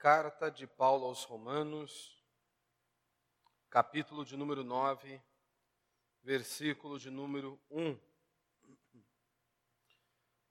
Carta 0.00 0.50
de 0.50 0.66
Paulo 0.66 1.04
aos 1.04 1.24
Romanos, 1.24 2.18
capítulo 3.68 4.24
de 4.24 4.34
número 4.34 4.64
9, 4.64 5.20
versículo 6.22 6.98
de 6.98 7.10
número 7.10 7.60
1. 7.70 8.00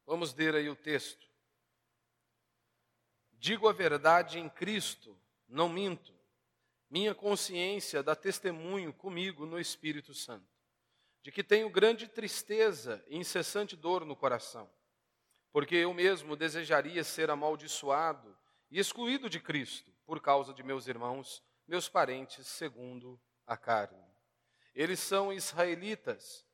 Vamos 0.06 0.36
ler 0.36 0.54
aí 0.54 0.70
o 0.70 0.76
texto. 0.76 1.28
Digo 3.40 3.68
a 3.68 3.74
verdade 3.74 4.38
em 4.38 4.48
Cristo, 4.48 5.20
não 5.48 5.68
minto. 5.68 6.14
Minha 6.88 7.16
consciência 7.16 8.04
dá 8.04 8.16
testemunho 8.16 8.94
comigo 8.94 9.48
no 9.48 9.60
Espírito 9.60 10.14
Santo, 10.14 10.46
de 11.24 11.32
que 11.32 11.44
tenho 11.44 11.72
grande 11.72 12.08
tristeza 12.08 13.04
e 13.08 13.18
incessante 13.18 13.76
dor 13.76 14.06
no 14.06 14.16
coração, 14.16 14.70
porque 15.52 15.74
eu 15.74 15.92
mesmo 15.92 16.36
desejaria 16.36 17.04
ser 17.04 17.32
amaldiçoado 17.32 18.38
e 18.70 18.80
excluído 18.80 19.30
de 19.30 19.40
Cristo 19.40 19.92
por 20.06 20.22
causa 20.22 20.54
de 20.54 20.64
meus 20.64 20.88
irmãos, 20.88 21.44
meus 21.68 21.88
parentes, 21.88 22.48
segundo 22.48 23.20
a 23.46 23.56
carne. 23.56 24.04
Eles 24.74 25.00
são 25.00 25.32
israelitas, 25.34 26.46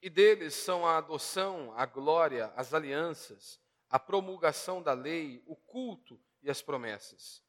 e 0.00 0.10
deles 0.10 0.54
são 0.54 0.86
a 0.86 0.98
adoção, 0.98 1.72
a 1.76 1.86
glória, 1.86 2.52
as 2.56 2.74
alianças, 2.74 3.60
a 3.88 3.98
promulgação 3.98 4.82
da 4.82 4.92
lei, 4.92 5.42
o 5.46 5.56
culto 5.56 6.20
e 6.42 6.50
as 6.50 6.60
promessas. 6.60 7.42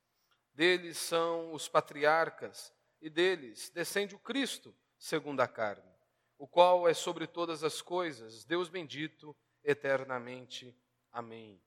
Deles 0.54 0.98
são 0.98 1.54
os 1.54 1.68
patriarcas, 1.68 2.74
e 3.02 3.10
deles 3.10 3.70
descende 3.70 4.16
o 4.16 4.20
Cristo, 4.20 4.76
segundo 4.98 5.42
a 5.42 5.48
carne, 5.48 5.92
o 6.38 6.48
qual 6.48 6.88
é 6.88 6.94
sobre 6.94 7.28
todas 7.28 7.64
as 7.64 7.82
coisas, 7.82 8.46
Deus 8.46 8.70
bendito 8.70 9.36
eternamente. 9.64 10.76
Amém. 11.12 11.62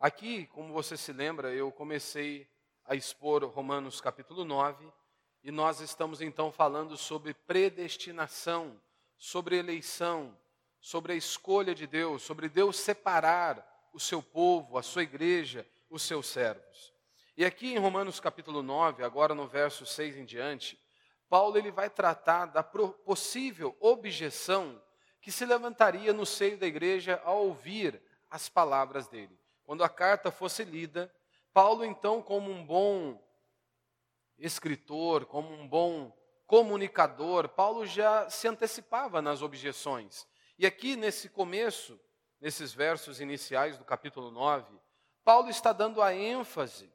Aqui, 0.00 0.46
como 0.46 0.72
você 0.72 0.96
se 0.96 1.12
lembra, 1.12 1.52
eu 1.52 1.70
comecei 1.70 2.48
a 2.86 2.94
expor 2.94 3.44
Romanos 3.44 4.00
capítulo 4.00 4.46
9, 4.46 4.90
e 5.44 5.50
nós 5.50 5.80
estamos 5.80 6.22
então 6.22 6.50
falando 6.50 6.96
sobre 6.96 7.34
predestinação, 7.34 8.80
sobre 9.18 9.58
eleição, 9.58 10.34
sobre 10.80 11.12
a 11.12 11.16
escolha 11.16 11.74
de 11.74 11.86
Deus, 11.86 12.22
sobre 12.22 12.48
Deus 12.48 12.78
separar 12.78 13.62
o 13.92 14.00
seu 14.00 14.22
povo, 14.22 14.78
a 14.78 14.82
sua 14.82 15.02
igreja, 15.02 15.68
os 15.90 16.00
seus 16.00 16.28
servos. 16.28 16.94
E 17.36 17.44
aqui 17.44 17.74
em 17.74 17.78
Romanos 17.78 18.18
capítulo 18.18 18.62
9, 18.62 19.04
agora 19.04 19.34
no 19.34 19.46
verso 19.46 19.84
6 19.84 20.16
em 20.16 20.24
diante, 20.24 20.80
Paulo 21.28 21.58
ele 21.58 21.70
vai 21.70 21.90
tratar 21.90 22.46
da 22.46 22.62
possível 22.62 23.76
objeção 23.78 24.82
que 25.20 25.30
se 25.30 25.44
levantaria 25.44 26.14
no 26.14 26.24
seio 26.24 26.56
da 26.56 26.66
igreja 26.66 27.20
ao 27.22 27.44
ouvir 27.44 28.00
as 28.30 28.48
palavras 28.48 29.06
dele. 29.06 29.39
Quando 29.70 29.84
a 29.84 29.88
carta 29.88 30.32
fosse 30.32 30.64
lida, 30.64 31.14
Paulo, 31.54 31.84
então, 31.84 32.20
como 32.20 32.50
um 32.50 32.66
bom 32.66 33.22
escritor, 34.36 35.26
como 35.26 35.48
um 35.48 35.68
bom 35.68 36.12
comunicador, 36.44 37.48
Paulo 37.48 37.86
já 37.86 38.28
se 38.28 38.48
antecipava 38.48 39.22
nas 39.22 39.42
objeções. 39.42 40.26
E 40.58 40.66
aqui, 40.66 40.96
nesse 40.96 41.28
começo, 41.28 42.00
nesses 42.40 42.72
versos 42.72 43.20
iniciais 43.20 43.78
do 43.78 43.84
capítulo 43.84 44.32
9, 44.32 44.76
Paulo 45.22 45.48
está 45.48 45.72
dando 45.72 46.02
a 46.02 46.12
ênfase 46.12 46.92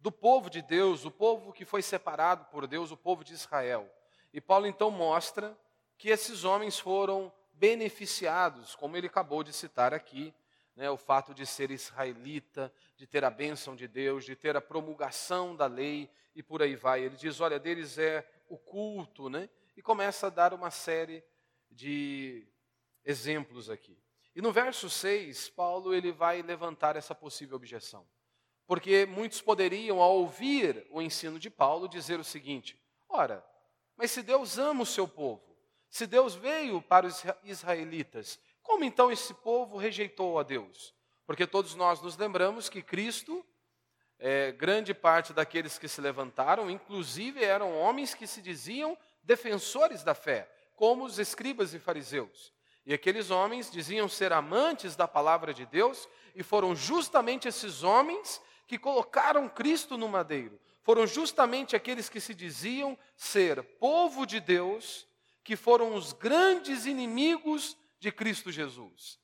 do 0.00 0.10
povo 0.10 0.50
de 0.50 0.62
Deus, 0.62 1.04
o 1.04 1.12
povo 1.12 1.52
que 1.52 1.64
foi 1.64 1.80
separado 1.80 2.46
por 2.46 2.66
Deus, 2.66 2.90
o 2.90 2.96
povo 2.96 3.22
de 3.22 3.34
Israel. 3.34 3.88
E 4.32 4.40
Paulo 4.40 4.66
então 4.66 4.90
mostra 4.90 5.56
que 5.96 6.08
esses 6.08 6.42
homens 6.42 6.76
foram 6.76 7.32
beneficiados, 7.52 8.74
como 8.74 8.96
ele 8.96 9.06
acabou 9.06 9.44
de 9.44 9.52
citar 9.52 9.94
aqui, 9.94 10.34
né, 10.76 10.90
o 10.90 10.96
fato 10.98 11.34
de 11.34 11.46
ser 11.46 11.70
israelita, 11.70 12.72
de 12.96 13.06
ter 13.06 13.24
a 13.24 13.30
bênção 13.30 13.74
de 13.74 13.88
Deus, 13.88 14.24
de 14.24 14.36
ter 14.36 14.54
a 14.56 14.60
promulgação 14.60 15.56
da 15.56 15.66
lei 15.66 16.10
e 16.34 16.42
por 16.42 16.62
aí 16.62 16.76
vai. 16.76 17.02
Ele 17.02 17.16
diz: 17.16 17.40
olha, 17.40 17.58
deles 17.58 17.96
é 17.96 18.28
o 18.48 18.58
culto, 18.58 19.30
né? 19.30 19.48
E 19.74 19.82
começa 19.82 20.26
a 20.26 20.30
dar 20.30 20.52
uma 20.52 20.70
série 20.70 21.24
de 21.70 22.46
exemplos 23.04 23.70
aqui. 23.70 23.98
E 24.34 24.42
no 24.42 24.52
verso 24.52 24.90
6, 24.90 25.48
Paulo 25.48 25.94
ele 25.94 26.12
vai 26.12 26.42
levantar 26.42 26.94
essa 26.94 27.14
possível 27.14 27.56
objeção. 27.56 28.06
Porque 28.66 29.06
muitos 29.06 29.40
poderiam, 29.40 30.02
ao 30.02 30.18
ouvir 30.18 30.86
o 30.90 31.00
ensino 31.00 31.38
de 31.38 31.48
Paulo, 31.48 31.88
dizer 31.88 32.20
o 32.20 32.24
seguinte: 32.24 32.78
ora, 33.08 33.44
mas 33.96 34.10
se 34.10 34.22
Deus 34.22 34.58
ama 34.58 34.82
o 34.82 34.86
seu 34.86 35.08
povo, 35.08 35.56
se 35.88 36.06
Deus 36.06 36.34
veio 36.34 36.82
para 36.82 37.06
os 37.06 37.22
israelitas 37.44 38.38
como 38.66 38.84
então 38.84 39.12
esse 39.12 39.32
povo 39.32 39.78
rejeitou 39.78 40.38
a 40.38 40.42
Deus? 40.42 40.92
Porque 41.24 41.46
todos 41.46 41.74
nós 41.74 42.02
nos 42.02 42.16
lembramos 42.16 42.68
que 42.68 42.82
Cristo, 42.82 43.46
é, 44.18 44.50
grande 44.52 44.92
parte 44.92 45.32
daqueles 45.32 45.78
que 45.78 45.88
se 45.88 46.00
levantaram, 46.00 46.68
inclusive 46.70 47.42
eram 47.42 47.78
homens 47.78 48.12
que 48.12 48.26
se 48.26 48.42
diziam 48.42 48.98
defensores 49.22 50.02
da 50.02 50.14
fé, 50.14 50.50
como 50.74 51.04
os 51.04 51.18
escribas 51.18 51.74
e 51.74 51.78
fariseus. 51.78 52.52
E 52.84 52.92
aqueles 52.92 53.30
homens 53.30 53.70
diziam 53.70 54.08
ser 54.08 54.32
amantes 54.32 54.94
da 54.94 55.08
palavra 55.08 55.54
de 55.54 55.64
Deus, 55.64 56.08
e 56.34 56.42
foram 56.42 56.74
justamente 56.74 57.48
esses 57.48 57.82
homens 57.82 58.40
que 58.66 58.78
colocaram 58.78 59.48
Cristo 59.48 59.96
no 59.96 60.08
madeiro. 60.08 60.60
Foram 60.82 61.06
justamente 61.06 61.74
aqueles 61.74 62.08
que 62.08 62.20
se 62.20 62.34
diziam 62.34 62.98
ser 63.16 63.62
povo 63.78 64.26
de 64.26 64.38
Deus, 64.38 65.06
que 65.42 65.56
foram 65.56 65.94
os 65.94 66.12
grandes 66.12 66.86
inimigos 66.86 67.76
de 68.06 68.12
Cristo 68.12 68.52
Jesus. 68.52 69.18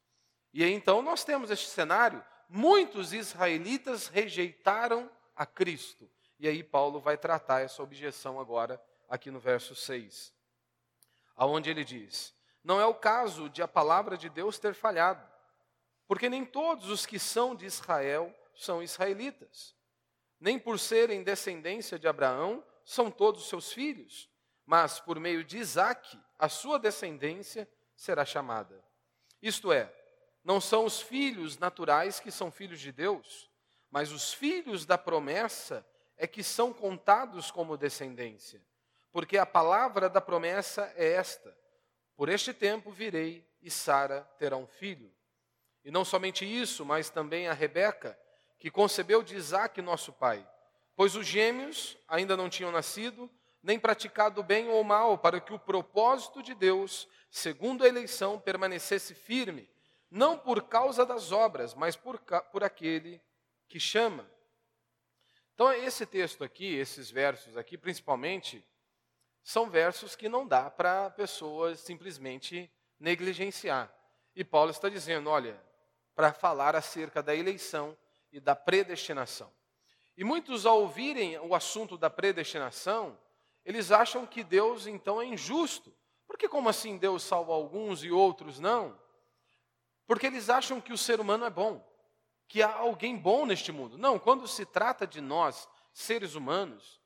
E 0.53 0.65
aí 0.65 0.73
então 0.73 1.03
nós 1.03 1.23
temos 1.23 1.53
este 1.53 1.69
cenário: 1.69 2.25
muitos 2.49 3.13
israelitas 3.13 4.09
rejeitaram 4.09 5.09
a 5.37 5.47
Cristo. 5.47 6.11
E 6.37 6.49
aí 6.49 6.65
Paulo 6.65 6.99
vai 6.99 7.17
tratar 7.17 7.61
essa 7.61 7.81
objeção 7.81 8.41
agora, 8.41 8.83
aqui 9.09 9.31
no 9.31 9.39
verso 9.39 9.77
6, 9.77 10.35
aonde 11.37 11.71
ele 11.71 11.85
diz: 11.85 12.35
Não 12.65 12.81
é 12.81 12.85
o 12.85 12.95
caso 12.95 13.49
de 13.49 13.63
a 13.63 13.69
palavra 13.69 14.19
de 14.19 14.29
Deus 14.29 14.59
ter 14.59 14.75
falhado, 14.75 15.25
porque 16.09 16.29
nem 16.29 16.45
todos 16.45 16.91
os 16.91 17.07
que 17.07 17.21
são 17.21 17.55
de 17.55 17.67
Israel 17.67 18.35
são 18.53 18.83
israelitas, 18.83 19.77
nem 20.41 20.59
por 20.59 20.77
serem 20.81 21.23
descendência 21.23 22.01
de 22.01 22.09
Abraão 22.09 22.65
são 22.85 23.13
todos 23.13 23.49
seus 23.49 23.73
filhos, 23.73 24.29
mas 24.67 24.99
por 24.99 25.21
meio 25.21 25.45
de 25.45 25.59
Isaque, 25.59 26.19
a 26.37 26.49
sua 26.49 26.81
descendência 26.81 27.69
será 27.97 28.25
chamada. 28.25 28.83
Isto 29.41 29.73
é, 29.73 29.93
não 30.45 30.61
são 30.61 30.85
os 30.85 31.01
filhos 31.01 31.59
naturais 31.59 32.21
que 32.21 32.31
são 32.31 32.51
filhos 32.51 32.81
de 32.81 32.93
Deus, 32.93 33.51
mas 33.91 34.11
os 34.11 34.33
filhos 34.33 34.85
da 34.85 34.99
promessa 34.99 35.87
é 36.17 36.27
que 36.27 36.43
são 36.43 36.73
contados 36.73 37.51
como 37.51 37.77
descendência. 37.77 38.61
Porque 39.11 39.37
a 39.37 39.45
palavra 39.45 40.09
da 40.09 40.21
promessa 40.21 40.93
é 40.97 41.13
esta: 41.13 41.57
Por 42.17 42.29
este 42.29 42.55
tempo 42.55 42.91
virei 42.91 43.47
e 43.61 43.71
Sara 43.71 44.23
terá 44.39 44.57
um 44.57 44.67
filho. 44.67 45.13
E 45.85 45.91
não 45.91 46.05
somente 46.05 46.45
isso, 46.45 46.85
mas 46.85 47.11
também 47.11 47.49
a 47.49 47.53
Rebeca, 47.53 48.19
que 48.59 48.71
concebeu 48.71 49.23
de 49.23 49.37
Isaac, 49.37 49.83
nosso 49.83 50.13
pai. 50.13 50.49
Pois 50.95 51.17
os 51.17 51.27
gêmeos 51.27 51.97
ainda 52.07 52.37
não 52.37 52.49
tinham 52.49 52.71
nascido, 52.71 53.31
nem 53.63 53.79
praticado 53.79 54.43
bem 54.43 54.69
ou 54.69 54.83
mal, 54.83 55.17
para 55.19 55.41
que 55.41 55.53
o 55.53 55.59
propósito 55.59 56.43
de 56.43 56.55
Deus 56.55 57.09
segundo 57.33 57.83
a 57.83 57.89
eleição, 57.89 58.39
permanecesse 58.39 59.15
firme, 59.15 59.67
não 60.11 60.39
por 60.39 60.65
causa 60.65 61.07
das 61.07 61.33
obras, 61.33 61.73
mas 61.73 61.97
por, 61.97 62.19
por 62.53 62.63
aquele 62.63 63.23
que 63.67 63.81
chama. 63.81 64.31
Então, 65.55 65.73
esse 65.73 66.05
texto 66.05 66.45
aqui, 66.45 66.75
esses 66.75 67.11
versos 67.11 67.57
aqui, 67.57 67.79
principalmente, 67.79 68.63
são 69.43 69.71
versos 69.71 70.15
que 70.15 70.29
não 70.29 70.47
dá 70.47 70.71
para 70.71 71.09
pessoas 71.09 71.81
simplesmente 71.81 72.71
negligenciar. 73.01 73.91
E 74.37 74.45
Paulo 74.45 74.71
está 74.71 74.91
dizendo: 74.91 75.31
olha, 75.31 75.59
para 76.15 76.35
falar 76.35 76.77
acerca 76.77 77.23
da 77.23 77.35
eleição 77.35 77.97
e 78.31 78.39
da 78.39 78.55
predestinação. 78.55 79.51
E 80.15 80.23
muitos, 80.23 80.67
ao 80.67 80.83
ouvirem 80.83 81.39
o 81.39 81.55
assunto 81.55 81.97
da 81.97 82.11
predestinação, 82.11 83.19
eles 83.65 83.93
acham 83.93 84.27
que 84.27 84.43
Deus 84.43 84.87
então 84.87 85.21
é 85.21 85.27
injusto, 85.27 85.95
porque 86.27 86.49
como 86.49 86.69
assim 86.69 86.97
Deus 86.97 87.23
salva 87.23 87.53
alguns 87.53 88.03
e 88.03 88.11
outros 88.11 88.59
não? 88.59 88.99
Porque 90.07 90.27
eles 90.27 90.51
acham 90.51 90.81
que 90.81 90.93
o 90.93 90.99
ser 90.99 91.21
humano 91.21 91.45
é 91.45 91.51
bom, 91.51 91.85
que 92.49 92.63
há 92.63 92.75
alguém 92.75 93.17
bom 93.17 93.47
neste 93.47 93.71
mundo. 93.71 93.97
Não, 93.97 94.19
quando 94.19 94.49
se 94.49 94.65
trata 94.65 95.07
de 95.07 95.21
nós, 95.21 95.69
seres 95.93 96.35
humanos, 96.35 97.01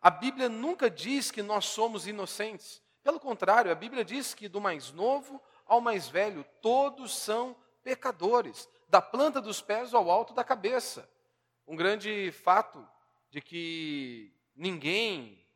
a 0.00 0.10
Bíblia 0.10 0.48
nunca 0.48 0.88
diz 0.88 1.30
que 1.30 1.42
nós 1.42 1.66
somos 1.66 2.06
inocentes. 2.06 2.82
Pelo 3.02 3.20
contrário, 3.20 3.70
a 3.70 3.74
Bíblia 3.74 4.04
diz 4.04 4.34
que 4.34 4.48
do 4.48 4.60
mais 4.60 4.92
novo 4.92 5.42
ao 5.66 5.80
mais 5.80 6.08
velho, 6.08 6.44
todos 6.62 7.16
são 7.16 7.54
pecadores, 7.82 8.68
da 8.88 9.02
planta 9.02 9.40
dos 9.40 9.60
pés 9.60 9.92
ao 9.92 10.10
alto 10.10 10.32
da 10.32 10.42
cabeça. 10.42 11.08
Um 11.66 11.76
grande 11.76 12.32
fato 12.32 12.86
de 13.30 13.42
que 13.42 14.32
ninguém 14.56 15.46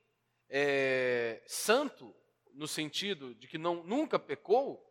é 0.54 1.43
santo 1.46 2.14
no 2.52 2.69
sentido 2.69 3.34
de 3.34 3.49
que 3.49 3.56
não, 3.56 3.82
nunca 3.82 4.19
pecou, 4.19 4.87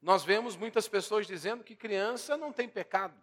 nós 0.00 0.22
vemos 0.22 0.56
muitas 0.56 0.86
pessoas 0.86 1.26
dizendo 1.26 1.64
que 1.64 1.74
criança 1.74 2.36
não 2.36 2.52
tem 2.52 2.68
pecado. 2.68 3.20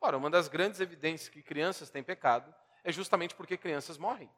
Ora, 0.00 0.16
uma 0.16 0.30
das 0.30 0.48
grandes 0.48 0.80
evidências 0.80 1.28
que 1.28 1.42
crianças 1.42 1.90
têm 1.90 2.02
pecado 2.02 2.52
é 2.82 2.90
justamente 2.90 3.34
porque 3.34 3.58
crianças 3.58 3.98
morrem. 3.98 4.30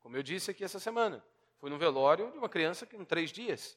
Como 0.00 0.16
eu 0.16 0.22
disse 0.22 0.50
aqui 0.50 0.64
essa 0.64 0.80
semana, 0.80 1.22
fui 1.58 1.68
no 1.68 1.76
velório 1.76 2.32
de 2.32 2.38
uma 2.38 2.48
criança 2.48 2.86
que 2.86 2.96
em 2.96 3.04
três 3.04 3.30
dias. 3.30 3.76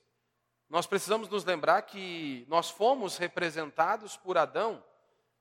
Nós 0.70 0.88
precisamos 0.88 1.28
nos 1.28 1.44
lembrar 1.44 1.82
que 1.82 2.46
nós 2.48 2.70
fomos 2.70 3.18
representados 3.18 4.16
por 4.16 4.38
Adão. 4.38 4.82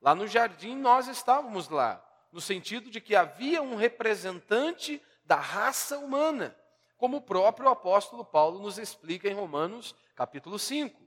Lá 0.00 0.16
no 0.16 0.26
jardim 0.26 0.74
nós 0.74 1.06
estávamos 1.06 1.68
lá, 1.68 2.04
no 2.32 2.40
sentido 2.40 2.90
de 2.90 3.00
que 3.00 3.14
havia 3.14 3.62
um 3.62 3.76
representante 3.76 5.00
da 5.24 5.36
raça 5.36 5.98
humana, 5.98 6.56
como 6.98 7.16
o 7.16 7.22
próprio 7.22 7.68
apóstolo 7.68 8.24
Paulo 8.24 8.58
nos 8.60 8.76
explica 8.76 9.28
em 9.28 9.34
Romanos 9.34 9.94
capítulo 10.14 10.58
5. 10.58 11.00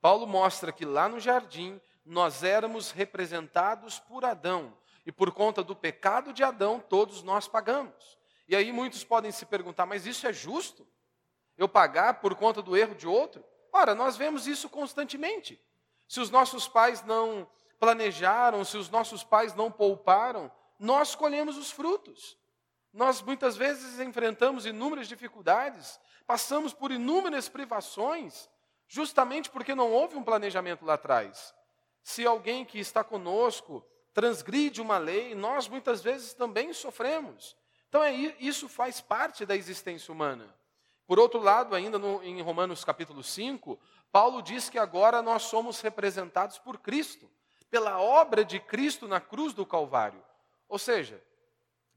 Paulo 0.00 0.26
mostra 0.26 0.72
que 0.72 0.84
lá 0.84 1.08
no 1.08 1.18
jardim 1.18 1.80
nós 2.04 2.42
éramos 2.42 2.90
representados 2.90 3.98
por 3.98 4.24
Adão, 4.24 4.76
e 5.08 5.12
por 5.12 5.32
conta 5.32 5.62
do 5.62 5.74
pecado 5.74 6.34
de 6.34 6.44
Adão, 6.44 6.78
todos 6.78 7.22
nós 7.22 7.48
pagamos. 7.48 8.18
E 8.46 8.54
aí 8.54 8.70
muitos 8.70 9.04
podem 9.04 9.32
se 9.32 9.46
perguntar, 9.46 9.86
mas 9.86 10.04
isso 10.04 10.26
é 10.26 10.32
justo? 10.34 10.86
Eu 11.56 11.66
pagar 11.66 12.20
por 12.20 12.34
conta 12.34 12.60
do 12.60 12.76
erro 12.76 12.94
de 12.94 13.08
outro? 13.08 13.42
Ora, 13.72 13.94
nós 13.94 14.18
vemos 14.18 14.46
isso 14.46 14.68
constantemente. 14.68 15.58
Se 16.06 16.20
os 16.20 16.30
nossos 16.30 16.68
pais 16.68 17.02
não 17.04 17.48
planejaram, 17.80 18.62
se 18.66 18.76
os 18.76 18.90
nossos 18.90 19.24
pais 19.24 19.54
não 19.54 19.72
pouparam, 19.72 20.52
nós 20.78 21.14
colhemos 21.14 21.56
os 21.56 21.70
frutos. 21.70 22.36
Nós 22.92 23.20
muitas 23.22 23.56
vezes 23.56 24.00
enfrentamos 24.00 24.66
inúmeras 24.66 25.08
dificuldades, 25.08 26.00
passamos 26.26 26.72
por 26.72 26.90
inúmeras 26.90 27.48
privações, 27.48 28.48
justamente 28.86 29.50
porque 29.50 29.74
não 29.74 29.92
houve 29.92 30.16
um 30.16 30.22
planejamento 30.22 30.84
lá 30.84 30.94
atrás. 30.94 31.54
Se 32.02 32.26
alguém 32.26 32.64
que 32.64 32.78
está 32.78 33.04
conosco 33.04 33.84
transgride 34.14 34.80
uma 34.80 34.98
lei, 34.98 35.34
nós 35.34 35.68
muitas 35.68 36.02
vezes 36.02 36.32
também 36.32 36.72
sofremos. 36.72 37.56
Então 37.88 38.02
é, 38.02 38.12
isso 38.12 38.68
faz 38.68 39.00
parte 39.00 39.46
da 39.46 39.54
existência 39.54 40.12
humana. 40.12 40.54
Por 41.06 41.18
outro 41.18 41.40
lado, 41.40 41.74
ainda 41.74 41.98
no, 41.98 42.22
em 42.22 42.40
Romanos 42.42 42.84
capítulo 42.84 43.22
5, 43.22 43.78
Paulo 44.10 44.42
diz 44.42 44.68
que 44.68 44.78
agora 44.78 45.22
nós 45.22 45.42
somos 45.44 45.80
representados 45.80 46.58
por 46.58 46.78
Cristo, 46.78 47.30
pela 47.70 48.00
obra 48.00 48.44
de 48.44 48.58
Cristo 48.58 49.06
na 49.06 49.20
cruz 49.20 49.52
do 49.52 49.64
Calvário. 49.64 50.22
Ou 50.68 50.78
seja, 50.78 51.22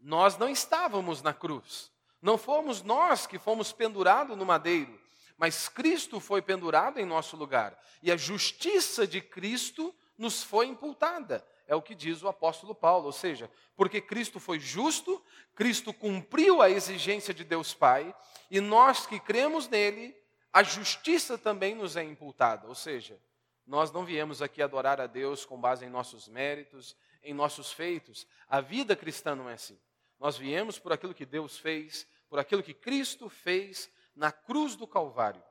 nós 0.02 0.38
não 0.38 0.50
estávamos 0.50 1.22
na 1.22 1.34
cruz, 1.34 1.92
não 2.22 2.38
fomos 2.38 2.82
nós 2.82 3.26
que 3.28 3.40
fomos 3.40 3.72
pendurados 3.72 4.38
no 4.38 4.46
madeiro, 4.46 5.00
mas 5.38 5.68
Cristo 5.70 6.20
foi 6.20 6.42
pendurado 6.42 7.00
em 7.00 7.06
nosso 7.06 7.36
lugar, 7.38 7.78
e 8.02 8.12
a 8.12 8.18
justiça 8.18 9.08
de 9.08 9.22
Cristo 9.22 9.94
nos 10.18 10.44
foi 10.44 10.68
imputada. 10.68 11.46
É 11.68 11.76
o 11.76 11.82
que 11.82 11.96
diz 11.96 12.22
o 12.22 12.28
apóstolo 12.28 12.76
Paulo, 12.76 13.06
ou 13.06 13.12
seja, 13.12 13.50
porque 13.76 14.02
Cristo 14.02 14.40
foi 14.40 14.60
justo, 14.60 15.24
Cristo 15.56 15.94
cumpriu 15.94 16.62
a 16.62 16.70
exigência 16.70 17.34
de 17.34 17.44
Deus 17.44 17.74
Pai, 17.74 18.14
e 18.50 18.60
nós 18.60 19.06
que 19.06 19.20
cremos 19.20 19.68
nele, 19.68 20.16
a 20.52 20.64
justiça 20.64 21.38
também 21.38 21.74
nos 21.74 21.96
é 21.96 22.04
imputada, 22.04 22.68
ou 22.68 22.76
seja, 22.76 23.18
nós 23.66 23.92
não 23.92 24.04
viemos 24.04 24.42
aqui 24.42 24.62
adorar 24.62 25.00
a 25.00 25.08
Deus 25.08 25.46
com 25.46 25.60
base 25.60 25.86
em 25.86 25.90
nossos 25.90 26.28
méritos, 26.28 26.96
em 27.24 27.34
nossos 27.34 27.72
feitos. 27.72 28.28
A 28.50 28.60
vida 28.60 28.96
cristã 28.96 29.34
não 29.36 29.50
é 29.50 29.54
assim. 29.54 29.80
Nós 30.22 30.38
viemos 30.38 30.78
por 30.78 30.94
aquilo 30.94 31.16
que 31.16 31.26
Deus 31.26 31.58
fez, 31.58 32.08
por 32.30 32.38
aquilo 32.38 32.62
que 32.62 32.76
Cristo 32.76 33.28
fez 33.28 33.92
na 34.16 34.32
cruz 34.32 34.76
do 34.76 34.86
Calvário. 34.86 35.42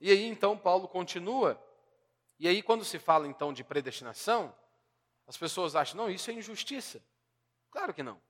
E 0.00 0.10
aí 0.10 0.26
então 0.26 0.58
Paulo 0.58 0.88
continua, 0.88 1.56
e 2.36 2.48
aí 2.48 2.60
quando 2.60 2.84
se 2.84 2.98
fala 2.98 3.28
então 3.28 3.52
de 3.52 3.62
predestinação, 3.62 4.52
as 5.28 5.36
pessoas 5.36 5.76
acham, 5.76 5.96
não, 5.96 6.10
isso 6.10 6.28
é 6.28 6.34
injustiça. 6.34 7.00
Claro 7.70 7.94
que 7.94 8.02
não. 8.02 8.20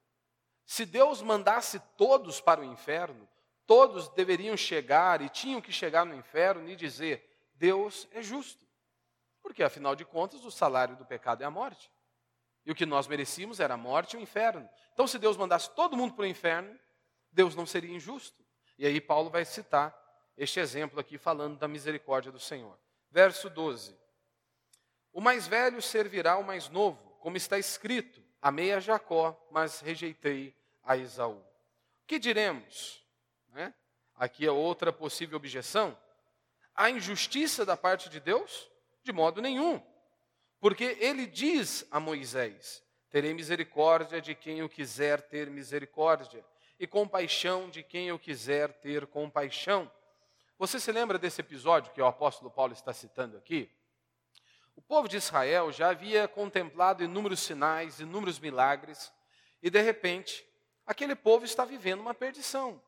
Se 0.66 0.84
Deus 0.84 1.22
mandasse 1.22 1.80
todos 1.96 2.42
para 2.42 2.60
o 2.60 2.64
inferno, 2.64 3.26
todos 3.66 4.10
deveriam 4.10 4.58
chegar 4.58 5.22
e 5.22 5.30
tinham 5.30 5.62
que 5.62 5.72
chegar 5.72 6.04
no 6.04 6.14
inferno 6.14 6.68
e 6.68 6.76
dizer: 6.76 7.26
Deus 7.54 8.06
é 8.12 8.20
justo. 8.22 8.66
Porque, 9.40 9.62
afinal 9.62 9.96
de 9.96 10.04
contas, 10.04 10.44
o 10.44 10.50
salário 10.50 10.94
do 10.94 11.06
pecado 11.06 11.42
é 11.42 11.46
a 11.46 11.50
morte. 11.50 11.90
E 12.70 12.72
o 12.72 12.74
que 12.74 12.86
nós 12.86 13.08
merecíamos 13.08 13.58
era 13.58 13.74
a 13.74 13.76
morte 13.76 14.14
e 14.14 14.16
o 14.16 14.22
inferno. 14.22 14.68
Então, 14.92 15.04
se 15.04 15.18
Deus 15.18 15.36
mandasse 15.36 15.68
todo 15.74 15.96
mundo 15.96 16.14
para 16.14 16.22
o 16.22 16.26
inferno, 16.26 16.78
Deus 17.32 17.56
não 17.56 17.66
seria 17.66 17.92
injusto. 17.92 18.44
E 18.78 18.86
aí, 18.86 19.00
Paulo 19.00 19.28
vai 19.28 19.44
citar 19.44 19.92
este 20.36 20.60
exemplo 20.60 21.00
aqui, 21.00 21.18
falando 21.18 21.58
da 21.58 21.66
misericórdia 21.66 22.30
do 22.30 22.38
Senhor. 22.38 22.78
Verso 23.10 23.50
12: 23.50 23.98
o 25.12 25.20
mais 25.20 25.46
velho 25.46 25.82
servirá 25.82 26.32
ao 26.32 26.42
mais 26.42 26.68
novo, 26.68 27.16
como 27.20 27.36
está 27.36 27.58
escrito: 27.58 28.22
Amei 28.40 28.72
a 28.72 28.80
Jacó, 28.80 29.36
mas 29.50 29.80
rejeitei 29.80 30.56
a 30.82 30.96
Esaú. 30.96 31.38
O 31.38 32.06
que 32.06 32.18
diremos? 32.18 33.04
Né? 33.48 33.74
Aqui 34.14 34.46
é 34.46 34.52
outra 34.52 34.92
possível 34.92 35.36
objeção. 35.36 35.98
A 36.74 36.88
injustiça 36.90 37.66
da 37.66 37.76
parte 37.76 38.08
de 38.08 38.20
Deus? 38.20 38.70
De 39.02 39.12
modo 39.12 39.42
nenhum. 39.42 39.82
Porque 40.60 40.96
ele 41.00 41.26
diz 41.26 41.86
a 41.90 41.98
Moisés: 41.98 42.84
Terei 43.10 43.34
misericórdia 43.34 44.20
de 44.20 44.34
quem 44.34 44.58
eu 44.58 44.68
quiser 44.68 45.22
ter 45.22 45.50
misericórdia, 45.50 46.44
e 46.78 46.86
compaixão 46.86 47.68
de 47.68 47.82
quem 47.82 48.08
eu 48.08 48.18
quiser 48.18 48.72
ter 48.74 49.06
compaixão. 49.06 49.90
Você 50.58 50.78
se 50.78 50.92
lembra 50.92 51.18
desse 51.18 51.40
episódio 51.40 51.92
que 51.92 52.00
o 52.00 52.06
apóstolo 52.06 52.50
Paulo 52.50 52.72
está 52.72 52.92
citando 52.92 53.36
aqui? 53.36 53.70
O 54.76 54.82
povo 54.82 55.08
de 55.08 55.16
Israel 55.16 55.72
já 55.72 55.90
havia 55.90 56.28
contemplado 56.28 57.02
inúmeros 57.02 57.40
sinais, 57.40 57.98
inúmeros 57.98 58.38
milagres, 58.38 59.12
e 59.62 59.68
de 59.68 59.80
repente, 59.80 60.46
aquele 60.86 61.14
povo 61.14 61.44
está 61.44 61.64
vivendo 61.64 62.00
uma 62.00 62.14
perdição. 62.14 62.80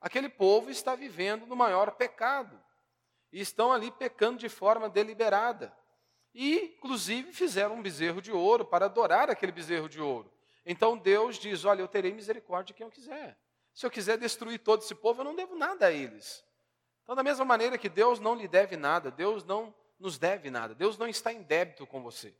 Aquele 0.00 0.28
povo 0.28 0.70
está 0.70 0.94
vivendo 0.94 1.46
no 1.46 1.56
maior 1.56 1.92
pecado. 1.92 2.62
E 3.32 3.40
estão 3.40 3.72
ali 3.72 3.90
pecando 3.90 4.38
de 4.38 4.48
forma 4.48 4.88
deliberada. 4.88 5.74
E, 6.34 6.74
inclusive, 6.76 7.32
fizeram 7.32 7.76
um 7.76 7.82
bezerro 7.82 8.20
de 8.20 8.32
ouro 8.32 8.64
para 8.64 8.86
adorar 8.86 9.30
aquele 9.30 9.52
bezerro 9.52 9.88
de 9.88 10.00
ouro. 10.00 10.32
Então 10.66 10.96
Deus 10.96 11.38
diz: 11.38 11.64
Olha, 11.64 11.80
eu 11.80 11.88
terei 11.88 12.12
misericórdia 12.12 12.66
de 12.66 12.74
quem 12.74 12.86
eu 12.86 12.90
quiser. 12.90 13.38
Se 13.72 13.86
eu 13.86 13.90
quiser 13.90 14.18
destruir 14.18 14.58
todo 14.58 14.82
esse 14.82 14.94
povo, 14.94 15.20
eu 15.20 15.24
não 15.24 15.34
devo 15.34 15.56
nada 15.56 15.86
a 15.86 15.92
eles. 15.92 16.44
Então, 17.02 17.14
da 17.14 17.22
mesma 17.22 17.44
maneira 17.44 17.76
que 17.76 17.88
Deus 17.88 18.18
não 18.18 18.34
lhe 18.34 18.48
deve 18.48 18.76
nada, 18.76 19.10
Deus 19.10 19.44
não 19.44 19.74
nos 19.98 20.18
deve 20.18 20.50
nada. 20.50 20.74
Deus 20.74 20.96
não 20.96 21.06
está 21.06 21.32
em 21.32 21.42
débito 21.42 21.86
com 21.86 22.02
você. 22.02 22.34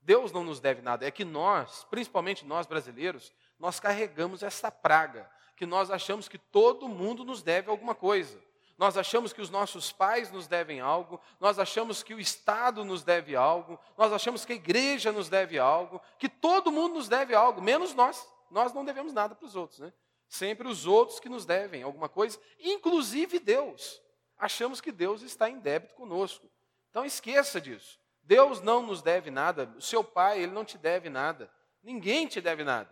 Deus 0.00 0.30
não 0.30 0.44
nos 0.44 0.60
deve 0.60 0.82
nada. 0.82 1.06
É 1.06 1.10
que 1.10 1.24
nós, 1.24 1.84
principalmente 1.84 2.44
nós 2.44 2.66
brasileiros, 2.66 3.32
nós 3.58 3.80
carregamos 3.80 4.42
essa 4.42 4.70
praga, 4.70 5.30
que 5.56 5.64
nós 5.64 5.90
achamos 5.90 6.28
que 6.28 6.38
todo 6.38 6.88
mundo 6.88 7.24
nos 7.24 7.42
deve 7.42 7.70
alguma 7.70 7.94
coisa. 7.94 8.38
Nós 8.78 8.96
achamos 8.96 9.32
que 9.32 9.40
os 9.40 9.50
nossos 9.50 9.92
pais 9.92 10.30
nos 10.30 10.46
devem 10.46 10.80
algo, 10.80 11.20
nós 11.38 11.58
achamos 11.58 12.02
que 12.02 12.14
o 12.14 12.20
Estado 12.20 12.84
nos 12.84 13.02
deve 13.02 13.36
algo, 13.36 13.78
nós 13.96 14.12
achamos 14.12 14.44
que 14.44 14.52
a 14.52 14.56
igreja 14.56 15.12
nos 15.12 15.28
deve 15.28 15.58
algo, 15.58 16.00
que 16.18 16.28
todo 16.28 16.72
mundo 16.72 16.94
nos 16.94 17.08
deve 17.08 17.34
algo, 17.34 17.60
menos 17.60 17.94
nós. 17.94 18.26
Nós 18.50 18.72
não 18.72 18.84
devemos 18.84 19.12
nada 19.12 19.34
para 19.34 19.46
os 19.46 19.56
outros, 19.56 19.78
né? 19.78 19.92
Sempre 20.28 20.68
os 20.68 20.86
outros 20.86 21.20
que 21.20 21.28
nos 21.28 21.44
devem 21.44 21.82
alguma 21.82 22.08
coisa, 22.08 22.38
inclusive 22.58 23.38
Deus. 23.38 24.02
Achamos 24.38 24.80
que 24.80 24.90
Deus 24.90 25.22
está 25.22 25.48
em 25.48 25.58
débito 25.58 25.94
conosco. 25.94 26.50
Então 26.90 27.04
esqueça 27.04 27.60
disso. 27.60 27.98
Deus 28.22 28.60
não 28.60 28.82
nos 28.82 29.02
deve 29.02 29.30
nada, 29.30 29.72
o 29.76 29.82
seu 29.82 30.02
pai, 30.02 30.42
ele 30.42 30.52
não 30.52 30.64
te 30.64 30.78
deve 30.78 31.08
nada. 31.08 31.50
Ninguém 31.82 32.26
te 32.26 32.40
deve 32.40 32.62
nada. 32.62 32.90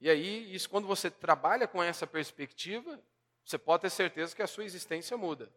E 0.00 0.10
aí, 0.10 0.54
isso 0.54 0.68
quando 0.68 0.86
você 0.86 1.10
trabalha 1.10 1.66
com 1.66 1.82
essa 1.82 2.06
perspectiva, 2.06 3.00
você 3.44 3.58
pode 3.58 3.82
ter 3.82 3.90
certeza 3.90 4.34
que 4.34 4.42
a 4.42 4.46
sua 4.46 4.64
existência 4.64 5.16
muda. 5.16 5.50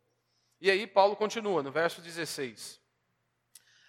E 0.60 0.70
aí 0.70 0.86
Paulo 0.86 1.16
continua 1.16 1.64
no 1.64 1.72
verso 1.72 2.02
16. 2.02 2.82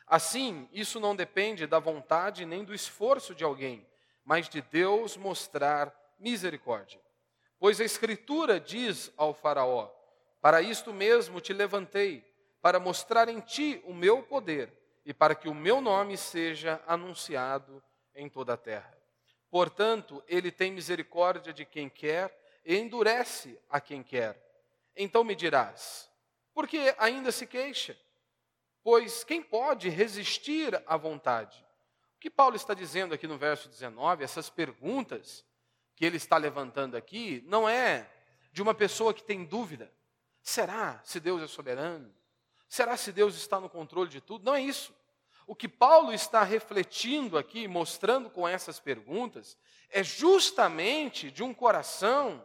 Assim, 0.06 0.68
isso 0.72 1.00
não 1.00 1.16
depende 1.16 1.66
da 1.66 1.78
vontade 1.78 2.46
nem 2.46 2.64
do 2.64 2.74
esforço 2.74 3.34
de 3.34 3.44
alguém, 3.44 3.86
mas 4.24 4.48
de 4.48 4.62
Deus 4.62 5.16
mostrar 5.16 5.94
misericórdia. 6.18 7.00
Pois 7.58 7.80
a 7.80 7.84
Escritura 7.84 8.60
diz 8.60 9.12
ao 9.16 9.34
Faraó: 9.34 9.90
Para 10.40 10.62
isto 10.62 10.92
mesmo 10.92 11.40
te 11.40 11.52
levantei, 11.52 12.24
para 12.62 12.78
mostrar 12.78 13.28
em 13.28 13.40
ti 13.40 13.82
o 13.84 13.92
meu 13.92 14.22
poder 14.22 14.72
e 15.04 15.12
para 15.12 15.34
que 15.34 15.48
o 15.48 15.54
meu 15.54 15.80
nome 15.80 16.16
seja 16.16 16.80
anunciado 16.86 17.82
em 18.14 18.28
toda 18.28 18.54
a 18.54 18.56
terra. 18.56 18.96
Portanto, 19.50 20.22
ele 20.28 20.50
tem 20.50 20.70
misericórdia 20.70 21.52
de 21.52 21.64
quem 21.64 21.88
quer 21.88 22.34
e 22.68 22.76
endurece 22.76 23.58
a 23.70 23.80
quem 23.80 24.02
quer. 24.02 24.38
Então 24.94 25.24
me 25.24 25.34
dirás: 25.34 26.06
por 26.52 26.68
que 26.68 26.94
ainda 26.98 27.32
se 27.32 27.46
queixa? 27.46 27.98
Pois 28.82 29.24
quem 29.24 29.42
pode 29.42 29.88
resistir 29.88 30.80
à 30.86 30.96
vontade? 30.98 31.64
O 32.16 32.20
que 32.20 32.28
Paulo 32.28 32.56
está 32.56 32.74
dizendo 32.74 33.14
aqui 33.14 33.26
no 33.26 33.38
verso 33.38 33.70
19, 33.70 34.22
essas 34.22 34.50
perguntas 34.50 35.44
que 35.96 36.04
ele 36.04 36.18
está 36.18 36.36
levantando 36.36 36.94
aqui, 36.94 37.42
não 37.46 37.66
é 37.66 38.06
de 38.52 38.60
uma 38.60 38.74
pessoa 38.74 39.14
que 39.14 39.22
tem 39.22 39.44
dúvida. 39.44 39.90
Será 40.42 41.00
se 41.04 41.18
Deus 41.18 41.42
é 41.42 41.46
soberano? 41.46 42.14
Será 42.68 42.98
se 42.98 43.12
Deus 43.12 43.34
está 43.34 43.58
no 43.58 43.70
controle 43.70 44.10
de 44.10 44.20
tudo? 44.20 44.44
Não 44.44 44.54
é 44.54 44.60
isso. 44.60 44.94
O 45.46 45.54
que 45.54 45.68
Paulo 45.68 46.12
está 46.12 46.42
refletindo 46.42 47.38
aqui, 47.38 47.66
mostrando 47.66 48.28
com 48.28 48.46
essas 48.46 48.78
perguntas, 48.78 49.56
é 49.88 50.04
justamente 50.04 51.30
de 51.30 51.42
um 51.42 51.54
coração, 51.54 52.44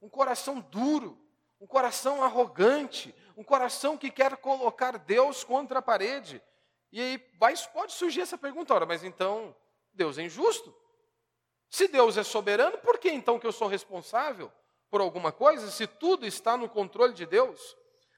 um 0.00 0.08
coração 0.08 0.60
duro, 0.60 1.18
um 1.60 1.66
coração 1.66 2.22
arrogante, 2.22 3.14
um 3.36 3.44
coração 3.44 3.96
que 3.96 4.10
quer 4.10 4.36
colocar 4.36 4.98
Deus 4.98 5.44
contra 5.44 5.80
a 5.80 5.82
parede. 5.82 6.42
E 6.90 7.00
aí 7.00 7.18
pode 7.72 7.92
surgir 7.92 8.20
essa 8.20 8.38
pergunta, 8.38 8.74
ora, 8.74 8.86
mas 8.86 9.04
então 9.04 9.54
Deus 9.92 10.18
é 10.18 10.22
injusto? 10.22 10.74
Se 11.68 11.86
Deus 11.86 12.16
é 12.16 12.22
soberano, 12.22 12.78
por 12.78 12.98
que 12.98 13.10
então 13.10 13.38
que 13.38 13.46
eu 13.46 13.52
sou 13.52 13.68
responsável 13.68 14.50
por 14.90 15.00
alguma 15.00 15.30
coisa, 15.30 15.70
se 15.70 15.86
tudo 15.86 16.26
está 16.26 16.56
no 16.56 16.68
controle 16.68 17.12
de 17.12 17.26
Deus? 17.26 17.76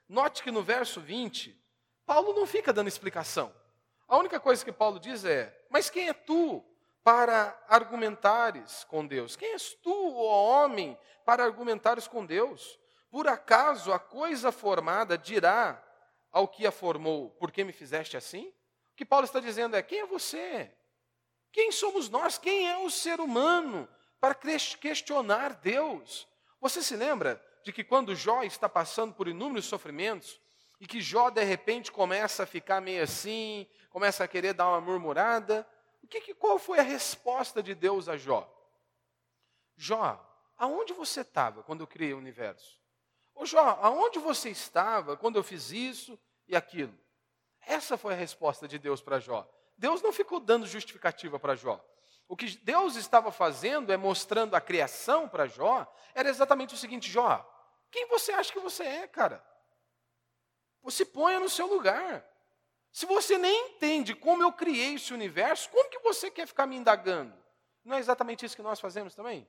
Note 0.08 0.42
que 0.42 0.50
no 0.50 0.62
verso 0.62 1.00
20, 1.00 1.58
Paulo 2.06 2.32
não 2.32 2.46
fica 2.46 2.72
dando 2.72 2.88
explicação. 2.88 3.52
A 4.06 4.16
única 4.16 4.38
coisa 4.38 4.64
que 4.64 4.72
Paulo 4.72 4.98
diz 4.98 5.24
é: 5.24 5.56
Mas 5.68 5.90
quem 5.90 6.08
é 6.08 6.12
tu 6.12 6.64
para 7.02 7.58
argumentares 7.68 8.84
com 8.84 9.06
Deus? 9.06 9.36
Quem 9.36 9.52
és 9.52 9.74
tu, 9.74 10.16
ó 10.16 10.64
homem, 10.64 10.98
para 11.24 11.44
argumentares 11.44 12.06
com 12.06 12.24
Deus? 12.24 12.78
Por 13.10 13.26
acaso 13.26 13.92
a 13.92 13.98
coisa 13.98 14.52
formada 14.52 15.18
dirá 15.18 15.82
ao 16.30 16.46
que 16.46 16.66
a 16.66 16.72
formou: 16.72 17.30
Por 17.30 17.50
que 17.50 17.64
me 17.64 17.72
fizeste 17.72 18.16
assim? 18.16 18.48
O 18.92 18.96
que 18.96 19.04
Paulo 19.04 19.24
está 19.24 19.40
dizendo 19.40 19.76
é: 19.76 19.82
Quem 19.82 20.00
é 20.00 20.06
você? 20.06 20.72
Quem 21.52 21.72
somos 21.72 22.08
nós? 22.08 22.38
Quem 22.38 22.70
é 22.70 22.78
o 22.78 22.90
ser 22.90 23.20
humano 23.20 23.88
para 24.20 24.34
questionar 24.34 25.54
Deus? 25.54 26.28
Você 26.60 26.82
se 26.82 26.94
lembra 26.94 27.42
de 27.64 27.72
que 27.72 27.82
quando 27.82 28.14
Jó 28.14 28.42
está 28.42 28.68
passando 28.68 29.14
por 29.14 29.26
inúmeros 29.26 29.66
sofrimentos, 29.66 30.40
e 30.80 30.86
que 30.86 31.00
Jó 31.00 31.28
de 31.28 31.44
repente 31.44 31.92
começa 31.92 32.44
a 32.44 32.46
ficar 32.46 32.80
meio 32.80 33.02
assim, 33.02 33.68
começa 33.90 34.24
a 34.24 34.28
querer 34.28 34.54
dar 34.54 34.68
uma 34.68 34.80
murmurada. 34.80 35.66
O 36.02 36.06
que, 36.06 36.20
que 36.20 36.34
qual 36.34 36.58
foi 36.58 36.78
a 36.78 36.82
resposta 36.82 37.62
de 37.62 37.74
Deus 37.74 38.08
a 38.08 38.16
Jó? 38.16 38.48
Jó, 39.76 40.20
aonde 40.56 40.92
você 40.92 41.20
estava 41.20 41.62
quando 41.62 41.80
eu 41.82 41.86
criei 41.86 42.12
o 42.12 42.18
universo? 42.18 42.78
Ô 43.34 43.46
Jó, 43.46 43.78
aonde 43.80 44.18
você 44.18 44.50
estava 44.50 45.16
quando 45.16 45.36
eu 45.36 45.42
fiz 45.42 45.70
isso 45.70 46.18
e 46.46 46.56
aquilo? 46.56 46.96
Essa 47.60 47.96
foi 47.96 48.14
a 48.14 48.16
resposta 48.16 48.66
de 48.66 48.78
Deus 48.78 49.00
para 49.00 49.18
Jó. 49.18 49.48
Deus 49.76 50.02
não 50.02 50.12
ficou 50.12 50.40
dando 50.40 50.66
justificativa 50.66 51.38
para 51.38 51.54
Jó. 51.54 51.82
O 52.28 52.36
que 52.36 52.56
Deus 52.58 52.96
estava 52.96 53.32
fazendo 53.32 53.92
é 53.92 53.96
mostrando 53.96 54.54
a 54.54 54.60
criação 54.60 55.28
para 55.28 55.46
Jó, 55.46 55.90
era 56.14 56.28
exatamente 56.28 56.74
o 56.74 56.78
seguinte: 56.78 57.10
Jó, 57.10 57.44
quem 57.90 58.06
você 58.06 58.32
acha 58.32 58.52
que 58.52 58.60
você 58.60 58.84
é, 58.84 59.08
cara? 59.08 59.44
Você 60.82 61.04
ponha 61.04 61.40
no 61.40 61.48
seu 61.48 61.66
lugar. 61.66 62.24
Se 62.92 63.06
você 63.06 63.38
nem 63.38 63.68
entende 63.68 64.14
como 64.14 64.42
eu 64.42 64.52
criei 64.52 64.94
esse 64.94 65.14
universo, 65.14 65.70
como 65.70 65.90
que 65.90 66.00
você 66.00 66.30
quer 66.30 66.46
ficar 66.46 66.66
me 66.66 66.76
indagando? 66.76 67.32
Não 67.84 67.96
é 67.96 67.98
exatamente 67.98 68.44
isso 68.44 68.56
que 68.56 68.62
nós 68.62 68.80
fazemos 68.80 69.14
também? 69.14 69.46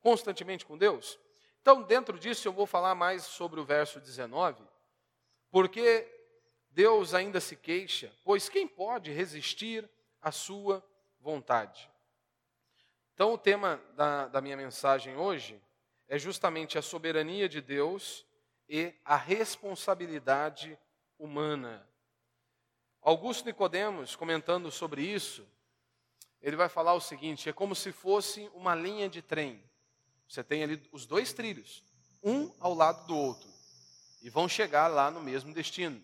Constantemente 0.00 0.66
com 0.66 0.76
Deus? 0.76 1.18
Então, 1.60 1.82
dentro 1.82 2.18
disso, 2.18 2.46
eu 2.46 2.52
vou 2.52 2.66
falar 2.66 2.94
mais 2.94 3.22
sobre 3.22 3.60
o 3.60 3.64
verso 3.64 4.00
19, 4.00 4.62
porque 5.50 6.08
Deus 6.70 7.14
ainda 7.14 7.40
se 7.40 7.54
queixa, 7.56 8.12
pois 8.24 8.48
quem 8.48 8.66
pode 8.66 9.12
resistir 9.12 9.88
à 10.20 10.32
sua 10.32 10.84
vontade? 11.20 11.88
Então, 13.14 13.32
o 13.32 13.38
tema 13.38 13.80
da, 13.94 14.26
da 14.26 14.40
minha 14.40 14.56
mensagem 14.56 15.16
hoje 15.16 15.60
é 16.08 16.18
justamente 16.18 16.76
a 16.76 16.82
soberania 16.82 17.48
de 17.48 17.60
Deus 17.60 18.26
e 18.68 18.92
a 19.04 19.16
responsabilidade 19.16 20.78
humana. 21.18 21.86
Augusto 23.02 23.44
Nicodemos, 23.44 24.14
comentando 24.14 24.70
sobre 24.70 25.02
isso, 25.02 25.44
ele 26.40 26.54
vai 26.54 26.68
falar 26.68 26.94
o 26.94 27.00
seguinte: 27.00 27.48
é 27.48 27.52
como 27.52 27.74
se 27.74 27.90
fosse 27.90 28.48
uma 28.54 28.76
linha 28.76 29.08
de 29.08 29.20
trem. 29.20 29.60
Você 30.28 30.44
tem 30.44 30.62
ali 30.62 30.80
os 30.92 31.04
dois 31.04 31.32
trilhos, 31.32 31.82
um 32.22 32.52
ao 32.60 32.72
lado 32.72 33.04
do 33.08 33.16
outro, 33.16 33.50
e 34.22 34.30
vão 34.30 34.48
chegar 34.48 34.86
lá 34.86 35.10
no 35.10 35.20
mesmo 35.20 35.52
destino. 35.52 36.00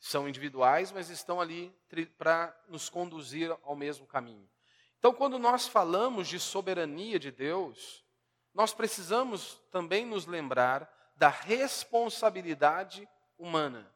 São 0.00 0.28
individuais, 0.28 0.90
mas 0.90 1.10
estão 1.10 1.40
ali 1.40 1.72
para 2.18 2.54
nos 2.68 2.88
conduzir 2.88 3.56
ao 3.62 3.76
mesmo 3.76 4.04
caminho. 4.04 4.50
Então, 4.98 5.14
quando 5.14 5.38
nós 5.38 5.68
falamos 5.68 6.26
de 6.26 6.40
soberania 6.40 7.20
de 7.20 7.30
Deus, 7.30 8.04
nós 8.52 8.74
precisamos 8.74 9.60
também 9.70 10.04
nos 10.04 10.26
lembrar 10.26 10.92
da 11.14 11.28
responsabilidade 11.28 13.08
humana. 13.38 13.93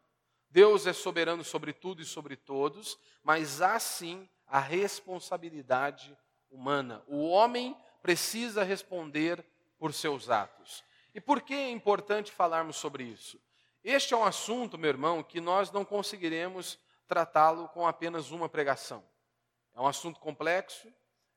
Deus 0.50 0.86
é 0.86 0.92
soberano 0.92 1.44
sobre 1.44 1.72
tudo 1.72 2.00
e 2.00 2.04
sobre 2.04 2.36
todos, 2.36 2.98
mas 3.22 3.60
há 3.60 3.78
sim 3.78 4.28
a 4.46 4.58
responsabilidade 4.58 6.16
humana. 6.50 7.02
O 7.06 7.28
homem 7.28 7.76
precisa 8.02 8.64
responder 8.64 9.44
por 9.78 9.92
seus 9.92 10.30
atos. 10.30 10.82
E 11.14 11.20
por 11.20 11.42
que 11.42 11.54
é 11.54 11.70
importante 11.70 12.32
falarmos 12.32 12.76
sobre 12.76 13.04
isso? 13.04 13.40
Este 13.84 14.14
é 14.14 14.16
um 14.16 14.24
assunto, 14.24 14.78
meu 14.78 14.88
irmão, 14.88 15.22
que 15.22 15.40
nós 15.40 15.70
não 15.70 15.84
conseguiremos 15.84 16.78
tratá-lo 17.06 17.68
com 17.68 17.86
apenas 17.86 18.30
uma 18.30 18.48
pregação. 18.48 19.04
É 19.74 19.80
um 19.80 19.86
assunto 19.86 20.18
complexo, 20.20 20.92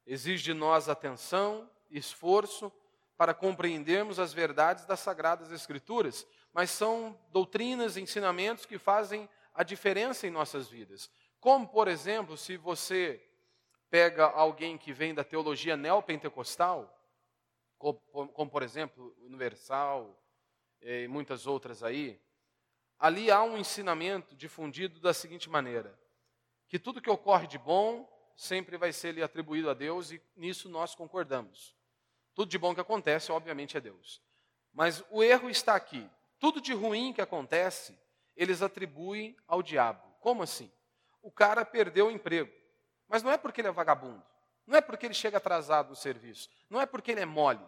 exige 0.05 0.43
de 0.43 0.53
nós 0.53 0.89
atenção, 0.89 1.69
esforço, 1.89 2.71
para 3.17 3.33
compreendermos 3.33 4.17
as 4.17 4.33
verdades 4.33 4.85
das 4.85 4.99
Sagradas 4.99 5.51
Escrituras, 5.51 6.25
mas 6.53 6.69
são 6.71 7.17
doutrinas, 7.31 7.97
ensinamentos 7.97 8.65
que 8.65 8.77
fazem 8.77 9.29
a 9.53 9.63
diferença 9.63 10.27
em 10.27 10.31
nossas 10.31 10.67
vidas. 10.67 11.09
Como, 11.39 11.67
por 11.67 11.87
exemplo, 11.87 12.37
se 12.37 12.57
você 12.57 13.21
pega 13.89 14.25
alguém 14.25 14.77
que 14.77 14.93
vem 14.93 15.13
da 15.13 15.23
teologia 15.23 15.75
neopentecostal, 15.75 16.97
como, 17.77 17.99
como 18.33 18.51
por 18.51 18.63
exemplo, 18.63 19.15
Universal 19.21 20.17
e 20.81 21.07
muitas 21.07 21.47
outras 21.47 21.83
aí, 21.83 22.21
ali 22.99 23.31
há 23.31 23.41
um 23.41 23.57
ensinamento 23.57 24.35
difundido 24.35 24.99
da 24.99 25.13
seguinte 25.13 25.49
maneira: 25.49 25.97
que 26.67 26.79
tudo 26.79 27.01
que 27.01 27.09
ocorre 27.09 27.47
de 27.47 27.57
bom 27.57 28.07
sempre 28.35 28.77
vai 28.77 28.93
ser 28.93 29.13
lhe 29.13 29.23
atribuído 29.23 29.69
a 29.69 29.73
Deus 29.73 30.11
e 30.11 30.21
nisso 30.35 30.69
nós 30.69 30.95
concordamos. 30.95 31.75
Tudo 32.33 32.49
de 32.49 32.57
bom 32.57 32.73
que 32.73 32.81
acontece, 32.81 33.31
obviamente, 33.31 33.75
é 33.75 33.81
Deus. 33.81 34.21
Mas 34.73 35.03
o 35.09 35.21
erro 35.21 35.49
está 35.49 35.75
aqui. 35.75 36.09
Tudo 36.41 36.59
de 36.59 36.73
ruim 36.73 37.13
que 37.13 37.21
acontece, 37.21 37.95
eles 38.35 38.63
atribuem 38.63 39.37
ao 39.47 39.61
diabo. 39.61 40.01
Como 40.19 40.41
assim? 40.41 40.71
O 41.21 41.31
cara 41.31 41.63
perdeu 41.63 42.07
o 42.07 42.11
emprego. 42.11 42.51
Mas 43.07 43.21
não 43.21 43.31
é 43.31 43.37
porque 43.37 43.61
ele 43.61 43.67
é 43.67 43.71
vagabundo. 43.71 44.23
Não 44.65 44.75
é 44.75 44.81
porque 44.81 45.05
ele 45.05 45.13
chega 45.13 45.37
atrasado 45.37 45.89
no 45.89 45.95
serviço. 45.95 46.49
Não 46.67 46.81
é 46.81 46.87
porque 46.87 47.11
ele 47.11 47.19
é 47.19 47.27
mole. 47.27 47.63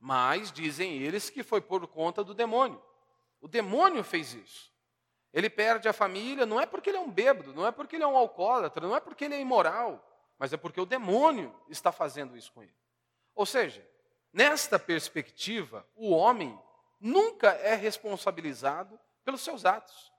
Mas 0.00 0.50
dizem 0.50 0.98
eles 0.98 1.30
que 1.30 1.44
foi 1.44 1.60
por 1.60 1.86
conta 1.86 2.24
do 2.24 2.34
demônio. 2.34 2.82
O 3.40 3.46
demônio 3.46 4.02
fez 4.02 4.34
isso. 4.34 4.72
Ele 5.32 5.48
perde 5.48 5.88
a 5.88 5.92
família, 5.92 6.44
não 6.44 6.60
é 6.60 6.66
porque 6.66 6.90
ele 6.90 6.98
é 6.98 7.00
um 7.00 7.10
bêbado, 7.10 7.54
não 7.54 7.64
é 7.64 7.70
porque 7.70 7.94
ele 7.94 8.02
é 8.02 8.08
um 8.08 8.16
alcoólatra, 8.16 8.84
não 8.84 8.96
é 8.96 8.98
porque 8.98 9.24
ele 9.24 9.36
é 9.36 9.40
imoral, 9.40 10.04
mas 10.36 10.52
é 10.52 10.56
porque 10.56 10.80
o 10.80 10.86
demônio 10.86 11.54
está 11.68 11.92
fazendo 11.92 12.36
isso 12.36 12.50
com 12.50 12.60
ele. 12.60 12.74
Ou 13.36 13.46
seja, 13.46 13.88
nesta 14.32 14.80
perspectiva, 14.80 15.86
o 15.94 16.10
homem 16.10 16.60
nunca 17.04 17.50
é 17.50 17.74
responsabilizado 17.74 18.98
pelos 19.22 19.42
seus 19.42 19.66
atos. 19.66 20.10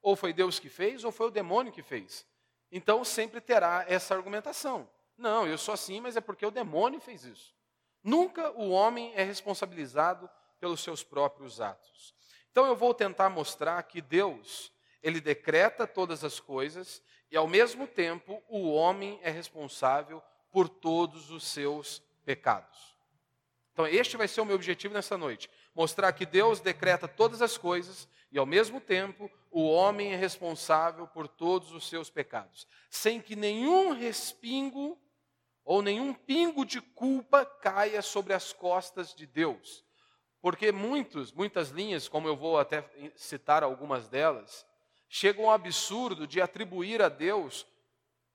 Ou 0.00 0.16
foi 0.16 0.32
Deus 0.32 0.58
que 0.58 0.70
fez, 0.70 1.04
ou 1.04 1.12
foi 1.12 1.26
o 1.26 1.30
demônio 1.30 1.70
que 1.70 1.82
fez. 1.82 2.26
Então 2.72 3.04
sempre 3.04 3.42
terá 3.42 3.84
essa 3.86 4.14
argumentação. 4.14 4.88
Não, 5.18 5.46
eu 5.46 5.58
sou 5.58 5.74
assim, 5.74 6.00
mas 6.00 6.16
é 6.16 6.22
porque 6.22 6.46
o 6.46 6.50
demônio 6.50 6.98
fez 6.98 7.24
isso. 7.24 7.54
Nunca 8.02 8.50
o 8.52 8.70
homem 8.70 9.12
é 9.14 9.22
responsabilizado 9.22 10.28
pelos 10.58 10.80
seus 10.80 11.02
próprios 11.02 11.60
atos. 11.60 12.14
Então 12.50 12.64
eu 12.64 12.74
vou 12.74 12.94
tentar 12.94 13.28
mostrar 13.28 13.82
que 13.82 14.00
Deus, 14.00 14.72
ele 15.02 15.20
decreta 15.20 15.86
todas 15.86 16.24
as 16.24 16.40
coisas 16.40 17.02
e 17.30 17.36
ao 17.36 17.46
mesmo 17.46 17.86
tempo 17.86 18.42
o 18.48 18.72
homem 18.72 19.20
é 19.22 19.30
responsável 19.30 20.22
por 20.50 20.70
todos 20.70 21.30
os 21.30 21.44
seus 21.46 22.02
pecados. 22.24 22.94
Então, 23.74 23.88
este 23.88 24.16
vai 24.16 24.28
ser 24.28 24.40
o 24.40 24.44
meu 24.44 24.54
objetivo 24.54 24.94
nessa 24.94 25.18
noite: 25.18 25.50
mostrar 25.74 26.12
que 26.12 26.24
Deus 26.24 26.60
decreta 26.60 27.08
todas 27.08 27.42
as 27.42 27.58
coisas 27.58 28.08
e, 28.30 28.38
ao 28.38 28.46
mesmo 28.46 28.80
tempo, 28.80 29.30
o 29.50 29.68
homem 29.68 30.12
é 30.12 30.16
responsável 30.16 31.06
por 31.06 31.28
todos 31.28 31.72
os 31.72 31.88
seus 31.88 32.10
pecados, 32.10 32.66
sem 32.90 33.20
que 33.20 33.36
nenhum 33.36 33.92
respingo 33.92 34.98
ou 35.64 35.80
nenhum 35.80 36.12
pingo 36.12 36.64
de 36.64 36.80
culpa 36.80 37.44
caia 37.44 38.02
sobre 38.02 38.32
as 38.32 38.52
costas 38.52 39.14
de 39.14 39.26
Deus. 39.26 39.84
Porque 40.40 40.70
muitos, 40.70 41.32
muitas 41.32 41.70
linhas, 41.70 42.06
como 42.06 42.28
eu 42.28 42.36
vou 42.36 42.58
até 42.58 42.84
citar 43.16 43.62
algumas 43.62 44.08
delas, 44.08 44.66
chegam 45.08 45.46
ao 45.46 45.52
absurdo 45.52 46.26
de 46.26 46.40
atribuir 46.40 47.00
a 47.00 47.08
Deus 47.08 47.66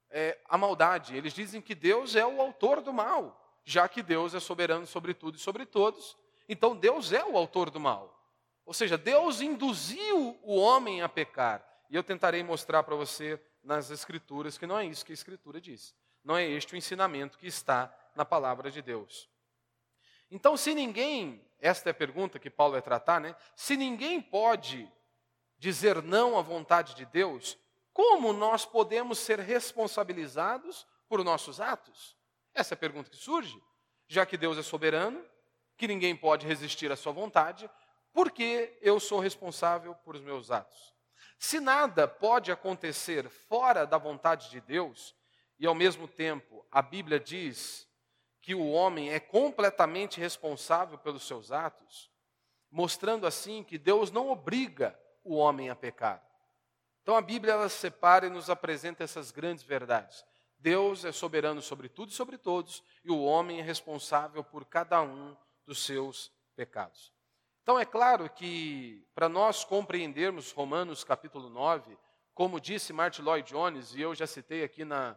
é, 0.10 0.40
a 0.48 0.58
maldade. 0.58 1.16
Eles 1.16 1.34
dizem 1.34 1.62
que 1.62 1.76
Deus 1.76 2.16
é 2.16 2.26
o 2.26 2.42
autor 2.42 2.82
do 2.82 2.92
mal 2.92 3.40
já 3.70 3.88
que 3.88 4.02
Deus 4.02 4.34
é 4.34 4.40
soberano 4.40 4.88
sobre 4.88 5.14
tudo 5.14 5.38
e 5.38 5.40
sobre 5.40 5.64
todos. 5.64 6.18
Então 6.50 6.76
Deus 6.76 7.14
é 7.14 7.24
o 7.24 7.38
autor 7.38 7.70
do 7.70 7.80
mal. 7.80 8.20
Ou 8.66 8.74
seja, 8.74 8.98
Deus 8.98 9.40
induziu 9.40 10.38
o 10.42 10.56
homem 10.58 11.02
a 11.02 11.08
pecar. 11.08 11.66
E 11.90 11.96
eu 11.96 12.04
tentarei 12.04 12.44
mostrar 12.44 12.84
para 12.84 12.96
você 12.96 13.40
nas 13.64 13.92
Escrituras 13.92 14.58
que 14.58 14.68
não 14.68 14.78
é 14.78 14.86
isso 14.86 15.06
que 15.06 15.12
a 15.12 15.14
Escritura 15.14 15.62
diz. 15.62 15.96
Não 16.24 16.36
é 16.36 16.46
este 16.46 16.74
o 16.74 16.78
ensinamento 16.78 17.38
que 17.38 17.48
está 17.48 17.96
na 18.16 18.26
palavra 18.26 18.70
de 18.70 18.82
Deus. 18.82 19.30
Então, 20.30 20.56
se 20.58 20.76
ninguém, 20.76 21.44
esta 21.60 21.90
é 21.90 21.92
a 21.92 21.96
pergunta 21.96 22.38
que 22.38 22.50
Paulo 22.50 22.74
vai 22.74 22.82
tratar, 22.82 23.20
né? 23.20 23.36
Se 23.56 23.76
ninguém 23.76 24.22
pode 24.22 24.92
dizer 25.58 26.02
não 26.04 26.38
à 26.38 26.42
vontade 26.42 26.96
de 26.96 27.06
Deus, 27.06 27.58
como 27.94 28.32
nós 28.32 28.66
podemos 28.66 29.20
ser 29.20 29.40
responsabilizados 29.40 30.86
por 31.08 31.24
nossos 31.24 31.60
atos? 31.60 32.16
Essa 32.54 32.74
é 32.74 32.76
a 32.76 32.80
pergunta 32.80 33.10
que 33.10 33.18
surge. 33.18 33.62
Já 34.08 34.26
que 34.26 34.38
Deus 34.38 34.58
é 34.58 34.64
soberano, 34.64 35.24
que 35.80 35.88
ninguém 35.88 36.14
pode 36.14 36.46
resistir 36.46 36.92
à 36.92 36.96
sua 36.98 37.14
vontade, 37.14 37.70
por 38.12 38.32
que 38.32 38.78
eu 38.82 39.00
sou 39.00 39.18
responsável 39.18 39.96
por 39.96 40.14
os 40.14 40.22
meus 40.22 40.52
atos? 40.52 40.94
Se 41.40 41.62
nada 41.62 42.06
pode 42.06 42.52
acontecer 42.52 43.30
fora 43.30 43.88
da 43.88 43.98
vontade 43.98 44.50
de 44.50 44.60
Deus, 44.60 45.16
e 45.58 45.66
ao 45.66 45.74
mesmo 45.74 46.06
tempo 46.06 46.66
a 46.70 46.82
Bíblia 46.82 47.18
diz 47.18 47.88
que 48.42 48.54
o 48.54 48.70
homem 48.70 49.10
é 49.12 49.22
completamente 49.22 50.20
responsável 50.20 50.98
pelos 50.98 51.26
seus 51.26 51.50
atos, 51.50 52.12
mostrando 52.70 53.26
assim 53.26 53.64
que 53.64 53.78
Deus 53.78 54.12
não 54.12 54.30
obriga 54.30 55.00
o 55.24 55.36
homem 55.36 55.70
a 55.70 55.76
pecar. 55.76 56.22
Então 57.02 57.16
a 57.16 57.22
Bíblia 57.22 57.54
ela 57.54 57.70
separa 57.70 58.28
e 58.28 58.30
nos 58.30 58.50
apresenta 58.50 59.02
essas 59.02 59.32
grandes 59.32 59.64
verdades. 59.64 60.26
Deus 60.58 61.06
é 61.06 61.14
soberano 61.14 61.62
sobre 61.62 61.88
tudo 61.88 62.10
e 62.12 62.16
sobre 62.16 62.38
todos, 62.38 62.84
e 63.02 63.10
o 63.10 63.24
homem 63.24 63.62
é 63.62 63.64
responsável 63.64 64.44
por 64.44 64.66
cada 64.66 65.02
um 65.02 65.38
dos 65.70 65.86
seus 65.86 66.32
pecados. 66.56 67.14
Então 67.62 67.80
é 67.80 67.86
claro 67.86 68.28
que 68.28 69.06
para 69.14 69.30
nós 69.30 69.64
compreendermos 69.64 70.52
Romanos 70.52 71.04
capítulo 71.04 71.48
9, 71.48 71.96
como 72.34 72.60
disse 72.60 72.92
Martin 72.92 73.22
Lloyd 73.22 73.48
Jones, 73.48 73.94
e 73.94 74.02
eu 74.02 74.16
já 74.16 74.26
citei 74.26 74.64
aqui 74.64 74.84
na, 74.84 75.16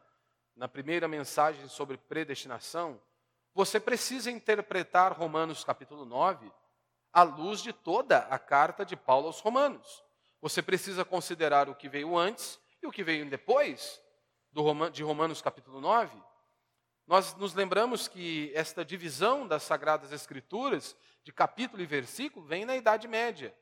na 0.54 0.68
primeira 0.68 1.08
mensagem 1.08 1.66
sobre 1.68 1.96
predestinação, 1.96 3.00
você 3.54 3.80
precisa 3.80 4.30
interpretar 4.30 5.14
Romanos 5.14 5.64
capítulo 5.64 6.04
9 6.04 6.52
à 7.14 7.22
luz 7.22 7.62
de 7.62 7.72
toda 7.72 8.18
a 8.18 8.38
carta 8.38 8.84
de 8.84 8.94
Paulo 8.94 9.28
aos 9.28 9.40
Romanos. 9.40 10.04
Você 10.42 10.60
precisa 10.60 11.02
considerar 11.02 11.70
o 11.70 11.74
que 11.74 11.88
veio 11.88 12.14
antes 12.14 12.60
e 12.82 12.86
o 12.86 12.92
que 12.92 13.02
veio 13.02 13.24
depois 13.24 14.02
de 14.92 15.02
Romanos 15.02 15.40
capítulo 15.40 15.80
9, 15.80 16.14
nós 17.06 17.34
nos 17.34 17.54
lembramos 17.54 18.08
que 18.08 18.52
esta 18.54 18.84
divisão 18.84 19.46
das 19.46 19.62
Sagradas 19.62 20.12
Escrituras, 20.12 20.96
de 21.24 21.32
capítulo 21.32 21.82
e 21.82 21.86
versículo, 21.86 22.46
vem 22.46 22.64
na 22.64 22.76
Idade 22.76 23.08
Média, 23.08 23.54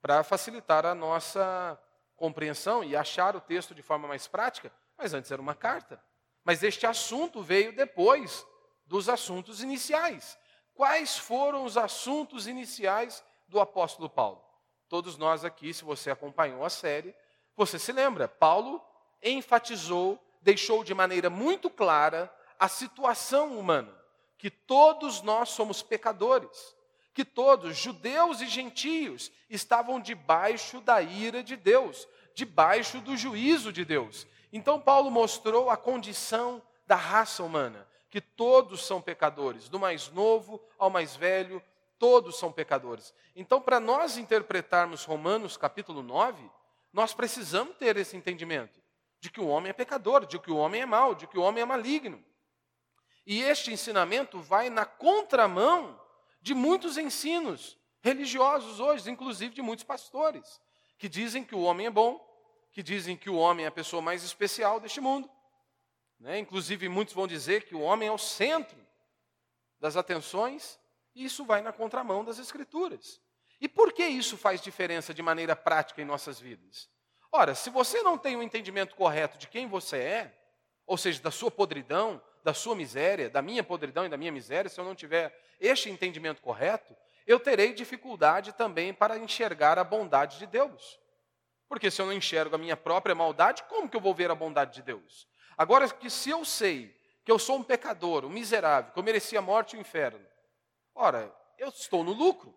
para 0.00 0.22
facilitar 0.24 0.84
a 0.84 0.94
nossa 0.94 1.78
compreensão 2.16 2.84
e 2.84 2.96
achar 2.96 3.36
o 3.36 3.40
texto 3.40 3.74
de 3.74 3.82
forma 3.82 4.08
mais 4.08 4.26
prática, 4.26 4.72
mas 4.98 5.14
antes 5.14 5.30
era 5.30 5.40
uma 5.40 5.54
carta. 5.54 6.02
Mas 6.44 6.62
este 6.62 6.86
assunto 6.86 7.42
veio 7.42 7.74
depois 7.74 8.46
dos 8.84 9.08
assuntos 9.08 9.62
iniciais. 9.62 10.38
Quais 10.74 11.16
foram 11.16 11.64
os 11.64 11.76
assuntos 11.76 12.46
iniciais 12.46 13.24
do 13.46 13.60
apóstolo 13.60 14.08
Paulo? 14.08 14.44
Todos 14.88 15.16
nós 15.16 15.44
aqui, 15.44 15.72
se 15.72 15.84
você 15.84 16.10
acompanhou 16.10 16.64
a 16.64 16.70
série, 16.70 17.14
você 17.56 17.78
se 17.78 17.92
lembra, 17.92 18.28
Paulo 18.28 18.84
enfatizou, 19.22 20.18
deixou 20.42 20.84
de 20.84 20.92
maneira 20.92 21.30
muito 21.30 21.70
clara 21.70 22.32
a 22.58 22.68
situação 22.68 23.58
humana, 23.58 23.92
que 24.36 24.50
todos 24.50 25.22
nós 25.22 25.50
somos 25.50 25.82
pecadores, 25.82 26.76
que 27.14 27.24
todos, 27.24 27.76
judeus 27.76 28.40
e 28.40 28.46
gentios, 28.46 29.30
estavam 29.48 30.00
debaixo 30.00 30.80
da 30.80 31.00
ira 31.00 31.42
de 31.42 31.56
Deus, 31.56 32.08
debaixo 32.34 33.00
do 33.00 33.16
juízo 33.16 33.72
de 33.72 33.84
Deus. 33.84 34.26
Então 34.52 34.80
Paulo 34.80 35.10
mostrou 35.10 35.70
a 35.70 35.76
condição 35.76 36.62
da 36.86 36.96
raça 36.96 37.42
humana, 37.42 37.86
que 38.10 38.20
todos 38.20 38.84
são 38.84 39.00
pecadores, 39.00 39.68
do 39.68 39.78
mais 39.78 40.10
novo 40.10 40.60
ao 40.78 40.90
mais 40.90 41.16
velho, 41.16 41.62
todos 41.98 42.36
são 42.36 42.50
pecadores. 42.50 43.14
Então, 43.34 43.60
para 43.60 43.78
nós 43.78 44.18
interpretarmos 44.18 45.04
Romanos 45.04 45.56
capítulo 45.56 46.02
9, 46.02 46.50
nós 46.92 47.14
precisamos 47.14 47.76
ter 47.76 47.96
esse 47.96 48.16
entendimento 48.16 48.81
de 49.22 49.30
que 49.30 49.40
o 49.40 49.46
homem 49.46 49.70
é 49.70 49.72
pecador, 49.72 50.26
de 50.26 50.36
que 50.36 50.50
o 50.50 50.56
homem 50.56 50.82
é 50.82 50.86
mau, 50.86 51.14
de 51.14 51.28
que 51.28 51.38
o 51.38 51.42
homem 51.42 51.62
é 51.62 51.64
maligno. 51.64 52.22
E 53.24 53.40
este 53.40 53.72
ensinamento 53.72 54.40
vai 54.40 54.68
na 54.68 54.84
contramão 54.84 55.96
de 56.40 56.52
muitos 56.52 56.98
ensinos 56.98 57.78
religiosos 58.00 58.80
hoje, 58.80 59.08
inclusive 59.08 59.54
de 59.54 59.62
muitos 59.62 59.84
pastores, 59.84 60.60
que 60.98 61.08
dizem 61.08 61.44
que 61.44 61.54
o 61.54 61.60
homem 61.60 61.86
é 61.86 61.90
bom, 61.90 62.20
que 62.72 62.82
dizem 62.82 63.16
que 63.16 63.30
o 63.30 63.36
homem 63.36 63.64
é 63.64 63.68
a 63.68 63.70
pessoa 63.70 64.02
mais 64.02 64.24
especial 64.24 64.80
deste 64.80 65.00
mundo. 65.00 65.30
Né? 66.18 66.40
Inclusive, 66.40 66.88
muitos 66.88 67.14
vão 67.14 67.28
dizer 67.28 67.64
que 67.64 67.76
o 67.76 67.80
homem 67.80 68.08
é 68.08 68.12
o 68.12 68.18
centro 68.18 68.84
das 69.78 69.96
atenções, 69.96 70.80
e 71.14 71.24
isso 71.24 71.44
vai 71.44 71.62
na 71.62 71.72
contramão 71.72 72.24
das 72.24 72.40
Escrituras. 72.40 73.20
E 73.60 73.68
por 73.68 73.92
que 73.92 74.04
isso 74.04 74.36
faz 74.36 74.60
diferença 74.60 75.14
de 75.14 75.22
maneira 75.22 75.54
prática 75.54 76.02
em 76.02 76.04
nossas 76.04 76.40
vidas? 76.40 76.90
Ora, 77.32 77.54
se 77.54 77.70
você 77.70 78.02
não 78.02 78.18
tem 78.18 78.36
o 78.36 78.40
um 78.40 78.42
entendimento 78.42 78.94
correto 78.94 79.38
de 79.38 79.48
quem 79.48 79.66
você 79.66 79.96
é, 79.96 80.38
ou 80.86 80.98
seja, 80.98 81.22
da 81.22 81.30
sua 81.30 81.50
podridão, 81.50 82.20
da 82.44 82.52
sua 82.52 82.76
miséria, 82.76 83.30
da 83.30 83.40
minha 83.40 83.64
podridão 83.64 84.04
e 84.04 84.08
da 84.10 84.18
minha 84.18 84.30
miséria, 84.30 84.68
se 84.68 84.78
eu 84.78 84.84
não 84.84 84.94
tiver 84.94 85.34
este 85.58 85.88
entendimento 85.88 86.42
correto, 86.42 86.94
eu 87.26 87.40
terei 87.40 87.72
dificuldade 87.72 88.52
também 88.52 88.92
para 88.92 89.18
enxergar 89.18 89.78
a 89.78 89.84
bondade 89.84 90.38
de 90.38 90.46
Deus. 90.46 91.00
Porque 91.68 91.90
se 91.90 92.02
eu 92.02 92.06
não 92.06 92.12
enxergo 92.12 92.54
a 92.54 92.58
minha 92.58 92.76
própria 92.76 93.14
maldade, 93.14 93.62
como 93.62 93.88
que 93.88 93.96
eu 93.96 94.00
vou 94.00 94.14
ver 94.14 94.30
a 94.30 94.34
bondade 94.34 94.74
de 94.74 94.82
Deus? 94.82 95.26
Agora 95.56 95.88
que 95.88 96.10
se 96.10 96.28
eu 96.28 96.44
sei 96.44 96.94
que 97.24 97.32
eu 97.32 97.38
sou 97.38 97.56
um 97.56 97.62
pecador, 97.62 98.26
um 98.26 98.28
miserável, 98.28 98.92
que 98.92 98.98
eu 98.98 99.02
merecia 99.02 99.38
a 99.38 99.42
morte 99.42 99.74
e 99.74 99.78
o 99.78 99.80
inferno, 99.80 100.20
ora, 100.94 101.34
eu 101.56 101.68
estou 101.68 102.04
no 102.04 102.12
lucro. 102.12 102.54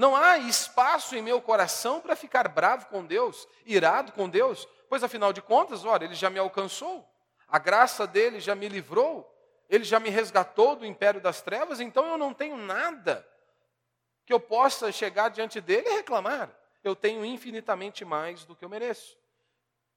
Não 0.00 0.16
há 0.16 0.38
espaço 0.38 1.14
em 1.14 1.20
meu 1.20 1.42
coração 1.42 2.00
para 2.00 2.16
ficar 2.16 2.48
bravo 2.48 2.86
com 2.86 3.04
Deus, 3.04 3.46
irado 3.66 4.12
com 4.12 4.30
Deus, 4.30 4.66
pois 4.88 5.04
afinal 5.04 5.30
de 5.30 5.42
contas, 5.42 5.84
olha, 5.84 6.06
ele 6.06 6.14
já 6.14 6.30
me 6.30 6.38
alcançou, 6.38 7.06
a 7.46 7.58
graça 7.58 8.06
dele 8.06 8.40
já 8.40 8.54
me 8.54 8.66
livrou, 8.66 9.30
ele 9.68 9.84
já 9.84 10.00
me 10.00 10.08
resgatou 10.08 10.74
do 10.74 10.86
império 10.86 11.20
das 11.20 11.42
trevas, 11.42 11.80
então 11.80 12.06
eu 12.06 12.16
não 12.16 12.32
tenho 12.32 12.56
nada 12.56 13.28
que 14.24 14.32
eu 14.32 14.40
possa 14.40 14.90
chegar 14.90 15.28
diante 15.28 15.60
dele 15.60 15.90
e 15.90 15.96
reclamar. 15.96 16.50
Eu 16.82 16.96
tenho 16.96 17.22
infinitamente 17.22 18.02
mais 18.02 18.46
do 18.46 18.56
que 18.56 18.64
eu 18.64 18.70
mereço. 18.70 19.18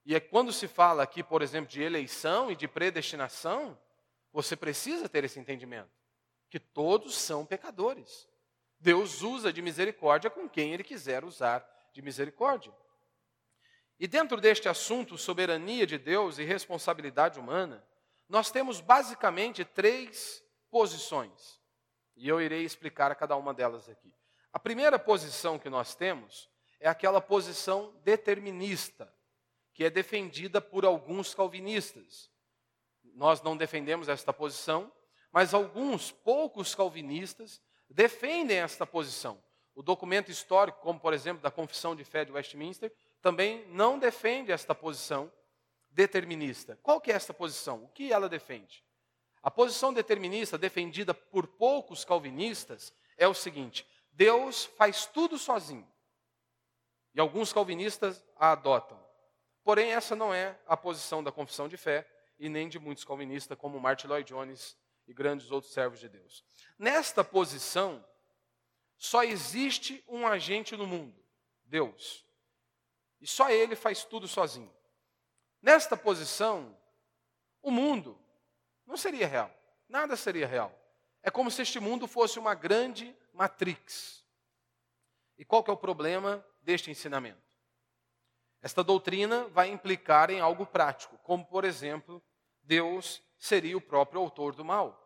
E 0.06 0.13
é 0.13 0.20
quando 0.20 0.52
se 0.52 0.68
fala 0.68 1.02
aqui, 1.02 1.24
por 1.24 1.42
exemplo, 1.42 1.72
de 1.72 1.82
eleição 1.82 2.52
e 2.52 2.58
de 2.58 2.68
predestinação, 2.68 3.80
você 4.34 4.58
precisa 4.58 5.08
ter 5.08 5.24
esse 5.24 5.39
entendimento 5.39 5.92
que 6.50 6.60
todos 6.60 7.16
são 7.16 7.46
pecadores. 7.46 8.28
Deus 8.84 9.22
usa 9.22 9.54
de 9.54 9.62
misericórdia 9.62 10.30
com 10.30 10.48
quem 10.48 10.74
Ele 10.74 10.84
quiser 10.84 11.24
usar 11.24 11.65
de 11.93 12.02
misericórdia. 12.02 12.74
E 13.98 14.08
dentro 14.08 14.41
deste 14.41 14.67
assunto, 14.67 15.17
soberania 15.17 15.88
de 15.88 15.98
Deus 15.98 16.38
e 16.38 16.43
responsabilidade 16.43 17.39
humana, 17.39 17.82
nós 18.28 18.52
temos 18.52 18.82
basicamente 18.82 19.63
três 19.63 20.43
posições. 20.69 21.62
E 22.17 22.28
eu 22.28 22.41
irei 22.41 22.65
explicar 22.65 23.15
cada 23.15 23.38
uma 23.38 23.54
delas 23.54 23.88
aqui. 23.88 24.13
A 24.52 24.60
primeira 24.60 25.00
posição 25.00 25.58
que 25.58 25.69
nós 25.69 25.96
temos 25.96 26.50
é 26.78 26.89
aquela 26.89 27.22
posição 27.22 27.96
determinista, 28.04 29.12
que 29.74 29.86
é 29.86 29.89
defendida 29.89 30.60
por 30.60 30.84
alguns 30.84 31.34
calvinistas. 31.34 32.30
Nós 33.15 33.41
não 33.41 33.56
defendemos 33.56 34.10
esta 34.10 34.34
posição, 34.34 34.91
mas 35.32 35.54
alguns 35.54 36.12
poucos 36.12 36.76
calvinistas 36.76 37.62
defendem 37.89 38.58
esta 38.58 38.86
posição. 38.86 39.41
O 39.76 39.82
documento 39.82 40.30
histórico, 40.30 40.80
como 40.82 41.00
por 41.00 41.13
exemplo 41.13 41.41
da 41.41 41.52
Confissão 41.52 41.96
de 41.96 42.04
Fé 42.04 42.24
de 42.24 42.32
Westminster, 42.32 42.93
também 43.22 43.65
não 43.69 43.98
defende 43.98 44.52
esta 44.52 44.76
posição 44.76 45.32
determinista. 45.89 46.78
Qual 46.84 47.00
que 47.00 47.12
é 47.12 47.15
esta 47.15 47.34
posição? 47.34 47.84
O 47.84 47.88
que 47.89 48.12
ela 48.12 48.30
defende? 48.30 48.84
A 49.41 49.52
posição 49.52 49.93
determinista 49.93 50.58
defendida 50.58 51.13
por 51.13 51.48
poucos 51.48 52.06
calvinistas 52.06 52.93
é 53.17 53.28
o 53.28 53.34
seguinte: 53.34 53.86
Deus 54.12 54.65
faz 54.65 55.06
tudo 55.06 55.38
sozinho. 55.38 55.88
E 57.13 57.19
alguns 57.19 57.54
calvinistas 57.54 58.24
a 58.36 58.52
adotam. 58.52 59.00
Porém, 59.63 59.91
essa 59.91 60.15
não 60.15 60.34
é 60.34 60.60
a 60.67 60.76
posição 60.76 61.24
da 61.24 61.32
confissão 61.32 61.67
de 61.67 61.78
fé 61.78 62.08
e 62.39 62.50
nem 62.50 62.67
de 62.67 62.80
muitos 62.80 63.04
calvinistas, 63.04 63.58
como 63.58 63.80
Martin 63.80 64.08
Lloyd 64.08 64.28
Jones 64.28 64.76
e 65.08 65.13
grandes 65.13 65.52
outros 65.52 65.74
servos 65.74 66.00
de 66.00 66.10
Deus. 66.10 66.44
Nesta 66.78 67.24
posição, 67.24 68.04
só 68.98 69.24
existe 69.24 70.04
um 70.08 70.26
agente 70.26 70.76
no 70.76 70.88
mundo: 70.88 71.24
Deus. 71.66 72.26
E 73.20 73.28
só 73.28 73.50
ele 73.50 73.76
faz 73.76 74.04
tudo 74.04 74.28
sozinho. 74.28 74.74
Nesta 75.62 75.96
posição, 75.96 76.78
o 77.62 77.72
mundo 77.72 78.20
não 78.86 78.98
seria 78.98 79.28
real. 79.28 79.54
Nada 79.88 80.16
seria 80.16 80.48
real. 80.48 80.78
É 81.22 81.32
como 81.32 81.50
se 81.50 81.62
este 81.62 81.80
mundo 81.80 82.08
fosse 82.08 82.38
uma 82.38 82.54
grande 82.54 83.16
matrix. 83.34 84.24
E 85.38 85.46
qual 85.46 85.63
que 85.63 85.70
é 85.70 85.74
o 85.74 85.78
problema 85.78 86.46
deste 86.62 86.92
ensinamento? 86.92 87.42
Esta 88.62 88.84
doutrina 88.84 89.46
vai 89.50 89.70
implicar 89.70 90.30
em 90.30 90.39
algo 90.39 90.66
prático, 90.66 91.18
como, 91.20 91.46
por 91.46 91.66
exemplo, 91.66 92.24
Deus 92.62 93.22
seria 93.44 93.76
o 93.76 93.82
próprio 93.82 94.22
autor 94.22 94.56
do 94.56 94.64
mal. 94.64 94.98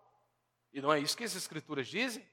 E 0.71 0.79
não 0.79 0.93
é 0.93 0.99
isso 0.99 1.17
que 1.17 1.23
as 1.23 1.35
Escrituras 1.35 1.87
dizem? 1.87 2.23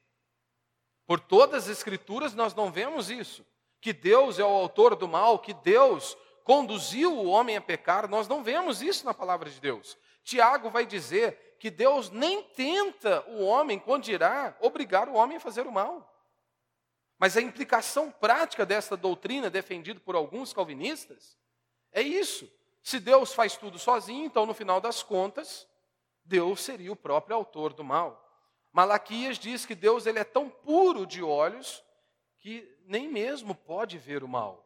Por 1.06 1.18
todas 1.18 1.64
as 1.64 1.78
Escrituras 1.78 2.34
nós 2.34 2.54
não 2.54 2.70
vemos 2.70 3.08
isso. 3.08 3.42
Que 3.80 3.90
Deus 3.90 4.38
é 4.38 4.44
o 4.44 4.48
autor 4.48 4.96
do 4.96 5.08
mal, 5.08 5.38
que 5.38 5.54
Deus 5.54 6.14
conduziu 6.44 7.16
o 7.16 7.24
homem 7.24 7.56
a 7.56 7.60
pecar, 7.60 8.06
nós 8.06 8.28
não 8.28 8.44
vemos 8.44 8.82
isso 8.82 9.06
na 9.06 9.14
palavra 9.14 9.48
de 9.48 9.58
Deus. 9.58 9.96
Tiago 10.22 10.68
vai 10.68 10.84
dizer 10.84 11.56
que 11.58 11.70
Deus 11.70 12.10
nem 12.10 12.42
tenta 12.42 13.24
o 13.30 13.42
homem, 13.42 13.78
quando 13.78 14.06
irá 14.08 14.54
obrigar 14.60 15.08
o 15.08 15.14
homem 15.14 15.38
a 15.38 15.40
fazer 15.40 15.66
o 15.66 15.72
mal. 15.72 16.14
Mas 17.18 17.34
a 17.34 17.40
implicação 17.40 18.10
prática 18.10 18.66
dessa 18.66 18.94
doutrina, 18.94 19.48
defendida 19.48 19.98
por 20.00 20.14
alguns 20.14 20.52
calvinistas, 20.52 21.38
é 21.90 22.02
isso. 22.02 22.46
Se 22.82 23.00
Deus 23.00 23.32
faz 23.32 23.56
tudo 23.56 23.78
sozinho, 23.78 24.26
então 24.26 24.44
no 24.44 24.52
final 24.52 24.82
das 24.82 25.02
contas, 25.02 25.66
Deus 26.24 26.60
seria 26.60 26.92
o 26.92 26.96
próprio 26.96 27.36
autor 27.36 27.72
do 27.72 27.84
mal. 27.84 28.20
Malaquias 28.72 29.38
diz 29.38 29.64
que 29.64 29.74
Deus 29.74 30.06
ele 30.06 30.18
é 30.18 30.24
tão 30.24 30.48
puro 30.48 31.06
de 31.06 31.22
olhos 31.22 31.84
que 32.40 32.68
nem 32.86 33.08
mesmo 33.08 33.54
pode 33.54 33.98
ver 33.98 34.24
o 34.24 34.28
mal. 34.28 34.64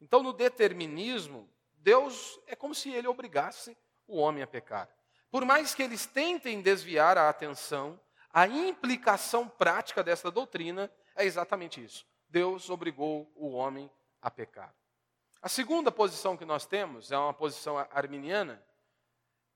Então, 0.00 0.22
no 0.22 0.32
determinismo, 0.32 1.48
Deus 1.76 2.38
é 2.46 2.54
como 2.54 2.74
se 2.74 2.90
ele 2.90 3.08
obrigasse 3.08 3.76
o 4.06 4.18
homem 4.18 4.42
a 4.42 4.46
pecar. 4.46 4.88
Por 5.30 5.44
mais 5.44 5.74
que 5.74 5.82
eles 5.82 6.06
tentem 6.06 6.60
desviar 6.60 7.16
a 7.16 7.28
atenção, 7.28 7.98
a 8.32 8.46
implicação 8.46 9.48
prática 9.48 10.04
dessa 10.04 10.30
doutrina 10.30 10.92
é 11.14 11.24
exatamente 11.24 11.82
isso. 11.82 12.06
Deus 12.28 12.68
obrigou 12.68 13.30
o 13.34 13.48
homem 13.48 13.90
a 14.20 14.30
pecar. 14.30 14.74
A 15.40 15.48
segunda 15.48 15.90
posição 15.90 16.36
que 16.36 16.44
nós 16.44 16.66
temos 16.66 17.10
é 17.10 17.16
uma 17.16 17.32
posição 17.32 17.78
arminiana, 17.78 18.62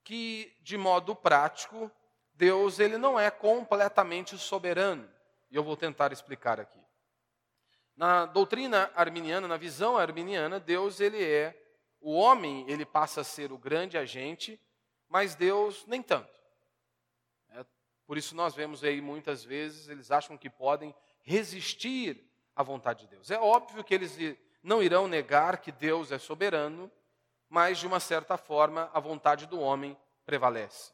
que 0.03 0.55
de 0.61 0.77
modo 0.77 1.15
prático, 1.15 1.91
Deus 2.33 2.79
ele 2.79 2.97
não 2.97 3.19
é 3.19 3.29
completamente 3.29 4.37
soberano. 4.37 5.09
E 5.49 5.55
eu 5.55 5.63
vou 5.63 5.75
tentar 5.75 6.11
explicar 6.11 6.59
aqui. 6.59 6.79
Na 7.95 8.25
doutrina 8.25 8.91
arminiana, 8.95 9.47
na 9.47 9.57
visão 9.57 9.97
arminiana, 9.97 10.59
Deus 10.59 10.99
ele 10.99 11.23
é 11.23 11.55
o 11.99 12.13
homem, 12.13 12.65
ele 12.67 12.85
passa 12.85 13.21
a 13.21 13.23
ser 13.23 13.51
o 13.51 13.57
grande 13.57 13.97
agente, 13.97 14.59
mas 15.07 15.35
Deus 15.35 15.85
nem 15.85 16.01
tanto. 16.01 16.33
É, 17.49 17.65
por 18.07 18.17
isso 18.17 18.35
nós 18.35 18.55
vemos 18.55 18.83
aí 18.83 19.01
muitas 19.01 19.43
vezes 19.43 19.87
eles 19.87 20.09
acham 20.09 20.37
que 20.37 20.49
podem 20.49 20.95
resistir 21.21 22.27
à 22.55 22.63
vontade 22.63 23.01
de 23.01 23.07
Deus. 23.07 23.29
É 23.29 23.39
óbvio 23.39 23.83
que 23.83 23.93
eles 23.93 24.17
não 24.63 24.81
irão 24.81 25.07
negar 25.07 25.59
que 25.59 25.71
Deus 25.71 26.11
é 26.11 26.17
soberano, 26.17 26.91
mas 27.51 27.79
de 27.79 27.85
uma 27.85 27.99
certa 27.99 28.37
forma 28.37 28.89
a 28.93 28.99
vontade 29.01 29.45
do 29.45 29.59
homem 29.59 29.97
prevalece. 30.25 30.93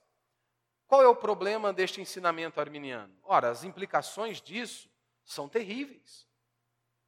Qual 0.88 1.04
é 1.04 1.08
o 1.08 1.16
problema 1.16 1.72
deste 1.72 2.02
ensinamento 2.02 2.60
arminiano? 2.60 3.16
Ora, 3.24 3.52
as 3.52 3.64
implicações 3.64 4.42
disso 4.42 4.90
são 5.24 5.48
terríveis. 5.48 6.26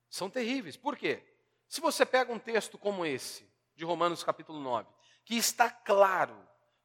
São 0.08 0.30
terríveis. 0.30 0.78
Por 0.78 0.96
quê? 0.96 1.24
Se 1.68 1.82
você 1.82 2.06
pega 2.06 2.32
um 2.32 2.38
texto 2.38 2.78
como 2.78 3.04
esse, 3.04 3.50
de 3.76 3.84
Romanos 3.84 4.24
capítulo 4.24 4.60
9, 4.60 4.88
que 5.26 5.36
está 5.36 5.68
claro 5.68 6.38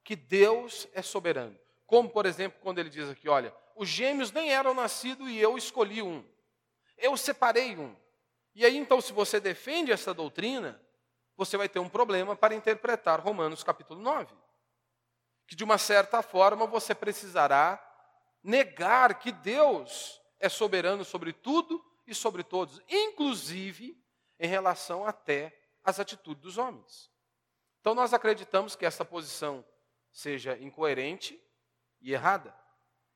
que 0.03 0.17
Deus 0.17 0.89
é 0.95 1.03
soberano, 1.03 1.59
como 1.87 2.09
por 2.09 2.25
exemplo 2.25 2.59
quando 2.63 2.79
ele 2.79 2.89
diz 2.89 3.11
aqui: 3.11 3.29
olha, 3.29 3.55
os 3.77 3.91
gêmeos 3.91 4.33
nem 4.33 4.55
eram 4.55 4.73
nascidos 4.73 5.29
e 5.29 5.37
eu 5.37 5.59
escolhi 5.59 6.01
um, 6.01 6.25
eu 6.97 7.15
separei 7.15 7.77
um. 7.77 7.95
E 8.55 8.65
aí 8.65 8.75
então, 8.75 9.03
se 9.03 9.13
você 9.13 9.39
defende 9.39 9.93
essa 9.93 10.15
doutrina, 10.15 10.81
você 11.37 11.57
vai 11.57 11.69
ter 11.69 11.79
um 11.79 11.89
problema 11.89 12.37
para 12.37 12.55
interpretar 12.55 13.21
Romanos 13.21 13.63
capítulo 13.63 14.01
9. 14.01 14.35
Que 15.47 15.57
de 15.57 15.65
uma 15.65 15.79
certa 15.79 16.23
forma 16.23 16.67
você 16.67 16.95
precisará 16.95 17.81
negar 18.43 19.19
que 19.19 19.33
Deus 19.33 20.21
é 20.39 20.49
soberano 20.49 21.05
sobre 21.05 21.33
tudo 21.33 21.85
e 22.07 22.15
sobre 22.15 22.43
todos, 22.43 22.81
inclusive 22.89 23.99
em 24.39 24.47
relação 24.47 25.07
até 25.07 25.59
às 25.83 25.99
atitudes 25.99 26.43
dos 26.43 26.59
homens. 26.59 27.11
Então 27.81 27.95
nós 27.95 28.15
acreditamos 28.15 28.77
que 28.77 28.87
essa 28.87 29.05
posição 29.05 29.65
seja 30.11 30.57
incoerente 30.59 31.41
e 32.01 32.13
errada. 32.13 32.55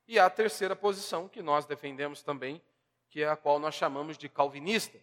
E 0.07 0.19
a 0.19 0.29
terceira 0.29 0.75
posição 0.75 1.29
que 1.29 1.43
nós 1.43 1.67
defendemos 1.67 2.23
também, 2.23 2.63
que 3.11 3.23
é 3.23 3.29
a 3.29 3.37
qual 3.37 3.59
nós 3.59 3.75
chamamos 3.75 4.17
de 4.17 4.29
calvinista. 4.29 4.99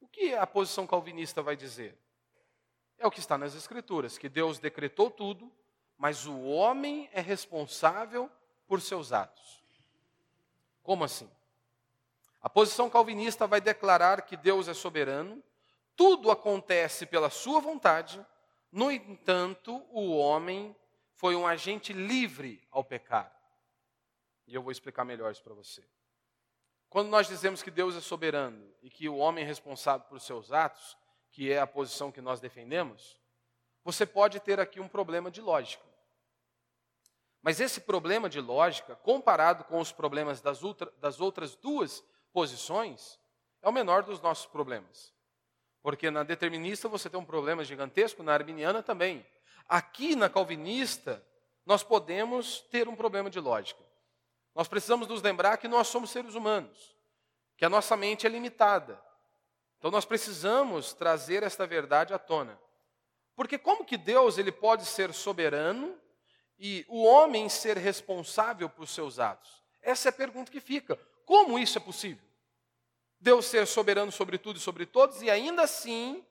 O 0.00 0.08
que 0.08 0.34
a 0.34 0.46
posição 0.46 0.86
calvinista 0.86 1.42
vai 1.42 1.56
dizer? 1.56 1.98
É 2.98 3.06
o 3.06 3.10
que 3.10 3.20
está 3.20 3.36
nas 3.36 3.54
Escrituras, 3.54 4.18
que 4.18 4.28
Deus 4.28 4.58
decretou 4.58 5.10
tudo, 5.10 5.50
mas 5.96 6.26
o 6.26 6.42
homem 6.44 7.08
é 7.12 7.20
responsável 7.20 8.30
por 8.66 8.80
seus 8.80 9.12
atos. 9.12 9.62
Como 10.82 11.04
assim? 11.04 11.30
A 12.40 12.50
posição 12.50 12.90
calvinista 12.90 13.46
vai 13.46 13.60
declarar 13.60 14.22
que 14.22 14.36
Deus 14.36 14.68
é 14.68 14.74
soberano, 14.74 15.42
tudo 15.96 16.30
acontece 16.30 17.06
pela 17.06 17.30
sua 17.30 17.60
vontade, 17.60 18.24
no 18.70 18.90
entanto, 18.90 19.76
o 19.92 20.16
homem 20.16 20.74
foi 21.12 21.36
um 21.36 21.46
agente 21.46 21.92
livre 21.92 22.60
ao 22.70 22.82
pecar. 22.82 23.32
E 24.46 24.54
eu 24.54 24.62
vou 24.62 24.72
explicar 24.72 25.04
melhor 25.04 25.30
isso 25.30 25.42
para 25.42 25.54
você. 25.54 25.82
Quando 26.90 27.08
nós 27.08 27.26
dizemos 27.26 27.62
que 27.62 27.70
Deus 27.70 27.96
é 27.96 28.00
soberano 28.00 28.68
e 28.82 28.90
que 28.90 29.08
o 29.08 29.16
homem 29.16 29.44
é 29.44 29.46
responsável 29.46 30.06
por 30.08 30.20
seus 30.20 30.52
atos, 30.52 30.96
que 31.34 31.52
é 31.52 31.58
a 31.58 31.66
posição 31.66 32.12
que 32.12 32.20
nós 32.20 32.38
defendemos, 32.38 33.18
você 33.84 34.06
pode 34.06 34.38
ter 34.38 34.60
aqui 34.60 34.78
um 34.78 34.86
problema 34.86 35.32
de 35.32 35.40
lógica. 35.40 35.84
Mas 37.42 37.60
esse 37.60 37.80
problema 37.80 38.30
de 38.30 38.40
lógica, 38.40 38.94
comparado 38.94 39.64
com 39.64 39.80
os 39.80 39.90
problemas 39.90 40.40
das, 40.40 40.60
das 41.00 41.20
outras 41.20 41.56
duas 41.56 42.04
posições, 42.32 43.18
é 43.60 43.68
o 43.68 43.72
menor 43.72 44.04
dos 44.04 44.20
nossos 44.20 44.46
problemas. 44.46 45.12
Porque 45.82 46.08
na 46.08 46.22
determinista 46.22 46.88
você 46.88 47.10
tem 47.10 47.18
um 47.18 47.24
problema 47.24 47.64
gigantesco, 47.64 48.22
na 48.22 48.32
arminiana 48.32 48.80
também. 48.80 49.26
Aqui 49.68 50.14
na 50.14 50.30
calvinista, 50.30 51.20
nós 51.66 51.82
podemos 51.82 52.60
ter 52.60 52.88
um 52.88 52.94
problema 52.94 53.28
de 53.28 53.40
lógica. 53.40 53.82
Nós 54.54 54.68
precisamos 54.68 55.08
nos 55.08 55.20
lembrar 55.20 55.56
que 55.56 55.66
nós 55.66 55.88
somos 55.88 56.10
seres 56.10 56.36
humanos, 56.36 56.96
que 57.56 57.64
a 57.64 57.68
nossa 57.68 57.96
mente 57.96 58.24
é 58.24 58.30
limitada. 58.30 59.02
Então 59.84 59.92
nós 59.92 60.06
precisamos 60.06 60.94
trazer 60.94 61.42
esta 61.42 61.66
verdade 61.66 62.14
à 62.14 62.18
tona. 62.18 62.58
Porque 63.36 63.58
como 63.58 63.84
que 63.84 63.98
Deus 63.98 64.38
ele 64.38 64.50
pode 64.50 64.86
ser 64.86 65.12
soberano 65.12 65.94
e 66.58 66.86
o 66.88 67.04
homem 67.04 67.50
ser 67.50 67.76
responsável 67.76 68.70
por 68.70 68.88
seus 68.88 69.18
atos? 69.18 69.62
Essa 69.82 70.08
é 70.08 70.10
a 70.10 70.12
pergunta 70.12 70.50
que 70.50 70.58
fica. 70.58 70.98
Como 71.26 71.58
isso 71.58 71.76
é 71.76 71.82
possível? 71.82 72.24
Deus 73.20 73.44
ser 73.44 73.66
soberano 73.66 74.10
sobre 74.10 74.38
tudo 74.38 74.56
e 74.56 74.58
sobre 74.60 74.86
todos 74.86 75.20
e 75.20 75.30
ainda 75.30 75.64
assim 75.64 76.24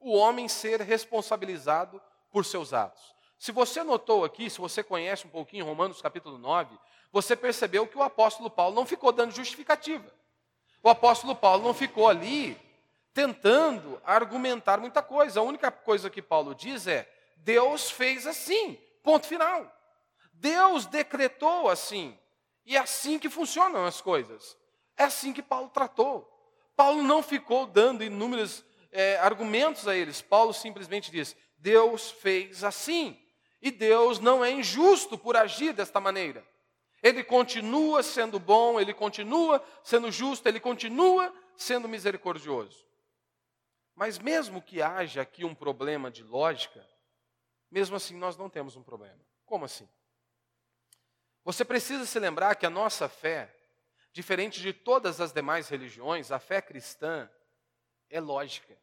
o 0.00 0.14
homem 0.14 0.48
ser 0.48 0.80
responsabilizado 0.80 2.00
por 2.30 2.46
seus 2.46 2.72
atos. 2.72 3.14
Se 3.38 3.52
você 3.52 3.82
notou 3.82 4.24
aqui, 4.24 4.48
se 4.48 4.58
você 4.58 4.82
conhece 4.82 5.26
um 5.26 5.30
pouquinho 5.30 5.66
Romanos 5.66 6.00
capítulo 6.00 6.38
9, 6.38 6.74
você 7.12 7.36
percebeu 7.36 7.86
que 7.86 7.98
o 7.98 8.02
apóstolo 8.02 8.48
Paulo 8.48 8.74
não 8.74 8.86
ficou 8.86 9.12
dando 9.12 9.32
justificativa. 9.32 10.10
O 10.82 10.88
apóstolo 10.88 11.36
Paulo 11.36 11.64
não 11.64 11.74
ficou 11.74 12.08
ali 12.08 12.63
tentando 13.14 14.02
argumentar 14.04 14.78
muita 14.78 15.00
coisa. 15.00 15.38
A 15.40 15.42
única 15.44 15.70
coisa 15.70 16.10
que 16.10 16.20
Paulo 16.20 16.54
diz 16.54 16.86
é: 16.86 17.08
Deus 17.36 17.90
fez 17.90 18.26
assim, 18.26 18.76
ponto 19.02 19.26
final. 19.26 19.72
Deus 20.34 20.84
decretou 20.84 21.70
assim. 21.70 22.18
E 22.66 22.76
é 22.76 22.80
assim 22.80 23.18
que 23.18 23.30
funcionam 23.30 23.86
as 23.86 24.00
coisas. 24.00 24.56
É 24.96 25.04
assim 25.04 25.32
que 25.32 25.42
Paulo 25.42 25.68
tratou. 25.68 26.28
Paulo 26.76 27.02
não 27.02 27.22
ficou 27.22 27.66
dando 27.66 28.02
inúmeros 28.02 28.64
é, 28.90 29.16
argumentos 29.18 29.86
a 29.86 29.94
eles. 29.94 30.20
Paulo 30.20 30.52
simplesmente 30.52 31.10
diz: 31.10 31.36
Deus 31.56 32.10
fez 32.10 32.64
assim. 32.64 33.18
E 33.62 33.70
Deus 33.70 34.18
não 34.18 34.44
é 34.44 34.50
injusto 34.50 35.16
por 35.16 35.36
agir 35.36 35.72
desta 35.72 35.98
maneira. 35.98 36.44
Ele 37.02 37.22
continua 37.24 38.02
sendo 38.02 38.38
bom, 38.38 38.78
ele 38.78 38.92
continua 38.92 39.62
sendo 39.82 40.10
justo, 40.10 40.46
ele 40.46 40.60
continua 40.60 41.32
sendo 41.56 41.88
misericordioso. 41.88 42.83
Mas 43.94 44.18
mesmo 44.18 44.60
que 44.60 44.82
haja 44.82 45.22
aqui 45.22 45.44
um 45.44 45.54
problema 45.54 46.10
de 46.10 46.22
lógica, 46.22 46.86
mesmo 47.70 47.96
assim 47.96 48.16
nós 48.16 48.36
não 48.36 48.50
temos 48.50 48.76
um 48.76 48.82
problema. 48.82 49.20
Como 49.44 49.64
assim? 49.64 49.88
Você 51.44 51.64
precisa 51.64 52.06
se 52.06 52.18
lembrar 52.18 52.54
que 52.56 52.66
a 52.66 52.70
nossa 52.70 53.08
fé 53.08 53.54
Diferente 54.14 54.60
de 54.60 54.72
todas 54.72 55.20
as 55.20 55.32
demais 55.32 55.68
religiões, 55.68 56.30
a 56.30 56.38
fé 56.38 56.62
cristã 56.62 57.28
é 58.08 58.20
lógica. 58.20 58.78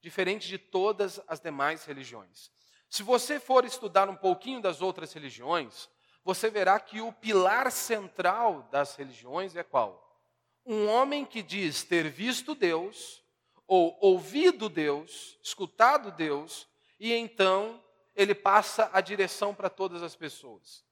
Diferente 0.00 0.46
de 0.46 0.56
todas 0.56 1.20
as 1.26 1.40
demais 1.40 1.84
religiões. 1.84 2.52
Se 2.88 3.02
você 3.02 3.40
for 3.40 3.64
estudar 3.64 4.08
um 4.08 4.14
pouquinho 4.14 4.62
das 4.62 4.80
outras 4.80 5.12
religiões, 5.12 5.88
você 6.22 6.48
verá 6.48 6.78
que 6.78 7.00
o 7.00 7.12
pilar 7.12 7.72
central 7.72 8.68
das 8.70 8.94
religiões 8.94 9.56
é 9.56 9.64
qual? 9.64 10.16
Um 10.64 10.86
homem 10.86 11.26
que 11.26 11.42
diz 11.42 11.82
ter 11.82 12.08
visto 12.08 12.54
Deus, 12.54 13.20
ou 13.68 13.96
ouvido 14.00 14.70
Deus, 14.70 15.38
escutado 15.42 16.10
Deus, 16.10 16.66
e 16.98 17.12
então 17.12 17.84
ele 18.16 18.34
passa 18.34 18.90
a 18.92 19.00
direção 19.02 19.54
para 19.54 19.68
todas 19.68 20.02
as 20.02 20.16
pessoas. 20.16 20.82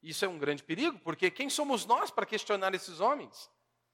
Isso 0.00 0.24
é 0.24 0.28
um 0.28 0.38
grande 0.38 0.62
perigo, 0.62 0.98
porque 1.00 1.30
quem 1.30 1.50
somos 1.50 1.84
nós 1.84 2.10
para 2.10 2.24
questionar 2.24 2.72
esses 2.72 3.00
homens? 3.00 3.50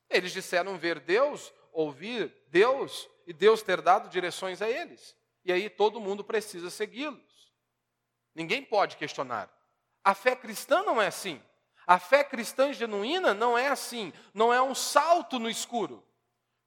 Eles 0.09 0.33
disseram 0.33 0.77
ver 0.77 1.01
Deus, 1.01 1.53
ouvir 1.73 2.33
Deus 2.49 3.09
e 3.27 3.33
Deus 3.33 3.63
ter 3.63 3.81
dado 3.81 4.11
direções 4.11 4.61
a 4.61 4.69
eles. 4.69 5.17
E 5.45 5.53
aí 5.53 5.71
todo 5.71 6.01
mundo 6.01 6.23
precisa 6.23 6.69
segui-los. 6.69 7.51
Ninguém 8.35 8.63
pode 8.63 8.97
questionar. 8.97 9.51
A 10.05 10.15
fé 10.15 10.37
cristã 10.37 10.83
não 10.83 11.01
é 11.01 11.07
assim. 11.07 11.43
A 11.87 11.99
fé 11.99 12.23
cristã 12.23 12.73
genuína 12.73 13.33
não 13.33 13.57
é 13.57 13.69
assim. 13.69 14.13
Não 14.35 14.53
é 14.53 14.61
um 14.61 14.75
salto 14.75 15.39
no 15.39 15.49
escuro. 15.49 16.05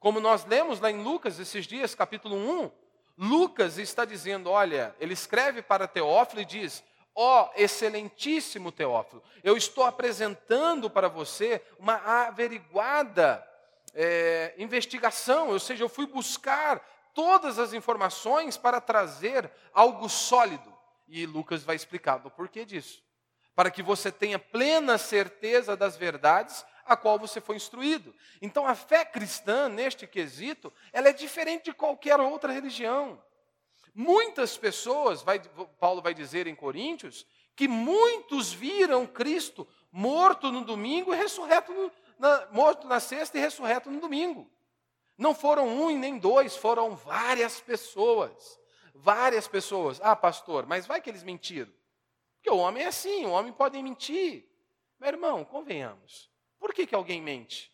Como 0.03 0.19
nós 0.19 0.43
lemos 0.43 0.81
lá 0.81 0.91
em 0.91 1.01
Lucas 1.01 1.39
esses 1.39 1.65
dias, 1.65 1.95
capítulo 1.95 2.35
1, 2.35 2.71
Lucas 3.17 3.77
está 3.77 4.03
dizendo: 4.03 4.49
olha, 4.49 4.93
ele 4.99 5.13
escreve 5.13 5.61
para 5.61 5.87
Teófilo 5.87 6.41
e 6.41 6.45
diz: 6.45 6.83
Ó 7.15 7.43
oh, 7.45 7.51
excelentíssimo 7.55 8.69
Teófilo, 8.69 9.23
eu 9.41 9.55
estou 9.55 9.85
apresentando 9.85 10.89
para 10.89 11.07
você 11.07 11.61
uma 11.79 12.25
averiguada 12.25 13.47
é, 13.93 14.53
investigação, 14.57 15.51
ou 15.51 15.59
seja, 15.59 15.85
eu 15.85 15.89
fui 15.89 16.05
buscar 16.05 16.85
todas 17.13 17.57
as 17.57 17.71
informações 17.71 18.57
para 18.57 18.81
trazer 18.81 19.49
algo 19.73 20.09
sólido. 20.09 20.73
E 21.07 21.25
Lucas 21.25 21.63
vai 21.63 21.77
explicar 21.77 22.19
o 22.25 22.29
porquê 22.29 22.65
disso. 22.65 23.01
Para 23.55 23.71
que 23.71 23.81
você 23.81 24.11
tenha 24.11 24.37
plena 24.37 24.97
certeza 24.97 25.77
das 25.77 25.95
verdades 25.95 26.65
a 26.86 26.96
qual 26.96 27.17
você 27.17 27.39
foi 27.39 27.56
instruído. 27.56 28.13
Então 28.41 28.67
a 28.67 28.76
fé 28.76 29.06
cristã, 29.06 29.69
neste 29.69 30.06
quesito, 30.08 30.72
ela 30.91 31.10
é 31.10 31.13
diferente 31.13 31.65
de 31.65 31.74
qualquer 31.74 32.19
outra 32.19 32.52
religião. 32.52 33.22
Muitas 33.93 34.58
pessoas, 34.58 35.22
vai, 35.22 35.39
Paulo 35.80 36.02
vai 36.02 36.13
dizer 36.13 36.48
em 36.48 36.56
Coríntios, 36.56 37.26
que 37.56 37.67
muitos 37.67 38.52
viram 38.52 39.06
Cristo 39.06 39.67
morto 39.91 40.52
no 40.52 40.65
domingo 40.65 41.13
e 41.13 41.17
ressurreto 41.17 41.72
no, 41.72 41.91
na, 42.17 42.48
morto 42.52 42.88
na 42.88 43.00
sexta 43.00 43.38
e 43.38 43.41
ressurreto 43.41 43.91
no 43.91 44.00
domingo. 44.00 44.50
Não 45.15 45.36
foram 45.36 45.67
um 45.67 45.91
e 45.91 45.96
nem 45.96 46.17
dois, 46.17 46.56
foram 46.56 46.96
várias 46.96 47.62
pessoas. 47.62 48.60
Várias 48.96 49.48
pessoas. 49.48 50.00
Ah, 50.02 50.15
pastor, 50.15 50.65
mas 50.65 50.88
vai 50.88 51.00
que 51.00 51.10
eles 51.10 51.24
mentiram. 51.24 51.72
Porque 52.36 52.50
o 52.50 52.58
homem 52.58 52.84
é 52.84 52.88
assim, 52.88 53.26
o 53.26 53.32
homem 53.32 53.54
pode 53.54 53.82
mentir. 53.82 54.50
Meu 55.00 55.10
irmão, 55.10 55.46
convenhamos. 55.46 56.33
Por 56.63 56.73
que, 56.73 56.88
que 56.88 56.95
alguém 56.95 57.21
mente? 57.21 57.69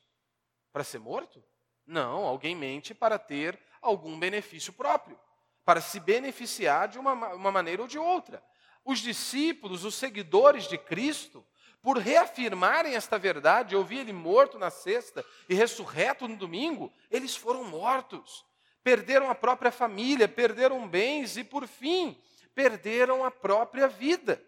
Para 0.73 0.83
ser 0.83 0.97
morto? 0.97 1.43
Não, 1.85 2.25
alguém 2.25 2.55
mente 2.55 2.91
para 2.91 3.19
ter 3.19 3.59
algum 3.79 4.17
benefício 4.17 4.73
próprio, 4.73 5.15
para 5.63 5.79
se 5.79 5.99
beneficiar 5.99 6.87
de 6.87 6.97
uma, 6.97 7.13
uma 7.35 7.51
maneira 7.51 7.83
ou 7.83 7.87
de 7.87 7.99
outra. 7.99 8.43
Os 8.83 8.97
discípulos, 8.97 9.85
os 9.85 9.93
seguidores 9.93 10.67
de 10.67 10.75
Cristo, 10.75 11.45
por 11.83 11.99
reafirmarem 11.99 12.95
esta 12.95 13.19
verdade, 13.19 13.75
eu 13.75 13.83
vi 13.83 13.99
ele 13.99 14.11
morto 14.11 14.57
na 14.57 14.71
sexta 14.71 15.23
e 15.47 15.53
ressurreto 15.53 16.27
no 16.27 16.35
domingo, 16.35 16.91
eles 17.11 17.35
foram 17.35 17.65
mortos. 17.65 18.43
Perderam 18.83 19.29
a 19.29 19.35
própria 19.35 19.71
família, 19.71 20.27
perderam 20.27 20.87
bens 20.87 21.37
e, 21.37 21.43
por 21.43 21.67
fim, 21.67 22.19
perderam 22.55 23.23
a 23.23 23.29
própria 23.29 23.87
vida. 23.87 24.43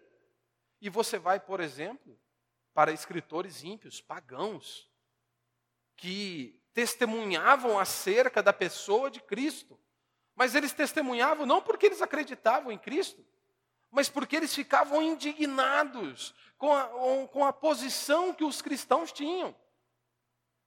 E 0.80 0.90
você 0.90 1.16
vai, 1.16 1.38
por 1.38 1.60
exemplo, 1.60 2.18
para 2.74 2.92
escritores 2.92 3.62
ímpios, 3.62 4.00
pagãos, 4.00 4.90
que 5.96 6.60
testemunhavam 6.72 7.78
acerca 7.78 8.42
da 8.42 8.52
pessoa 8.52 9.10
de 9.10 9.20
Cristo. 9.20 9.78
Mas 10.34 10.54
eles 10.54 10.72
testemunhavam 10.72 11.44
não 11.44 11.60
porque 11.60 11.86
eles 11.86 12.00
acreditavam 12.00 12.72
em 12.72 12.78
Cristo, 12.78 13.24
mas 13.90 14.08
porque 14.08 14.36
eles 14.36 14.54
ficavam 14.54 15.02
indignados 15.02 16.34
com 16.56 16.74
a, 16.74 16.88
com 17.28 17.44
a 17.44 17.52
posição 17.52 18.32
que 18.32 18.44
os 18.44 18.62
cristãos 18.62 19.12
tinham. 19.12 19.54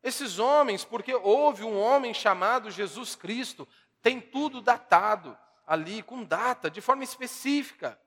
Esses 0.03 0.37
homens, 0.37 0.85
porque 0.85 1.15
houve 1.15 1.63
um 1.63 1.79
homem 1.79 2.13
chamado 2.13 2.69
Jesus 2.69 3.15
Cristo, 3.15 3.67
tem 4.03 4.21
tudo 4.21 4.61
datado 4.61 5.35
ali, 5.65 6.03
com 6.03 6.23
data, 6.23 6.69
de 6.69 6.79
forma 6.79 7.03
específica. 7.03 7.99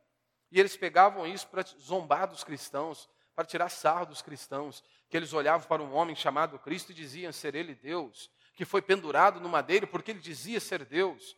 E 0.53 0.61
eles 0.61 0.77
pegavam 0.77 1.27
isso 1.27 1.49
para 1.49 1.63
zombar 1.63 2.29
dos 2.29 2.45
cristãos, 2.45 3.09
para 3.39 3.47
tirar 3.47 3.69
sarro 3.69 4.07
dos 4.07 4.21
cristãos, 4.21 4.83
que 5.09 5.17
eles 5.17 5.33
olhavam 5.33 5.65
para 5.69 5.81
um 5.81 5.95
homem 5.95 6.17
chamado 6.17 6.59
Cristo 6.59 6.91
e 6.91 6.95
diziam 6.95 7.31
ser 7.31 7.55
ele 7.55 7.73
Deus, 7.73 8.29
que 8.53 8.65
foi 8.65 8.83
pendurado 8.83 9.39
no 9.39 9.49
madeiro 9.49 9.87
porque 9.87 10.11
ele 10.11 10.19
dizia 10.19 10.59
ser 10.59 10.85
Deus. 10.85 11.37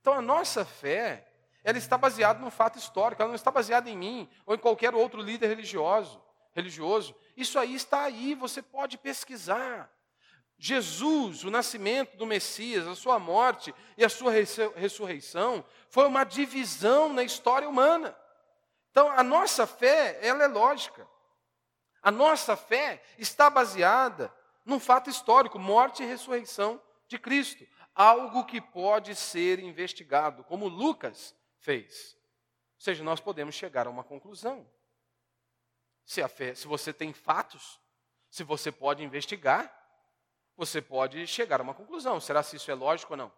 Então 0.00 0.12
a 0.12 0.20
nossa 0.20 0.64
fé, 0.64 1.24
ela 1.62 1.78
está 1.78 1.96
baseada 1.96 2.40
num 2.40 2.50
fato 2.50 2.80
histórico, 2.80 3.22
ela 3.22 3.28
não 3.28 3.36
está 3.36 3.52
baseada 3.52 3.88
em 3.88 3.96
mim 3.96 4.28
ou 4.44 4.56
em 4.56 4.58
qualquer 4.58 4.92
outro 4.92 5.22
líder 5.22 5.46
religioso. 5.46 6.20
religioso. 6.52 7.14
Isso 7.36 7.60
aí 7.60 7.76
está 7.76 8.02
aí, 8.02 8.34
você 8.34 8.60
pode 8.60 8.98
pesquisar. 8.98 9.88
Jesus, 10.58 11.44
o 11.44 11.50
nascimento 11.50 12.16
do 12.16 12.26
Messias, 12.26 12.88
a 12.88 12.96
sua 12.96 13.20
morte 13.20 13.72
e 13.96 14.04
a 14.04 14.08
sua 14.08 14.32
ressurreição 14.74 15.64
foi 15.90 16.08
uma 16.08 16.24
divisão 16.24 17.12
na 17.12 17.22
história 17.22 17.68
humana. 17.68 18.16
Então, 18.90 19.08
a 19.12 19.22
nossa 19.22 19.64
fé, 19.64 20.18
ela 20.20 20.42
é 20.42 20.48
lógica. 20.48 21.06
A 22.06 22.12
nossa 22.12 22.56
fé 22.56 23.02
está 23.18 23.50
baseada 23.50 24.32
num 24.64 24.78
fato 24.78 25.10
histórico, 25.10 25.58
morte 25.58 26.04
e 26.04 26.06
ressurreição 26.06 26.80
de 27.08 27.18
Cristo, 27.18 27.66
algo 27.92 28.44
que 28.44 28.60
pode 28.60 29.16
ser 29.16 29.58
investigado, 29.58 30.44
como 30.44 30.68
Lucas 30.68 31.34
fez. 31.58 32.16
Ou 32.76 32.80
seja, 32.80 33.02
nós 33.02 33.18
podemos 33.18 33.56
chegar 33.56 33.88
a 33.88 33.90
uma 33.90 34.04
conclusão. 34.04 34.70
Se 36.04 36.22
a 36.22 36.28
fé, 36.28 36.54
se 36.54 36.68
você 36.68 36.92
tem 36.92 37.12
fatos, 37.12 37.80
se 38.30 38.44
você 38.44 38.70
pode 38.70 39.02
investigar, 39.02 39.68
você 40.56 40.80
pode 40.80 41.26
chegar 41.26 41.58
a 41.58 41.64
uma 41.64 41.74
conclusão. 41.74 42.20
Será 42.20 42.40
se 42.40 42.54
isso 42.54 42.70
é 42.70 42.74
lógico 42.74 43.14
ou 43.14 43.16
não? 43.16 43.32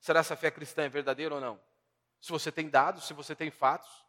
Será 0.00 0.22
se 0.22 0.32
a 0.32 0.36
fé 0.36 0.50
cristã 0.50 0.84
é 0.84 0.88
verdadeira 0.88 1.34
ou 1.34 1.40
não? 1.42 1.60
Se 2.22 2.32
você 2.32 2.50
tem 2.50 2.70
dados, 2.70 3.06
se 3.06 3.12
você 3.12 3.36
tem 3.36 3.50
fatos, 3.50 4.06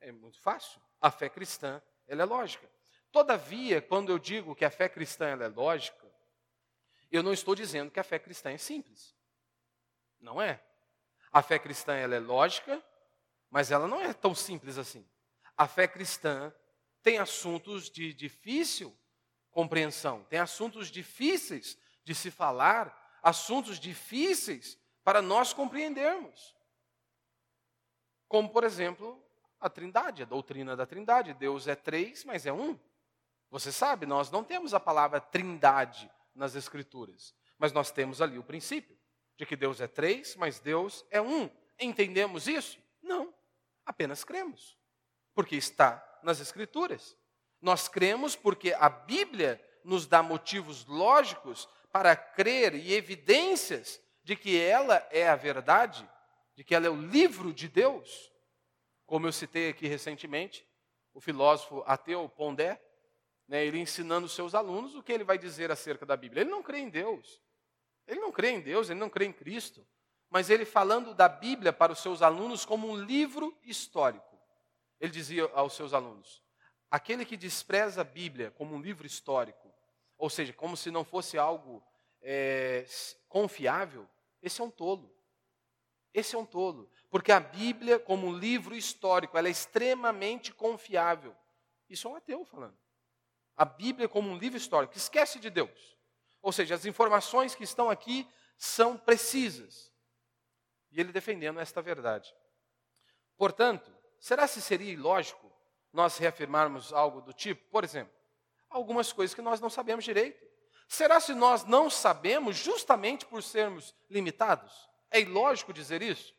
é 0.00 0.10
muito 0.10 0.40
fácil. 0.40 0.80
A 1.02 1.10
fé 1.10 1.28
cristã 1.28 1.82
ela 2.10 2.22
é 2.22 2.24
lógica. 2.24 2.68
Todavia, 3.12 3.80
quando 3.80 4.10
eu 4.10 4.18
digo 4.18 4.54
que 4.54 4.64
a 4.64 4.70
fé 4.70 4.88
cristã 4.88 5.28
é 5.28 5.48
lógica, 5.48 6.10
eu 7.10 7.22
não 7.22 7.32
estou 7.32 7.54
dizendo 7.54 7.90
que 7.90 8.00
a 8.00 8.04
fé 8.04 8.18
cristã 8.18 8.50
é 8.50 8.58
simples. 8.58 9.14
Não 10.18 10.42
é. 10.42 10.60
A 11.32 11.40
fé 11.40 11.56
cristã 11.56 11.94
é 11.94 12.18
lógica, 12.18 12.84
mas 13.48 13.70
ela 13.70 13.86
não 13.86 14.00
é 14.00 14.12
tão 14.12 14.34
simples 14.34 14.76
assim. 14.76 15.08
A 15.56 15.68
fé 15.68 15.86
cristã 15.86 16.52
tem 17.00 17.18
assuntos 17.18 17.88
de 17.88 18.12
difícil 18.12 18.96
compreensão, 19.52 20.24
tem 20.24 20.40
assuntos 20.40 20.88
difíceis 20.88 21.78
de 22.04 22.14
se 22.14 22.30
falar, 22.30 23.18
assuntos 23.22 23.78
difíceis 23.78 24.76
para 25.04 25.22
nós 25.22 25.52
compreendermos. 25.52 26.56
Como, 28.26 28.48
por 28.50 28.64
exemplo, 28.64 29.24
a 29.60 29.68
Trindade, 29.68 30.22
a 30.22 30.26
doutrina 30.26 30.76
da 30.76 30.86
Trindade. 30.86 31.34
Deus 31.34 31.68
é 31.68 31.74
três, 31.74 32.24
mas 32.24 32.46
é 32.46 32.52
um. 32.52 32.78
Você 33.50 33.70
sabe, 33.70 34.06
nós 34.06 34.30
não 34.30 34.44
temos 34.44 34.72
a 34.72 34.80
palavra 34.80 35.20
Trindade 35.20 36.10
nas 36.34 36.54
Escrituras, 36.54 37.34
mas 37.58 37.72
nós 37.72 37.90
temos 37.90 38.22
ali 38.22 38.38
o 38.38 38.44
princípio 38.44 38.96
de 39.36 39.44
que 39.44 39.56
Deus 39.56 39.80
é 39.80 39.88
três, 39.88 40.36
mas 40.36 40.60
Deus 40.60 41.04
é 41.10 41.20
um. 41.20 41.50
Entendemos 41.78 42.46
isso? 42.46 42.78
Não, 43.02 43.34
apenas 43.84 44.22
cremos, 44.22 44.78
porque 45.34 45.56
está 45.56 46.04
nas 46.22 46.40
Escrituras. 46.40 47.16
Nós 47.60 47.88
cremos 47.88 48.36
porque 48.36 48.72
a 48.72 48.88
Bíblia 48.88 49.62
nos 49.84 50.06
dá 50.06 50.22
motivos 50.22 50.86
lógicos 50.86 51.68
para 51.92 52.14
crer 52.14 52.74
e 52.74 52.94
evidências 52.94 54.00
de 54.22 54.36
que 54.36 54.60
ela 54.60 55.06
é 55.10 55.28
a 55.28 55.36
verdade, 55.36 56.08
de 56.54 56.62
que 56.62 56.74
ela 56.74 56.86
é 56.86 56.90
o 56.90 57.00
livro 57.00 57.52
de 57.52 57.68
Deus. 57.68 58.30
Como 59.10 59.26
eu 59.26 59.32
citei 59.32 59.68
aqui 59.70 59.88
recentemente, 59.88 60.64
o 61.12 61.20
filósofo 61.20 61.82
ateu 61.84 62.28
Pondé, 62.28 62.80
né, 63.48 63.66
ele 63.66 63.80
ensinando 63.80 64.28
seus 64.28 64.54
alunos 64.54 64.94
o 64.94 65.02
que 65.02 65.10
ele 65.10 65.24
vai 65.24 65.36
dizer 65.36 65.68
acerca 65.68 66.06
da 66.06 66.16
Bíblia. 66.16 66.42
Ele 66.42 66.50
não 66.50 66.62
crê 66.62 66.78
em 66.78 66.88
Deus. 66.88 67.42
Ele 68.06 68.20
não 68.20 68.30
crê 68.30 68.50
em 68.50 68.60
Deus, 68.60 68.88
ele 68.88 69.00
não 69.00 69.10
crê 69.10 69.24
em 69.24 69.32
Cristo. 69.32 69.84
Mas 70.30 70.48
ele 70.48 70.64
falando 70.64 71.12
da 71.12 71.28
Bíblia 71.28 71.72
para 71.72 71.90
os 71.90 71.98
seus 71.98 72.22
alunos 72.22 72.64
como 72.64 72.88
um 72.88 72.94
livro 72.94 73.52
histórico. 73.64 74.38
Ele 75.00 75.10
dizia 75.10 75.50
aos 75.54 75.72
seus 75.72 75.92
alunos: 75.92 76.40
aquele 76.88 77.24
que 77.24 77.36
despreza 77.36 78.02
a 78.02 78.04
Bíblia 78.04 78.52
como 78.52 78.76
um 78.76 78.80
livro 78.80 79.08
histórico, 79.08 79.74
ou 80.16 80.30
seja, 80.30 80.52
como 80.52 80.76
se 80.76 80.88
não 80.88 81.04
fosse 81.04 81.36
algo 81.36 81.82
é, 82.22 82.86
confiável, 83.28 84.08
esse 84.40 84.60
é 84.60 84.64
um 84.64 84.70
tolo. 84.70 85.12
Esse 86.14 86.36
é 86.36 86.38
um 86.38 86.46
tolo. 86.46 86.88
Porque 87.10 87.32
a 87.32 87.40
Bíblia, 87.40 87.98
como 87.98 88.28
um 88.28 88.32
livro 88.32 88.74
histórico, 88.74 89.36
ela 89.36 89.48
é 89.48 89.50
extremamente 89.50 90.52
confiável. 90.52 91.36
Isso 91.88 92.06
é 92.06 92.10
um 92.10 92.14
ateu 92.14 92.44
falando. 92.44 92.78
A 93.56 93.64
Bíblia, 93.64 94.08
como 94.08 94.30
um 94.30 94.38
livro 94.38 94.56
histórico, 94.56 94.96
esquece 94.96 95.40
de 95.40 95.50
Deus. 95.50 95.98
Ou 96.40 96.52
seja, 96.52 96.76
as 96.76 96.86
informações 96.86 97.54
que 97.54 97.64
estão 97.64 97.90
aqui 97.90 98.26
são 98.56 98.96
precisas. 98.96 99.92
E 100.92 101.00
ele 101.00 101.12
defendendo 101.12 101.58
esta 101.58 101.82
verdade. 101.82 102.32
Portanto, 103.36 103.92
será 104.18 104.46
se 104.46 104.62
seria 104.62 104.92
ilógico 104.92 105.50
nós 105.92 106.16
reafirmarmos 106.16 106.92
algo 106.92 107.20
do 107.20 107.32
tipo, 107.32 107.68
por 107.70 107.82
exemplo, 107.82 108.14
algumas 108.68 109.12
coisas 109.12 109.34
que 109.34 109.42
nós 109.42 109.60
não 109.60 109.68
sabemos 109.68 110.04
direito? 110.04 110.46
Será 110.86 111.18
se 111.20 111.34
nós 111.34 111.64
não 111.64 111.90
sabemos 111.90 112.56
justamente 112.56 113.26
por 113.26 113.42
sermos 113.42 113.94
limitados? 114.08 114.88
É 115.10 115.20
ilógico 115.20 115.72
dizer 115.72 116.02
isso? 116.02 116.34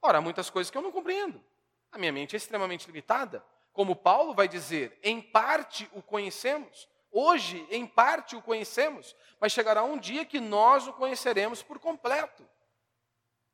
Ora, 0.00 0.18
há 0.18 0.20
muitas 0.20 0.50
coisas 0.50 0.70
que 0.70 0.78
eu 0.78 0.82
não 0.82 0.92
compreendo. 0.92 1.42
A 1.90 1.98
minha 1.98 2.12
mente 2.12 2.34
é 2.34 2.38
extremamente 2.38 2.86
limitada. 2.86 3.44
Como 3.72 3.96
Paulo 3.96 4.34
vai 4.34 4.48
dizer, 4.48 4.98
em 5.02 5.20
parte 5.20 5.88
o 5.92 6.02
conhecemos. 6.02 6.88
Hoje, 7.10 7.66
em 7.70 7.86
parte 7.86 8.36
o 8.36 8.42
conhecemos, 8.42 9.16
mas 9.40 9.52
chegará 9.52 9.82
um 9.82 9.98
dia 9.98 10.24
que 10.24 10.40
nós 10.40 10.86
o 10.86 10.92
conheceremos 10.92 11.62
por 11.62 11.78
completo. 11.78 12.46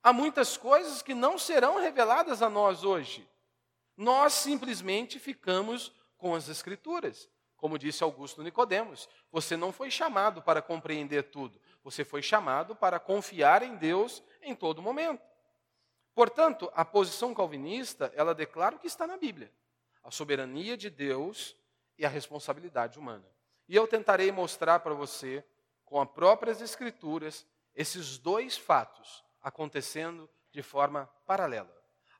Há 0.02 0.12
muitas 0.12 0.56
coisas 0.56 1.00
que 1.00 1.14
não 1.14 1.38
serão 1.38 1.80
reveladas 1.80 2.42
a 2.42 2.50
nós 2.50 2.82
hoje. 2.82 3.28
Nós 3.96 4.32
simplesmente 4.32 5.18
ficamos 5.18 5.92
com 6.18 6.34
as 6.34 6.48
escrituras. 6.48 7.28
Como 7.56 7.78
disse 7.78 8.02
Augusto 8.02 8.42
Nicodemos, 8.42 9.08
você 9.30 9.56
não 9.56 9.70
foi 9.70 9.88
chamado 9.88 10.42
para 10.42 10.60
compreender 10.60 11.30
tudo, 11.30 11.60
você 11.84 12.04
foi 12.04 12.20
chamado 12.20 12.74
para 12.74 12.98
confiar 12.98 13.62
em 13.62 13.76
Deus 13.76 14.20
em 14.42 14.52
todo 14.52 14.82
momento. 14.82 15.31
Portanto, 16.14 16.70
a 16.74 16.84
posição 16.84 17.34
calvinista, 17.34 18.12
ela 18.14 18.34
declara 18.34 18.76
o 18.76 18.78
que 18.78 18.86
está 18.86 19.06
na 19.06 19.16
Bíblia: 19.16 19.50
a 20.02 20.10
soberania 20.10 20.76
de 20.76 20.90
Deus 20.90 21.56
e 21.98 22.04
a 22.04 22.08
responsabilidade 22.08 22.98
humana. 22.98 23.24
E 23.68 23.76
eu 23.76 23.86
tentarei 23.86 24.30
mostrar 24.30 24.80
para 24.80 24.94
você, 24.94 25.44
com 25.84 26.00
as 26.00 26.08
próprias 26.08 26.60
escrituras, 26.60 27.46
esses 27.74 28.18
dois 28.18 28.56
fatos 28.56 29.24
acontecendo 29.42 30.28
de 30.50 30.62
forma 30.62 31.08
paralela. 31.26 31.72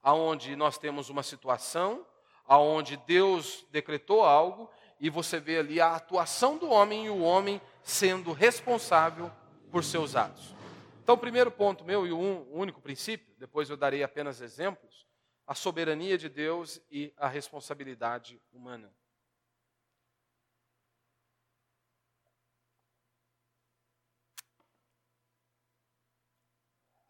Aonde 0.03 0.57
nós 0.57 0.79
temos 0.79 1.09
uma 1.11 1.23
situação 1.23 2.07
aonde 2.45 2.97
Deus 2.97 3.65
decretou 3.71 4.25
algo 4.25 4.71
e 5.01 5.09
você 5.09 5.41
vê 5.41 5.59
ali 5.59 5.81
a 5.81 5.97
atuação 5.97 6.57
do 6.57 6.69
homem 6.69 7.07
e 7.07 7.11
o 7.11 7.23
homem 7.23 7.61
sendo 7.83 8.33
responsável 8.33 9.31
por 9.71 9.83
seus 9.83 10.15
atos. 10.15 10.55
Então, 11.03 11.17
o 11.17 11.19
primeiro 11.19 11.51
ponto 11.51 11.85
meu 11.85 12.07
e 12.07 12.13
o 12.13 12.17
um, 12.17 12.49
único 12.53 12.81
princípio, 12.81 13.35
depois 13.37 13.69
eu 13.69 13.77
darei 13.77 14.05
apenas 14.05 14.41
exemplos, 14.41 15.05
a 15.45 15.53
soberania 15.53 16.17
de 16.17 16.29
Deus 16.29 16.81
e 16.89 17.13
a 17.17 17.27
responsabilidade 17.27 18.41
humana. 18.53 18.95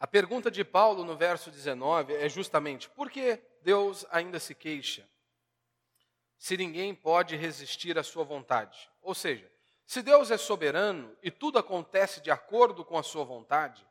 A 0.00 0.06
pergunta 0.06 0.50
de 0.50 0.64
Paulo 0.64 1.04
no 1.04 1.14
verso 1.14 1.50
19 1.50 2.14
é 2.14 2.30
justamente: 2.30 2.88
por 2.88 3.10
que 3.10 3.38
Deus 3.60 4.06
ainda 4.10 4.40
se 4.40 4.54
queixa? 4.54 5.06
Se 6.38 6.56
ninguém 6.56 6.94
pode 6.94 7.36
resistir 7.36 7.98
à 7.98 8.02
sua 8.02 8.24
vontade. 8.24 8.90
Ou 9.02 9.14
seja, 9.14 9.51
se 9.92 10.00
Deus 10.00 10.30
é 10.30 10.38
soberano 10.38 11.14
e 11.22 11.30
tudo 11.30 11.58
acontece 11.58 12.22
de 12.22 12.30
acordo 12.30 12.82
com 12.82 12.96
a 12.96 13.02
sua 13.02 13.24
vontade, 13.24 13.86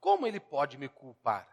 como 0.00 0.26
ele 0.26 0.40
pode 0.40 0.78
me 0.78 0.88
culpar? 0.88 1.46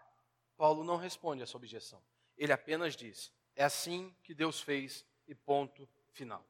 Paulo 0.56 0.86
não 0.86 0.96
responde 0.96 1.44
essa 1.44 1.58
objeção. 1.58 2.02
Ele 2.38 2.54
apenas 2.54 2.96
diz: 2.96 3.30
é 3.58 3.66
assim 3.66 4.16
que 4.24 4.34
Deus 4.34 4.62
fez 4.62 5.06
e 5.28 5.36
ponto 5.36 5.86
final. 6.14 6.42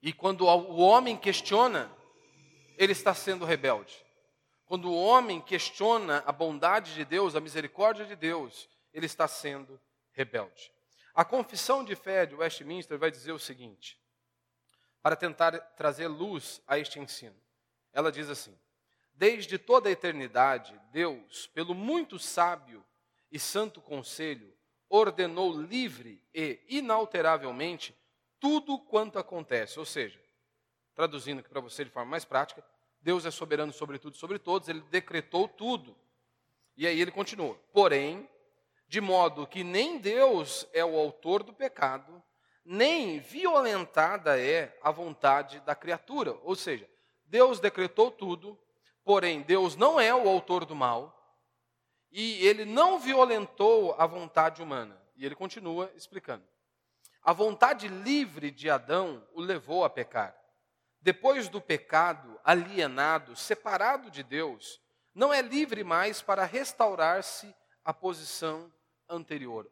E 0.00 0.12
quando 0.12 0.42
o 0.42 0.76
homem 0.76 1.16
questiona, 1.16 1.90
ele 2.78 2.92
está 2.92 3.12
sendo 3.12 3.44
rebelde. 3.44 4.00
Quando 4.64 4.88
o 4.88 4.94
homem 4.96 5.40
questiona 5.40 6.22
a 6.24 6.30
bondade 6.30 6.94
de 6.94 7.04
Deus, 7.04 7.34
a 7.34 7.40
misericórdia 7.40 8.06
de 8.06 8.14
Deus, 8.14 8.68
ele 8.94 9.06
está 9.06 9.26
sendo 9.26 9.80
rebelde. 10.12 10.70
A 11.12 11.24
confissão 11.24 11.82
de 11.82 11.96
fé 11.96 12.26
de 12.26 12.36
Westminster 12.36 12.96
vai 12.96 13.10
dizer 13.10 13.32
o 13.32 13.40
seguinte, 13.40 13.98
para 15.06 15.14
tentar 15.14 15.52
trazer 15.76 16.08
luz 16.08 16.60
a 16.66 16.80
este 16.80 16.98
ensino. 16.98 17.36
Ela 17.92 18.10
diz 18.10 18.28
assim: 18.28 18.52
Desde 19.14 19.56
toda 19.56 19.88
a 19.88 19.92
eternidade, 19.92 20.76
Deus, 20.90 21.46
pelo 21.54 21.76
muito 21.76 22.18
sábio 22.18 22.84
e 23.30 23.38
santo 23.38 23.80
conselho, 23.80 24.52
ordenou 24.88 25.56
livre 25.62 26.20
e 26.34 26.58
inalteravelmente 26.68 27.96
tudo 28.40 28.80
quanto 28.80 29.16
acontece. 29.16 29.78
Ou 29.78 29.84
seja, 29.84 30.20
traduzindo 30.92 31.38
aqui 31.38 31.48
para 31.48 31.60
você 31.60 31.84
de 31.84 31.90
forma 31.92 32.10
mais 32.10 32.24
prática, 32.24 32.64
Deus 33.00 33.24
é 33.24 33.30
soberano 33.30 33.72
sobre 33.72 34.00
tudo 34.00 34.16
e 34.16 34.18
sobre 34.18 34.40
todos, 34.40 34.68
ele 34.68 34.80
decretou 34.90 35.46
tudo. 35.46 35.96
E 36.76 36.84
aí 36.84 37.00
ele 37.00 37.12
continua: 37.12 37.54
porém, 37.72 38.28
de 38.88 39.00
modo 39.00 39.46
que 39.46 39.62
nem 39.62 39.98
Deus 39.98 40.66
é 40.72 40.84
o 40.84 40.98
autor 40.98 41.44
do 41.44 41.52
pecado, 41.52 42.20
nem 42.66 43.20
violentada 43.20 44.38
é 44.40 44.76
a 44.82 44.90
vontade 44.90 45.60
da 45.60 45.74
criatura. 45.74 46.36
Ou 46.42 46.56
seja, 46.56 46.88
Deus 47.24 47.60
decretou 47.60 48.10
tudo, 48.10 48.58
porém 49.04 49.42
Deus 49.42 49.76
não 49.76 50.00
é 50.00 50.12
o 50.12 50.28
autor 50.28 50.64
do 50.64 50.74
mal, 50.74 51.12
e 52.10 52.44
ele 52.44 52.64
não 52.64 52.98
violentou 52.98 53.94
a 53.98 54.06
vontade 54.06 54.60
humana. 54.60 55.00
E 55.14 55.24
ele 55.24 55.34
continua 55.34 55.90
explicando. 55.94 56.44
A 57.22 57.32
vontade 57.32 57.88
livre 57.88 58.50
de 58.50 58.68
Adão 58.68 59.26
o 59.32 59.40
levou 59.40 59.84
a 59.84 59.90
pecar. 59.90 60.36
Depois 61.00 61.48
do 61.48 61.60
pecado, 61.60 62.38
alienado, 62.44 63.36
separado 63.36 64.10
de 64.10 64.22
Deus, 64.22 64.80
não 65.14 65.32
é 65.32 65.40
livre 65.40 65.84
mais 65.84 66.20
para 66.20 66.44
restaurar-se 66.44 67.54
à 67.84 67.94
posição 67.94 68.72
anterior. 69.08 69.70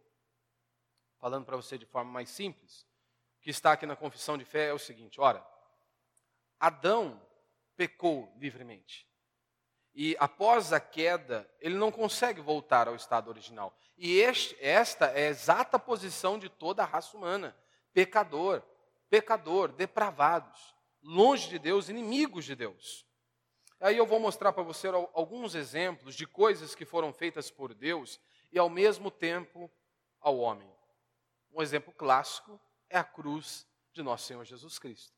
Falando 1.25 1.47
para 1.47 1.57
você 1.57 1.79
de 1.79 1.87
forma 1.87 2.13
mais 2.13 2.29
simples, 2.29 2.87
o 3.39 3.41
que 3.41 3.49
está 3.49 3.73
aqui 3.73 3.87
na 3.87 3.97
confissão 3.97 4.37
de 4.37 4.45
fé 4.45 4.69
é 4.69 4.75
o 4.75 4.79
seguinte: 4.79 5.19
ora, 5.19 5.43
Adão 6.61 7.19
pecou 7.75 8.31
livremente. 8.37 9.09
E 9.95 10.15
após 10.21 10.71
a 10.71 10.79
queda, 10.79 11.51
ele 11.61 11.77
não 11.77 11.91
consegue 11.91 12.43
voltar 12.43 12.89
ao 12.89 12.95
estado 12.95 13.29
original. 13.29 13.75
E 13.97 14.19
este, 14.19 14.55
esta 14.61 15.07
é 15.07 15.29
a 15.29 15.31
exata 15.31 15.79
posição 15.79 16.39
de 16.39 16.51
toda 16.51 16.83
a 16.83 16.87
raça 16.87 17.17
humana: 17.17 17.57
pecador, 17.95 18.63
pecador, 19.09 19.73
depravados 19.73 20.75
longe 21.03 21.49
de 21.49 21.59
Deus, 21.59 21.89
inimigos 21.89 22.45
de 22.45 22.55
Deus. 22.55 23.07
Aí 23.81 23.97
eu 23.97 24.05
vou 24.05 24.21
mostrar 24.21 24.53
para 24.53 24.63
você 24.63 24.89
alguns 25.15 25.55
exemplos 25.55 26.15
de 26.17 26.27
coisas 26.27 26.75
que 26.75 26.85
foram 26.85 27.15
feitas 27.15 27.51
por 27.51 27.73
Deus 27.73 28.21
e 28.53 28.59
ao 28.59 28.69
mesmo 28.69 29.11
tempo 29.11 29.73
ao 30.21 30.37
homem. 30.37 30.74
Um 31.55 31.63
exemplo 31.63 31.93
clássico 31.93 32.61
é 32.91 32.99
a 32.99 33.05
cruz 33.05 33.65
de 33.93 34.03
nosso 34.03 34.27
Senhor 34.27 34.45
Jesus 34.45 34.77
Cristo. 34.79 35.17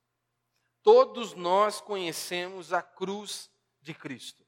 Todos 0.82 1.32
nós 1.32 1.80
conhecemos 1.80 2.74
a 2.74 2.82
cruz 2.82 3.50
de 3.80 3.94
Cristo. 3.94 4.46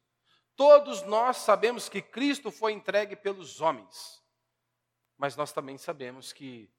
Todos 0.54 1.02
nós 1.02 1.38
sabemos 1.38 1.88
que 1.88 2.02
Cristo 2.02 2.50
foi 2.50 2.72
entregue 2.72 3.16
pelos 3.16 3.62
homens. 3.62 4.22
Mas 5.16 5.34
nós 5.34 5.50
também 5.50 5.78
sabemos 5.78 6.30
que 6.30 6.70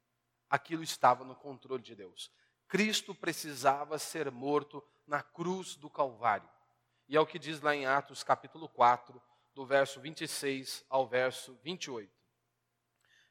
aquilo 0.48 0.84
estava 0.84 1.24
no 1.24 1.34
controle 1.34 1.82
de 1.82 1.96
Deus. 1.96 2.30
Cristo 2.68 3.12
precisava 3.12 3.98
ser 3.98 4.30
morto 4.30 4.82
na 5.06 5.22
cruz 5.22 5.74
do 5.74 5.90
Calvário. 5.90 6.48
E 7.08 7.16
é 7.16 7.20
o 7.20 7.26
que 7.26 7.38
diz 7.38 7.60
lá 7.60 7.74
em 7.74 7.84
Atos 7.84 8.22
capítulo 8.22 8.68
4, 8.68 9.20
do 9.52 9.66
verso 9.66 10.00
26 10.00 10.84
ao 10.88 11.08
verso 11.08 11.58
28. 11.64 12.10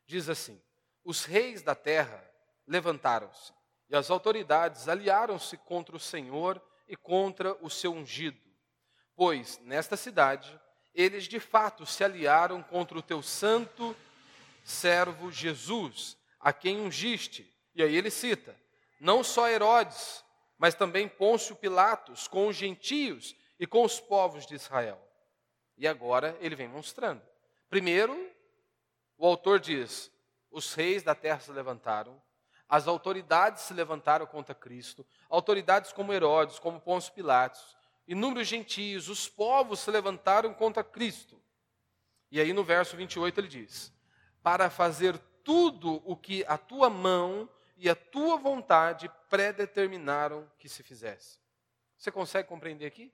Diz 0.06 0.28
assim: 0.28 0.62
Os 1.04 1.26
reis 1.26 1.62
da 1.62 1.76
terra 1.76 2.24
levantaram-se, 2.68 3.54
e 3.90 3.96
as 3.96 4.10
autoridades 4.10 4.88
aliaram-se 4.88 5.58
contra 5.58 5.96
o 5.96 6.00
Senhor 6.00 6.62
e 6.88 6.96
contra 6.96 7.54
o 7.64 7.70
seu 7.70 7.94
ungido. 7.94 8.40
Pois, 9.16 9.60
nesta 9.64 9.98
cidade, 9.98 10.60
eles 10.94 11.26
de 11.26 11.40
fato 11.40 11.86
se 11.86 12.04
aliaram 12.04 12.62
contra 12.62 12.98
o 12.98 13.02
teu 13.02 13.22
santo 13.22 13.96
servo 14.64 15.32
Jesus, 15.32 16.18
a 16.40 16.54
quem 16.54 16.80
ungiste. 16.80 17.52
E 17.74 17.82
aí 17.82 17.96
ele 17.96 18.10
cita: 18.10 18.56
não 19.00 19.24
só 19.24 19.50
Herodes, 19.50 20.24
mas 20.58 20.76
também 20.76 21.08
Pôncio 21.08 21.56
Pilatos, 21.56 22.28
com 22.28 22.48
os 22.48 22.56
gentios 22.56 23.36
e 23.60 23.66
com 23.66 23.84
os 23.84 24.00
povos 24.00 24.46
de 24.46 24.56
Israel. 24.56 25.02
E 25.78 25.88
agora 25.88 26.38
ele 26.42 26.56
vem 26.56 26.68
mostrando. 26.68 27.22
Primeiro, 27.70 28.30
o 29.18 29.26
autor 29.26 29.60
diz: 29.60 30.12
os 30.52 30.74
reis 30.74 31.04
da 31.04 31.16
terra 31.16 31.40
se 31.40 31.52
levantaram, 31.52 32.22
as 32.68 32.88
autoridades 32.88 33.64
se 33.64 33.74
levantaram 33.74 34.26
contra 34.26 34.54
Cristo, 34.54 35.06
autoridades 35.30 35.92
como 35.92 36.14
Herodes, 36.14 36.60
como 36.60 36.80
Pôncio 36.80 37.14
Pilatos, 37.14 37.76
inúmeros 38.08 38.48
gentios, 38.48 39.10
os 39.10 39.28
povos 39.28 39.80
se 39.80 39.90
levantaram 39.90 40.54
contra 40.54 40.84
Cristo. 40.84 41.42
E 42.32 42.40
aí 42.40 42.54
no 42.54 42.64
verso 42.64 42.96
28 42.96 43.40
ele 43.40 43.48
diz: 43.48 43.92
para 44.44 44.70
fazer 44.70 45.18
tudo 45.44 46.02
o 46.06 46.16
que 46.16 46.46
a 46.48 46.58
tua 46.58 46.90
mão 46.90 47.50
e 47.76 47.90
a 47.90 47.96
tua 47.96 48.38
vontade 48.38 49.10
predeterminaram 49.30 50.50
que 50.58 50.70
se 50.70 50.84
fizesse. 50.84 51.40
Você 51.98 52.12
consegue 52.12 52.48
compreender 52.48 52.86
aqui? 52.86 53.14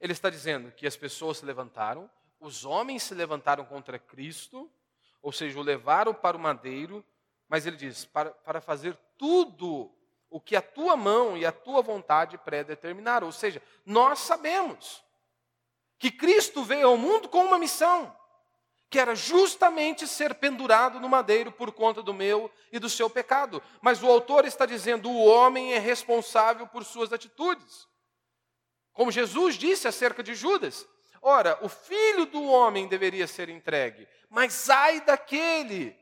Ele 0.00 0.12
está 0.12 0.30
dizendo 0.30 0.70
que 0.72 0.86
as 0.86 0.96
pessoas 0.96 1.38
se 1.38 1.44
levantaram, 1.44 2.10
os 2.38 2.64
homens 2.64 3.02
se 3.02 3.14
levantaram 3.14 3.64
contra 3.64 3.98
Cristo, 3.98 4.70
ou 5.22 5.32
seja, 5.32 5.58
o 5.58 5.62
levaram 5.62 6.14
para 6.14 6.36
o 6.36 6.40
madeiro, 6.40 7.04
mas 7.48 7.66
ele 7.66 7.76
diz: 7.76 8.04
para, 8.04 8.30
para 8.30 8.60
fazer 8.60 8.96
tudo 9.18 9.92
o 10.28 10.40
que 10.40 10.56
a 10.56 10.62
tua 10.62 10.96
mão 10.96 11.36
e 11.36 11.46
a 11.46 11.52
tua 11.52 11.82
vontade 11.82 12.36
predeterminaram. 12.38 13.26
Ou 13.26 13.32
seja, 13.32 13.62
nós 13.84 14.18
sabemos 14.18 15.02
que 15.98 16.10
Cristo 16.10 16.62
veio 16.62 16.88
ao 16.88 16.96
mundo 16.96 17.28
com 17.28 17.44
uma 17.44 17.58
missão, 17.58 18.14
que 18.90 18.98
era 18.98 19.14
justamente 19.14 20.06
ser 20.06 20.34
pendurado 20.34 21.00
no 21.00 21.08
madeiro 21.08 21.50
por 21.50 21.72
conta 21.72 22.02
do 22.02 22.12
meu 22.12 22.50
e 22.70 22.78
do 22.78 22.88
seu 22.88 23.08
pecado. 23.08 23.62
Mas 23.80 24.02
o 24.02 24.06
autor 24.06 24.44
está 24.44 24.66
dizendo: 24.66 25.10
o 25.10 25.24
homem 25.24 25.72
é 25.72 25.78
responsável 25.78 26.66
por 26.66 26.84
suas 26.84 27.12
atitudes. 27.12 27.88
Como 28.92 29.12
Jesus 29.12 29.56
disse 29.56 29.86
acerca 29.86 30.22
de 30.22 30.34
Judas. 30.34 30.88
Ora, 31.28 31.58
o 31.60 31.68
filho 31.68 32.24
do 32.26 32.44
homem 32.44 32.86
deveria 32.86 33.26
ser 33.26 33.48
entregue, 33.48 34.06
mas 34.30 34.70
ai 34.70 35.00
daquele 35.00 35.98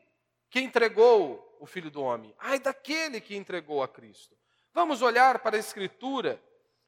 que 0.51 0.59
entregou 0.59 1.57
o 1.59 1.65
filho 1.65 1.89
do 1.89 2.03
homem, 2.03 2.31
ai 2.37 2.59
daquele 2.59 3.19
que 3.19 3.35
entregou 3.35 3.81
a 3.81 3.87
Cristo. 3.87 4.37
Vamos 4.71 5.01
olhar 5.01 5.39
para 5.39 5.55
a 5.55 5.59
Escritura 5.59 6.39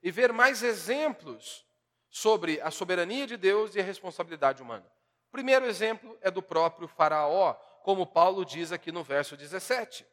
e 0.03 0.11
ver 0.11 0.31
mais 0.31 0.61
exemplos 0.61 1.65
sobre 2.11 2.61
a 2.61 2.69
soberania 2.69 3.25
de 3.25 3.38
Deus 3.38 3.73
e 3.73 3.79
a 3.79 3.83
responsabilidade 3.83 4.61
humana. 4.61 4.85
O 5.29 5.31
primeiro 5.31 5.65
exemplo 5.65 6.15
é 6.21 6.29
do 6.29 6.43
próprio 6.43 6.88
Faraó, 6.88 7.55
como 7.81 8.05
Paulo 8.05 8.45
diz 8.45 8.71
aqui 8.71 8.91
no 8.91 9.03
verso 9.03 9.35
17. 9.35 10.05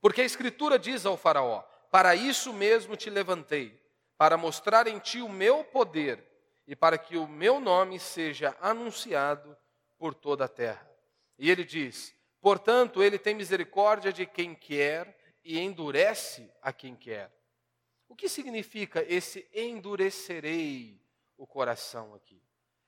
Porque 0.00 0.20
a 0.20 0.24
Escritura 0.24 0.78
diz 0.78 1.04
ao 1.04 1.16
Faraó: 1.16 1.62
Para 1.90 2.14
isso 2.14 2.52
mesmo 2.52 2.94
te 2.94 3.10
levantei 3.10 3.82
para 4.16 4.36
mostrar 4.36 4.86
em 4.86 5.00
ti 5.00 5.20
o 5.20 5.28
meu 5.28 5.64
poder 5.64 6.35
e 6.66 6.74
para 6.74 6.98
que 6.98 7.16
o 7.16 7.28
meu 7.28 7.60
nome 7.60 7.98
seja 7.98 8.56
anunciado 8.60 9.56
por 9.96 10.14
toda 10.14 10.44
a 10.44 10.48
terra. 10.48 10.90
E 11.38 11.50
ele 11.50 11.64
diz: 11.64 12.14
Portanto, 12.40 13.02
ele 13.02 13.18
tem 13.18 13.34
misericórdia 13.34 14.12
de 14.12 14.26
quem 14.26 14.54
quer 14.54 15.16
e 15.44 15.58
endurece 15.58 16.50
a 16.60 16.72
quem 16.72 16.96
quer. 16.96 17.32
O 18.08 18.14
que 18.14 18.28
significa 18.28 19.04
esse 19.08 19.48
endurecerei 19.52 21.00
o 21.36 21.46
coração 21.46 22.14
aqui? 22.14 22.42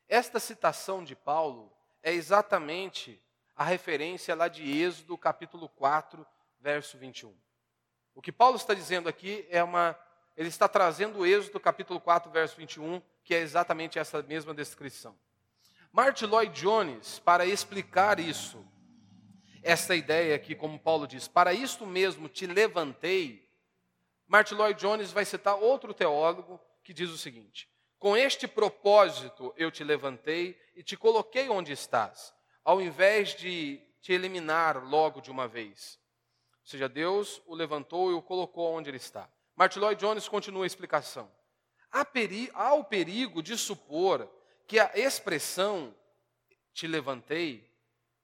Esta 0.08 0.40
citação 0.40 1.04
de 1.04 1.14
Paulo 1.14 1.72
é 2.02 2.12
exatamente 2.12 3.22
a 3.54 3.64
referência 3.64 4.34
lá 4.34 4.48
de 4.48 4.62
Êxodo, 4.62 5.18
capítulo 5.18 5.68
4, 5.68 6.26
verso 6.60 6.96
21. 6.96 7.36
O 8.14 8.22
que 8.22 8.32
Paulo 8.32 8.56
está 8.56 8.74
dizendo 8.74 9.08
aqui 9.08 9.46
é 9.50 9.62
uma 9.62 9.98
ele 10.38 10.48
está 10.48 10.68
trazendo 10.68 11.18
o 11.18 11.26
Êxodo 11.26 11.58
capítulo 11.58 12.00
4, 12.00 12.30
verso 12.30 12.56
21, 12.56 13.02
que 13.24 13.34
é 13.34 13.40
exatamente 13.40 13.98
essa 13.98 14.22
mesma 14.22 14.54
descrição. 14.54 15.18
Martin 15.90 16.26
Lloyd 16.26 16.54
Jones, 16.54 17.18
para 17.18 17.44
explicar 17.44 18.20
isso, 18.20 18.64
essa 19.64 19.96
ideia 19.96 20.36
aqui, 20.36 20.54
como 20.54 20.78
Paulo 20.78 21.08
diz, 21.08 21.26
para 21.26 21.52
isto 21.52 21.84
mesmo 21.84 22.28
te 22.28 22.46
levantei, 22.46 23.50
Martin 24.28 24.54
Lloyd 24.54 24.80
Jones 24.80 25.10
vai 25.10 25.24
citar 25.24 25.56
outro 25.56 25.92
teólogo 25.92 26.60
que 26.84 26.94
diz 26.94 27.10
o 27.10 27.18
seguinte: 27.18 27.68
Com 27.98 28.16
este 28.16 28.46
propósito 28.46 29.52
eu 29.56 29.72
te 29.72 29.82
levantei 29.82 30.56
e 30.76 30.84
te 30.84 30.96
coloquei 30.96 31.48
onde 31.48 31.72
estás, 31.72 32.32
ao 32.62 32.80
invés 32.80 33.34
de 33.34 33.84
te 34.00 34.12
eliminar 34.12 34.88
logo 34.88 35.20
de 35.20 35.32
uma 35.32 35.48
vez. 35.48 35.98
Ou 36.60 36.66
seja, 36.70 36.88
Deus 36.88 37.42
o 37.44 37.56
levantou 37.56 38.12
e 38.12 38.14
o 38.14 38.22
colocou 38.22 38.72
onde 38.72 38.88
ele 38.88 38.98
está. 38.98 39.28
Martin 39.58 39.80
Lloyd 39.80 40.00
Jones 40.00 40.28
continua 40.28 40.62
a 40.62 40.68
explicação. 40.68 41.28
Há, 41.90 42.74
o 42.74 42.84
perigo 42.84 43.42
de 43.42 43.58
supor 43.58 44.30
que 44.68 44.78
a 44.78 44.92
expressão 44.94 45.92
te 46.72 46.86
levantei, 46.86 47.68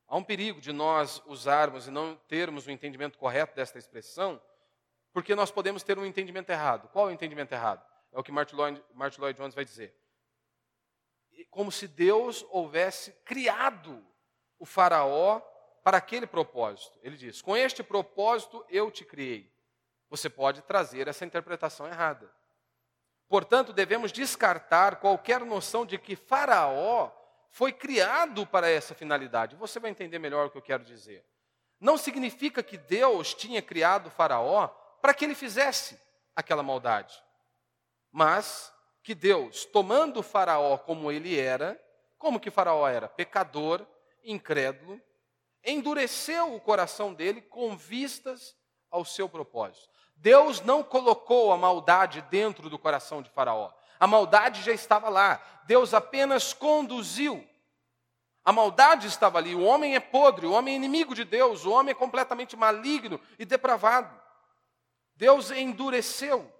há 0.06 0.16
um 0.16 0.22
perigo 0.22 0.60
de 0.60 0.72
nós 0.72 1.20
usarmos 1.26 1.88
e 1.88 1.90
não 1.90 2.14
termos 2.28 2.68
o 2.68 2.70
entendimento 2.70 3.18
correto 3.18 3.56
desta 3.56 3.80
expressão, 3.80 4.40
porque 5.12 5.34
nós 5.34 5.50
podemos 5.50 5.82
ter 5.82 5.98
um 5.98 6.06
entendimento 6.06 6.50
errado. 6.50 6.88
Qual 6.90 7.08
é 7.08 7.10
o 7.10 7.12
entendimento 7.12 7.50
errado? 7.50 7.84
É 8.12 8.18
o 8.20 8.22
que 8.22 8.30
Martin 8.30 8.54
Lloyd, 8.54 8.84
Martin 8.94 9.20
Lloyd 9.20 9.36
Jones 9.36 9.56
vai 9.56 9.64
dizer. 9.64 9.92
Como 11.50 11.72
se 11.72 11.88
Deus 11.88 12.46
houvesse 12.48 13.10
criado 13.24 14.06
o 14.56 14.64
Faraó 14.64 15.40
para 15.82 15.96
aquele 15.96 16.28
propósito. 16.28 16.96
Ele 17.02 17.16
diz: 17.16 17.42
Com 17.42 17.56
este 17.56 17.82
propósito 17.82 18.64
eu 18.68 18.88
te 18.88 19.04
criei 19.04 19.52
você 20.08 20.28
pode 20.28 20.62
trazer 20.62 21.08
essa 21.08 21.24
interpretação 21.24 21.86
errada. 21.86 22.30
Portanto, 23.28 23.72
devemos 23.72 24.12
descartar 24.12 24.96
qualquer 24.96 25.40
noção 25.40 25.84
de 25.84 25.98
que 25.98 26.14
Faraó 26.14 27.10
foi 27.50 27.72
criado 27.72 28.46
para 28.46 28.68
essa 28.68 28.94
finalidade. 28.94 29.56
Você 29.56 29.80
vai 29.80 29.90
entender 29.90 30.18
melhor 30.18 30.46
o 30.46 30.50
que 30.50 30.58
eu 30.58 30.62
quero 30.62 30.84
dizer. 30.84 31.24
Não 31.80 31.96
significa 31.96 32.62
que 32.62 32.76
Deus 32.76 33.34
tinha 33.34 33.60
criado 33.60 34.10
Faraó 34.10 34.68
para 35.00 35.14
que 35.14 35.24
ele 35.24 35.34
fizesse 35.34 36.00
aquela 36.34 36.62
maldade, 36.62 37.22
mas 38.10 38.72
que 39.02 39.14
Deus, 39.14 39.64
tomando 39.66 40.22
Faraó 40.22 40.78
como 40.78 41.12
ele 41.12 41.38
era, 41.38 41.80
como 42.16 42.40
que 42.40 42.50
Faraó 42.50 42.88
era? 42.88 43.08
Pecador, 43.08 43.86
incrédulo, 44.24 45.00
endureceu 45.62 46.54
o 46.54 46.60
coração 46.60 47.12
dele 47.12 47.42
com 47.42 47.76
vistas 47.76 48.56
ao 48.90 49.04
seu 49.04 49.28
propósito. 49.28 49.93
Deus 50.24 50.62
não 50.62 50.82
colocou 50.82 51.52
a 51.52 51.58
maldade 51.58 52.22
dentro 52.30 52.70
do 52.70 52.78
coração 52.78 53.20
de 53.20 53.28
Faraó. 53.28 53.70
A 54.00 54.06
maldade 54.06 54.62
já 54.62 54.72
estava 54.72 55.10
lá. 55.10 55.38
Deus 55.66 55.92
apenas 55.92 56.54
conduziu. 56.54 57.46
A 58.42 58.50
maldade 58.50 59.06
estava 59.06 59.36
ali. 59.36 59.54
O 59.54 59.64
homem 59.64 59.94
é 59.94 60.00
podre, 60.00 60.46
o 60.46 60.52
homem 60.52 60.72
é 60.72 60.76
inimigo 60.78 61.14
de 61.14 61.24
Deus, 61.24 61.66
o 61.66 61.70
homem 61.70 61.90
é 61.90 61.94
completamente 61.94 62.56
maligno 62.56 63.20
e 63.38 63.44
depravado. 63.44 64.18
Deus 65.14 65.50
endureceu. 65.50 66.50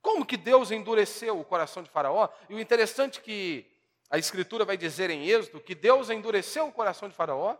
Como 0.00 0.24
que 0.24 0.36
Deus 0.36 0.70
endureceu 0.70 1.40
o 1.40 1.44
coração 1.44 1.82
de 1.82 1.90
Faraó? 1.90 2.28
E 2.48 2.54
o 2.54 2.60
interessante 2.60 3.18
é 3.18 3.22
que 3.22 3.66
a 4.08 4.18
Escritura 4.18 4.64
vai 4.64 4.76
dizer 4.76 5.10
em 5.10 5.26
Êxodo 5.26 5.58
que 5.58 5.74
Deus 5.74 6.10
endureceu 6.10 6.68
o 6.68 6.72
coração 6.72 7.08
de 7.08 7.16
Faraó, 7.16 7.56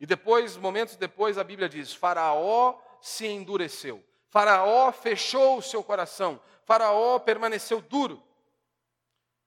e 0.00 0.06
depois, 0.06 0.56
momentos 0.56 0.96
depois, 0.96 1.36
a 1.36 1.44
Bíblia 1.44 1.68
diz: 1.68 1.92
Faraó 1.92 2.78
se 3.02 3.26
endureceu. 3.26 4.02
Faraó 4.30 4.92
fechou 4.92 5.58
o 5.58 5.62
seu 5.62 5.82
coração, 5.82 6.40
Faraó 6.64 7.18
permaneceu 7.18 7.80
duro. 7.80 8.22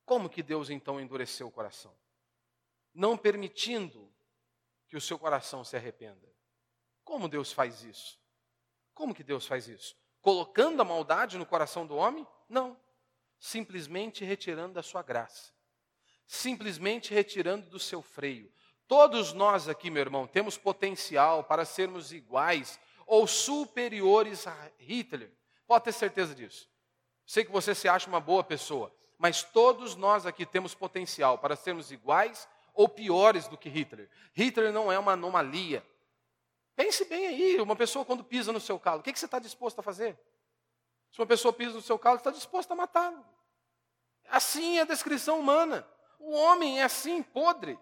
Como 0.05 0.29
que 0.29 0.43
Deus 0.43 0.69
então 0.69 0.99
endureceu 0.99 1.47
o 1.47 1.51
coração? 1.51 1.95
Não 2.93 3.17
permitindo 3.17 4.13
que 4.89 4.97
o 4.97 5.01
seu 5.01 5.17
coração 5.17 5.63
se 5.63 5.77
arrependa. 5.77 6.31
Como 7.03 7.29
Deus 7.29 7.51
faz 7.51 7.81
isso? 7.84 8.19
Como 8.93 9.15
que 9.15 9.23
Deus 9.23 9.47
faz 9.47 9.67
isso? 9.67 9.95
Colocando 10.21 10.81
a 10.81 10.86
maldade 10.86 11.38
no 11.38 11.45
coração 11.45 11.88
do 11.88 11.95
homem? 11.95 12.27
Não. 12.47 12.77
Simplesmente 13.39 14.25
retirando 14.25 14.73
da 14.73 14.84
sua 14.84 15.01
graça. 15.01 15.53
Simplesmente 16.27 17.13
retirando 17.13 17.69
do 17.69 17.79
seu 17.79 18.01
freio. 18.01 18.51
Todos 18.88 19.31
nós 19.34 19.69
aqui, 19.69 19.89
meu 19.89 20.01
irmão, 20.01 20.27
temos 20.27 20.57
potencial 20.57 21.43
para 21.43 21.65
sermos 21.65 22.11
iguais 22.11 22.79
ou 23.06 23.28
superiores 23.28 24.47
a 24.47 24.72
Hitler. 24.78 25.32
Pode 25.68 25.86
ter 25.86 25.91
certeza 25.91 26.34
disso. 26.36 26.70
Sei 27.26 27.43
que 27.45 27.51
você 27.51 27.74
se 27.74 27.88
acha 27.88 28.08
uma 28.08 28.20
boa 28.20 28.43
pessoa, 28.43 28.93
mas 29.18 29.43
todos 29.43 29.95
nós 29.95 30.26
aqui 30.26 30.45
temos 30.45 30.76
potencial 30.76 31.38
para 31.38 31.56
sermos 31.56 31.91
iguais 31.91 32.47
ou 32.74 32.89
piores 32.89 33.47
do 33.47 33.58
que 33.58 33.70
Hitler. 33.70 34.10
Hitler 34.34 34.74
não 34.74 34.91
é 34.91 34.99
uma 34.99 35.14
anomalia. 35.14 35.86
Pense 36.76 37.06
bem 37.06 37.28
aí, 37.28 37.62
uma 37.62 37.76
pessoa 37.76 38.04
quando 38.04 38.24
pisa 38.24 38.51
no 38.51 38.60
seu 38.60 38.80
calo, 38.80 38.99
o 38.99 39.04
que, 39.04 39.16
você 39.18 39.26
está 39.26 39.39
disposto 39.39 39.80
a 39.80 39.84
fazer? 39.84 40.18
Se 41.12 41.20
uma 41.20 41.28
pessoa 41.28 41.54
pisa 41.54 41.74
no 41.74 41.82
seu 41.82 41.99
calo, 41.99 42.18
está 42.18 42.32
disposto 42.32 42.72
a 42.72 42.76
matá-lo. 42.76 43.24
Assim 44.28 44.80
é 44.80 44.82
a 44.82 44.86
descrição 44.86 45.39
humana. 45.39 45.88
O 46.20 46.32
homem 46.32 46.80
é 46.80 46.84
assim, 46.84 47.22
podre. 47.22 47.78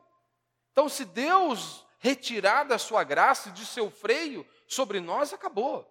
Então, 0.71 0.89
se 0.89 1.05
Deus 1.05 1.85
retirar 2.01 2.63
da 2.63 2.79
sua 2.79 3.03
graça 3.03 3.49
e 3.49 3.51
de 3.51 3.63
seu 3.63 3.89
freio 3.91 4.45
sobre 4.67 4.99
nós, 4.99 5.31
acabou. 5.31 5.87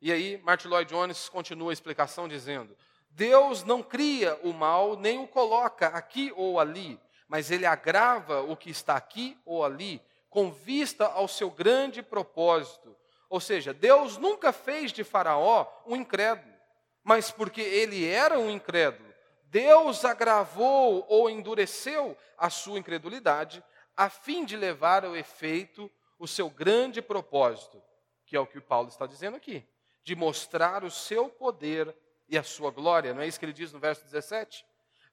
E 0.00 0.10
aí, 0.12 0.40
Martin 0.44 0.68
Lloyd 0.68 0.88
Jones 0.88 1.28
continua 1.28 1.72
a 1.72 1.72
explicação 1.72 2.28
dizendo: 2.28 2.76
Deus 3.10 3.64
não 3.64 3.82
cria 3.82 4.38
o 4.44 4.52
mal 4.52 4.96
nem 4.96 5.18
o 5.18 5.26
coloca 5.26 5.88
aqui 5.88 6.32
ou 6.36 6.60
ali, 6.60 6.98
mas 7.26 7.50
ele 7.50 7.66
agrava 7.66 8.40
o 8.42 8.56
que 8.56 8.70
está 8.70 8.94
aqui 8.94 9.36
ou 9.44 9.64
ali, 9.64 10.00
com 10.30 10.50
vista 10.50 11.06
ao 11.06 11.26
seu 11.26 11.50
grande 11.50 12.02
propósito. 12.02 12.96
Ou 13.28 13.40
seja, 13.40 13.74
Deus 13.74 14.16
nunca 14.18 14.52
fez 14.52 14.92
de 14.92 15.02
Faraó 15.02 15.66
um 15.84 15.96
incrédulo, 15.96 16.54
mas 17.02 17.32
porque 17.32 17.60
ele 17.60 18.06
era 18.06 18.38
um 18.38 18.48
incrédulo, 18.48 19.12
Deus 19.44 20.04
agravou 20.04 21.04
ou 21.08 21.28
endureceu 21.28 22.16
a 22.38 22.48
sua 22.48 22.78
incredulidade, 22.78 23.62
a 23.96 24.08
fim 24.08 24.44
de 24.44 24.56
levar 24.56 25.04
ao 25.04 25.16
efeito 25.16 25.90
o 26.18 26.26
seu 26.26 26.48
grande 26.48 27.02
propósito, 27.02 27.82
que 28.26 28.36
é 28.36 28.40
o 28.40 28.46
que 28.46 28.60
Paulo 28.60 28.88
está 28.88 29.06
dizendo 29.06 29.36
aqui, 29.36 29.66
de 30.04 30.14
mostrar 30.14 30.84
o 30.84 30.90
seu 30.90 31.28
poder 31.28 31.94
e 32.28 32.38
a 32.38 32.42
sua 32.42 32.70
glória. 32.70 33.12
Não 33.12 33.22
é 33.22 33.26
isso 33.26 33.38
que 33.38 33.44
ele 33.44 33.52
diz 33.52 33.72
no 33.72 33.78
verso 33.78 34.04
17? 34.04 34.64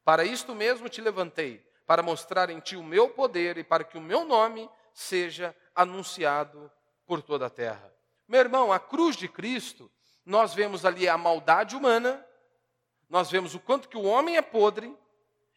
Para 0.03 0.23
isto 0.23 0.55
mesmo 0.55 0.87
te 0.87 1.01
levantei, 1.01 1.65
para 1.85 2.01
mostrar 2.01 2.49
em 2.49 2.59
ti 2.59 2.75
o 2.75 2.83
meu 2.83 3.09
poder 3.09 3.57
e 3.57 3.63
para 3.63 3.83
que 3.83 3.97
o 3.97 4.01
meu 4.01 4.23
nome 4.23 4.69
seja 4.93 5.55
anunciado 5.75 6.71
por 7.05 7.21
toda 7.21 7.47
a 7.47 7.49
terra. 7.49 7.93
Meu 8.27 8.39
irmão, 8.39 8.71
a 8.71 8.79
cruz 8.79 9.15
de 9.15 9.27
Cristo, 9.27 9.91
nós 10.25 10.53
vemos 10.53 10.85
ali 10.85 11.07
a 11.09 11.17
maldade 11.17 11.75
humana, 11.75 12.23
nós 13.09 13.31
vemos 13.31 13.55
o 13.55 13.59
quanto 13.59 13.89
que 13.89 13.97
o 13.97 14.03
homem 14.03 14.37
é 14.37 14.41
podre, 14.41 14.95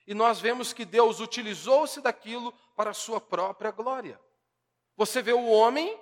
e 0.07 0.15
nós 0.15 0.41
vemos 0.41 0.73
que 0.73 0.85
Deus 0.85 1.21
utilizou-se 1.21 2.01
daquilo 2.01 2.53
para 2.77 2.91
a 2.91 2.95
sua 2.95 3.21
própria 3.21 3.71
glória. 3.71 4.21
Você 4.97 5.23
vê 5.23 5.33
o 5.33 5.49
homem 5.49 5.99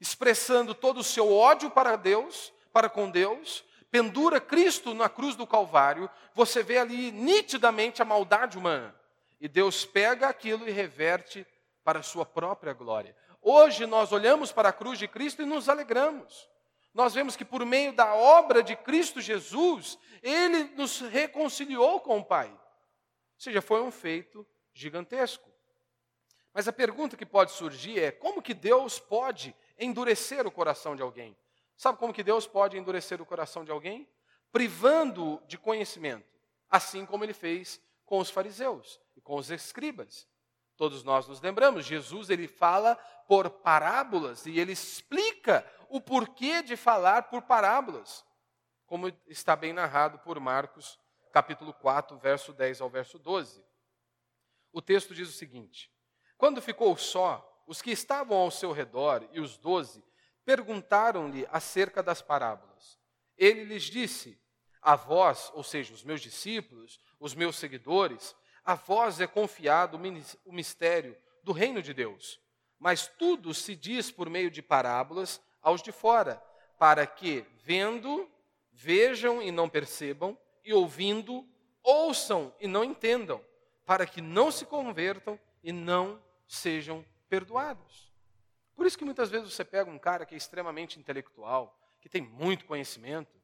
expressando 0.00 0.74
todo 0.74 0.98
o 0.98 1.04
seu 1.04 1.32
ódio 1.32 1.70
para 1.70 1.96
Deus, 1.96 2.52
para 2.72 2.88
com 2.88 3.10
Deus, 3.10 3.64
pendura 3.90 4.40
Cristo 4.40 4.92
na 4.92 5.08
cruz 5.08 5.34
do 5.34 5.46
Calvário, 5.46 6.10
você 6.34 6.62
vê 6.62 6.78
ali 6.78 7.10
nitidamente 7.10 8.02
a 8.02 8.04
maldade 8.04 8.58
humana. 8.58 8.94
E 9.40 9.48
Deus 9.48 9.84
pega 9.84 10.28
aquilo 10.28 10.68
e 10.68 10.72
reverte 10.72 11.46
para 11.82 12.00
a 12.00 12.02
sua 12.02 12.26
própria 12.26 12.72
glória. 12.72 13.16
Hoje 13.40 13.86
nós 13.86 14.12
olhamos 14.12 14.52
para 14.52 14.70
a 14.70 14.72
cruz 14.72 14.98
de 14.98 15.08
Cristo 15.08 15.42
e 15.42 15.46
nos 15.46 15.68
alegramos. 15.68 16.48
Nós 16.92 17.14
vemos 17.14 17.36
que 17.36 17.44
por 17.44 17.64
meio 17.64 17.92
da 17.92 18.14
obra 18.14 18.62
de 18.62 18.74
Cristo 18.74 19.20
Jesus, 19.20 19.98
ele 20.22 20.64
nos 20.76 21.00
reconciliou 21.00 22.00
com 22.00 22.18
o 22.18 22.24
Pai. 22.24 22.52
Seja, 23.36 23.60
foi 23.60 23.82
um 23.82 23.90
feito 23.90 24.46
gigantesco. 24.72 25.50
Mas 26.52 26.66
a 26.66 26.72
pergunta 26.72 27.16
que 27.16 27.26
pode 27.26 27.52
surgir 27.52 27.98
é: 27.98 28.10
como 28.10 28.40
que 28.42 28.54
Deus 28.54 28.98
pode 28.98 29.54
endurecer 29.78 30.46
o 30.46 30.50
coração 30.50 30.96
de 30.96 31.02
alguém? 31.02 31.36
Sabe 31.76 31.98
como 31.98 32.14
que 32.14 32.22
Deus 32.22 32.46
pode 32.46 32.78
endurecer 32.78 33.20
o 33.20 33.26
coração 33.26 33.64
de 33.64 33.70
alguém? 33.70 34.08
Privando 34.50 35.42
de 35.46 35.58
conhecimento, 35.58 36.26
assim 36.70 37.04
como 37.04 37.24
ele 37.24 37.34
fez 37.34 37.80
com 38.06 38.18
os 38.18 38.30
fariseus 38.30 38.98
e 39.14 39.20
com 39.20 39.36
os 39.36 39.50
escribas. 39.50 40.26
Todos 40.76 41.02
nós 41.02 41.26
nos 41.26 41.40
lembramos, 41.40 41.84
Jesus 41.84 42.30
ele 42.30 42.48
fala 42.48 42.96
por 43.26 43.50
parábolas 43.50 44.46
e 44.46 44.58
ele 44.58 44.72
explica 44.72 45.66
o 45.88 46.00
porquê 46.00 46.62
de 46.62 46.76
falar 46.76 47.24
por 47.24 47.42
parábolas, 47.42 48.24
como 48.86 49.12
está 49.26 49.56
bem 49.56 49.72
narrado 49.72 50.18
por 50.20 50.38
Marcos, 50.38 50.98
capítulo 51.36 51.74
4, 51.74 52.16
verso 52.16 52.50
10 52.50 52.80
ao 52.80 52.88
verso 52.88 53.18
12. 53.18 53.62
O 54.72 54.80
texto 54.80 55.14
diz 55.14 55.28
o 55.28 55.32
seguinte: 55.32 55.92
Quando 56.38 56.62
ficou 56.62 56.96
só, 56.96 57.62
os 57.66 57.82
que 57.82 57.90
estavam 57.90 58.38
ao 58.38 58.50
seu 58.50 58.72
redor 58.72 59.28
e 59.32 59.38
os 59.38 59.58
doze 59.58 60.02
perguntaram-lhe 60.46 61.46
acerca 61.50 62.02
das 62.02 62.22
parábolas. 62.22 62.98
Ele 63.36 63.64
lhes 63.64 63.82
disse: 63.82 64.40
A 64.80 64.96
vós, 64.96 65.52
ou 65.52 65.62
seja, 65.62 65.92
os 65.92 66.02
meus 66.02 66.22
discípulos, 66.22 66.98
os 67.20 67.34
meus 67.34 67.56
seguidores, 67.56 68.34
a 68.64 68.74
vós 68.74 69.20
é 69.20 69.26
confiado 69.26 70.00
o 70.42 70.52
mistério 70.54 71.14
do 71.42 71.52
reino 71.52 71.82
de 71.82 71.92
Deus. 71.92 72.40
Mas 72.78 73.08
tudo 73.08 73.52
se 73.52 73.76
diz 73.76 74.10
por 74.10 74.30
meio 74.30 74.50
de 74.50 74.62
parábolas 74.62 75.38
aos 75.60 75.82
de 75.82 75.92
fora, 75.92 76.42
para 76.78 77.06
que, 77.06 77.44
vendo, 77.62 78.26
vejam 78.72 79.42
e 79.42 79.52
não 79.52 79.68
percebam, 79.68 80.38
e 80.66 80.74
ouvindo, 80.74 81.48
ouçam 81.82 82.52
e 82.60 82.66
não 82.66 82.82
entendam, 82.82 83.42
para 83.84 84.04
que 84.04 84.20
não 84.20 84.50
se 84.50 84.66
convertam 84.66 85.38
e 85.62 85.72
não 85.72 86.20
sejam 86.46 87.06
perdoados. 87.28 88.12
Por 88.74 88.84
isso 88.84 88.98
que 88.98 89.04
muitas 89.04 89.30
vezes 89.30 89.52
você 89.52 89.64
pega 89.64 89.90
um 89.90 89.98
cara 89.98 90.26
que 90.26 90.34
é 90.34 90.36
extremamente 90.36 90.98
intelectual, 90.98 91.78
que 92.00 92.08
tem 92.08 92.20
muito 92.20 92.66
conhecimento, 92.66 93.40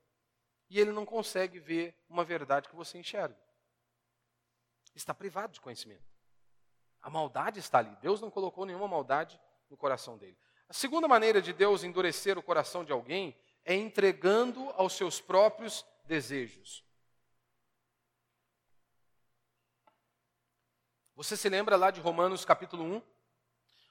e 0.69 0.81
ele 0.81 0.91
não 0.91 1.07
consegue 1.07 1.59
ver 1.59 1.95
uma 2.09 2.25
verdade 2.25 2.69
que 2.69 2.77
você 2.77 2.99
enxerga. 2.99 3.39
Está 4.95 5.15
privado 5.15 5.53
de 5.53 5.61
conhecimento. 5.61 6.05
A 7.01 7.09
maldade 7.09 7.59
está 7.59 7.79
ali. 7.79 7.97
Deus 8.01 8.21
não 8.21 8.31
colocou 8.31 8.67
nenhuma 8.67 8.89
maldade 8.89 9.41
no 9.71 9.77
coração 9.77 10.19
dele. 10.19 10.37
A 10.69 10.73
segunda 10.73 11.07
maneira 11.07 11.41
de 11.41 11.53
Deus 11.53 11.85
endurecer 11.85 12.39
o 12.39 12.43
coração 12.43 12.85
de 12.85 12.93
alguém 12.93 13.37
é 13.65 13.75
entregando 13.75 14.71
aos 14.71 14.95
seus 14.95 15.21
próprios 15.21 15.85
desejos. 16.05 16.85
Você 21.23 21.37
se 21.37 21.49
lembra 21.49 21.77
lá 21.77 21.93
de 21.93 22.01
Romanos 22.01 22.45
capítulo 22.45 22.83
1? 22.83 23.03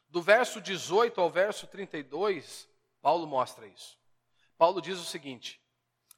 Do 0.10 0.22
verso 0.22 0.60
18 0.60 1.22
ao 1.22 1.30
verso 1.30 1.66
32, 1.66 2.68
Paulo 3.02 3.26
mostra 3.26 3.66
isso. 3.66 3.98
Paulo 4.58 4.82
diz 4.82 5.00
o 5.00 5.06
seguinte: 5.06 5.58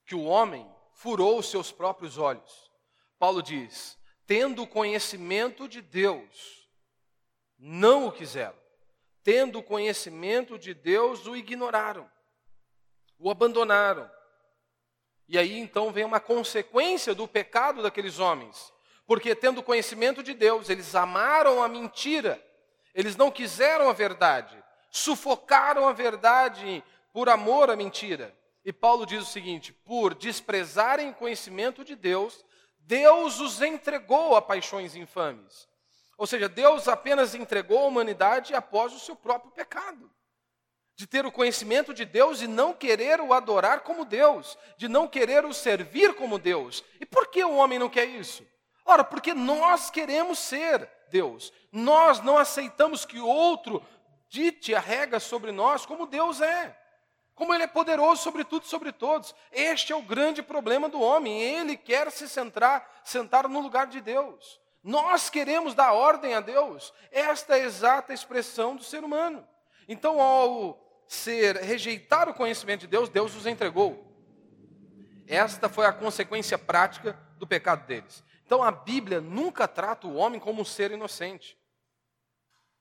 que 0.07 0.15
o 0.15 0.23
homem 0.23 0.67
furou 0.91 1.37
os 1.37 1.51
seus 1.51 1.71
próprios 1.71 2.17
olhos. 2.17 2.71
Paulo 3.19 3.43
diz: 3.43 3.95
tendo 4.25 4.65
conhecimento 4.65 5.67
de 5.67 5.83
Deus, 5.83 6.67
não 7.59 8.07
o 8.07 8.11
quiseram. 8.11 8.57
Tendo 9.21 9.61
conhecimento 9.61 10.57
de 10.57 10.73
Deus, 10.73 11.27
o 11.27 11.35
ignoraram, 11.35 12.09
o 13.19 13.29
abandonaram. 13.29 14.09
E 15.27 15.37
aí 15.37 15.59
então 15.59 15.91
vem 15.91 16.05
uma 16.05 16.19
consequência 16.19 17.13
do 17.13 17.27
pecado 17.27 17.83
daqueles 17.83 18.17
homens, 18.17 18.73
porque 19.05 19.35
tendo 19.35 19.63
conhecimento 19.63 20.23
de 20.23 20.33
Deus, 20.33 20.69
eles 20.69 20.95
amaram 20.95 21.61
a 21.61 21.67
mentira 21.67 22.41
eles 22.93 23.15
não 23.15 23.31
quiseram 23.31 23.89
a 23.89 23.93
verdade, 23.93 24.55
sufocaram 24.91 25.87
a 25.87 25.93
verdade 25.93 26.83
por 27.11 27.27
amor 27.27 27.69
à 27.69 27.75
mentira. 27.75 28.35
E 28.63 28.71
Paulo 28.71 29.05
diz 29.05 29.23
o 29.23 29.31
seguinte: 29.31 29.73
por 29.73 30.13
desprezarem 30.13 31.09
o 31.09 31.15
conhecimento 31.15 31.83
de 31.83 31.95
Deus, 31.95 32.45
Deus 32.79 33.39
os 33.39 33.61
entregou 33.61 34.35
a 34.35 34.41
paixões 34.41 34.95
infames. 34.95 35.67
Ou 36.17 36.27
seja, 36.27 36.47
Deus 36.47 36.87
apenas 36.87 37.33
entregou 37.33 37.79
a 37.79 37.87
humanidade 37.87 38.53
após 38.53 38.93
o 38.93 38.99
seu 38.99 39.15
próprio 39.15 39.51
pecado. 39.51 40.09
De 40.95 41.07
ter 41.07 41.25
o 41.25 41.31
conhecimento 41.31 41.91
de 41.91 42.05
Deus 42.05 42.43
e 42.43 42.47
não 42.47 42.71
querer 42.71 43.19
o 43.19 43.33
adorar 43.33 43.79
como 43.79 44.05
Deus, 44.05 44.55
de 44.77 44.87
não 44.87 45.07
querer 45.07 45.43
o 45.43 45.51
servir 45.51 46.13
como 46.13 46.37
Deus. 46.37 46.83
E 47.01 47.05
por 47.05 47.27
que 47.29 47.43
o 47.43 47.55
homem 47.55 47.79
não 47.79 47.89
quer 47.89 48.05
isso? 48.05 48.45
Ora, 48.85 49.03
porque 49.03 49.33
nós 49.33 49.89
queremos 49.89 50.39
ser 50.39 50.89
Deus. 51.09 51.53
Nós 51.71 52.19
não 52.19 52.37
aceitamos 52.37 53.05
que 53.05 53.19
outro 53.19 53.83
dite 54.29 54.73
a 54.73 54.79
regra 54.79 55.19
sobre 55.19 55.51
nós 55.51 55.85
como 55.85 56.07
Deus 56.07 56.41
é. 56.41 56.77
Como 57.35 57.53
Ele 57.53 57.63
é 57.63 57.67
poderoso 57.67 58.21
sobre 58.21 58.43
tudo 58.43 58.63
e 58.63 58.69
sobre 58.69 58.91
todos. 58.91 59.33
Este 59.51 59.93
é 59.93 59.95
o 59.95 60.01
grande 60.01 60.43
problema 60.43 60.89
do 60.89 61.01
homem. 61.01 61.41
Ele 61.41 61.77
quer 61.77 62.11
se 62.11 62.27
centrar, 62.27 63.01
sentar 63.03 63.47
no 63.47 63.59
lugar 63.59 63.87
de 63.87 64.01
Deus. 64.01 64.59
Nós 64.83 65.29
queremos 65.29 65.73
dar 65.73 65.93
ordem 65.93 66.33
a 66.33 66.41
Deus. 66.41 66.93
Esta 67.11 67.57
é 67.57 67.61
a 67.61 67.65
exata 67.65 68.13
expressão 68.13 68.75
do 68.75 68.83
ser 68.83 69.03
humano. 69.03 69.47
Então, 69.87 70.21
ao 70.21 70.79
ser 71.07 71.57
rejeitar 71.57 72.27
o 72.27 72.33
conhecimento 72.33 72.81
de 72.81 72.87
Deus, 72.87 73.09
Deus 73.09 73.35
os 73.35 73.45
entregou. 73.45 74.11
Esta 75.27 75.69
foi 75.69 75.85
a 75.85 75.93
consequência 75.93 76.57
prática 76.57 77.17
do 77.37 77.47
pecado 77.47 77.85
deles. 77.87 78.23
Então 78.45 78.63
a 78.63 78.71
Bíblia 78.71 79.21
nunca 79.21 79.67
trata 79.67 80.07
o 80.07 80.15
homem 80.15 80.39
como 80.39 80.61
um 80.61 80.65
ser 80.65 80.91
inocente. 80.91 81.57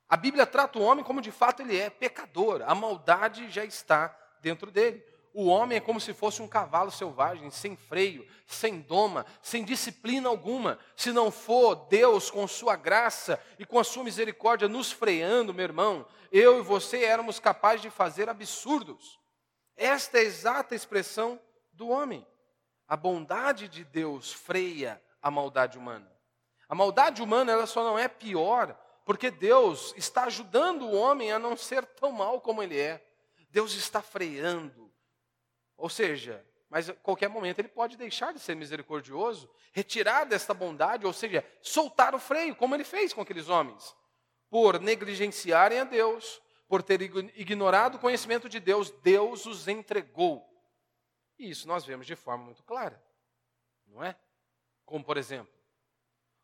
A 0.09 0.17
Bíblia 0.17 0.45
trata 0.45 0.79
o 0.79 0.83
homem 0.83 1.05
como 1.05 1.23
de 1.23 1.33
fato 1.33 1.63
ele 1.63 1.79
é, 1.79 1.89
pecador. 1.89 2.63
A 2.67 2.75
maldade 2.75 3.51
já 3.51 3.65
está 3.65 4.15
dentro 4.41 4.71
dele. 4.71 5.03
O 5.35 5.47
homem 5.47 5.79
é 5.79 5.81
como 5.81 5.99
se 5.99 6.13
fosse 6.13 6.43
um 6.43 6.49
cavalo 6.49 6.91
selvagem, 6.91 7.51
sem 7.51 7.75
freio, 7.75 8.27
sem 8.47 8.81
doma, 8.81 9.25
sem 9.41 9.65
disciplina 9.65 10.29
alguma. 10.29 10.79
Se 10.95 11.11
não 11.11 11.31
for 11.31 11.75
Deus, 11.89 12.31
com 12.31 12.47
Sua 12.47 12.77
graça 12.77 13.41
e 13.59 13.65
com 13.65 13.79
a 13.79 13.85
Sua 13.85 14.05
misericórdia, 14.05 14.69
nos 14.69 14.93
freando, 14.93 15.55
meu 15.55 15.65
irmão, 15.65 16.07
eu 16.31 16.59
e 16.59 16.63
você 16.63 17.05
éramos 17.05 17.41
capazes 17.41 17.81
de 17.81 17.89
fazer 17.89 18.29
absurdos. 18.29 19.19
Esta 19.75 20.19
é 20.19 20.21
a 20.21 20.25
exata 20.25 20.75
expressão 20.75 21.41
do 21.73 21.89
homem. 21.89 22.27
A 22.87 22.97
bondade 22.97 23.69
de 23.69 23.85
Deus 23.85 24.31
freia 24.31 25.03
a 25.23 25.31
maldade 25.31 25.79
humana. 25.79 26.11
A 26.69 26.75
maldade 26.75 27.23
humana 27.23 27.53
ela 27.53 27.67
só 27.67 27.85
não 27.85 27.99
é 27.99 28.09
pior 28.09 28.77
porque 29.05 29.31
Deus 29.31 29.95
está 29.97 30.25
ajudando 30.25 30.83
o 30.83 30.95
homem 30.95 31.33
a 31.33 31.39
não 31.39 31.57
ser 31.57 31.85
tão 31.85 32.13
mal 32.13 32.41
como 32.41 32.63
ele 32.63 32.79
é. 32.79 33.05
Deus 33.51 33.75
está 33.75 34.01
freando. 34.03 34.93
Ou 35.77 35.89
seja, 35.89 36.45
mas 36.69 36.89
a 36.89 36.95
qualquer 36.95 37.29
momento 37.29 37.59
ele 37.59 37.69
pode 37.69 37.97
deixar 37.97 38.33
de 38.33 38.41
ser 38.41 38.55
misericordioso, 38.55 39.51
retirar 39.73 40.25
desta 40.25 40.55
bondade, 40.55 41.05
ou 41.05 41.13
seja, 41.13 41.45
soltar 41.61 42.15
o 42.15 42.19
freio, 42.19 42.57
como 42.57 42.75
ele 42.75 42.85
fez 42.85 43.13
com 43.13 43.21
aqueles 43.21 43.49
homens, 43.49 43.95
por 44.49 44.81
negligenciarem 44.81 45.81
a 45.81 45.85
Deus, 45.85 46.41
por 46.69 46.83
ter 46.83 47.03
ignorado 47.03 47.97
o 47.97 47.99
conhecimento 47.99 48.49
de 48.49 48.59
Deus, 48.59 48.91
Deus 49.03 49.45
os 49.45 49.69
entregou. 49.69 50.49
E 51.39 51.51
isso 51.51 51.69
nós 51.69 51.85
vemos 51.85 52.07
de 52.07 52.17
forma 52.17 52.45
muito 52.45 52.63
clara, 52.63 53.03
não 53.87 54.03
é? 54.03 54.17
Como, 54.85 55.05
por 55.05 55.17
exemplo, 55.17 55.53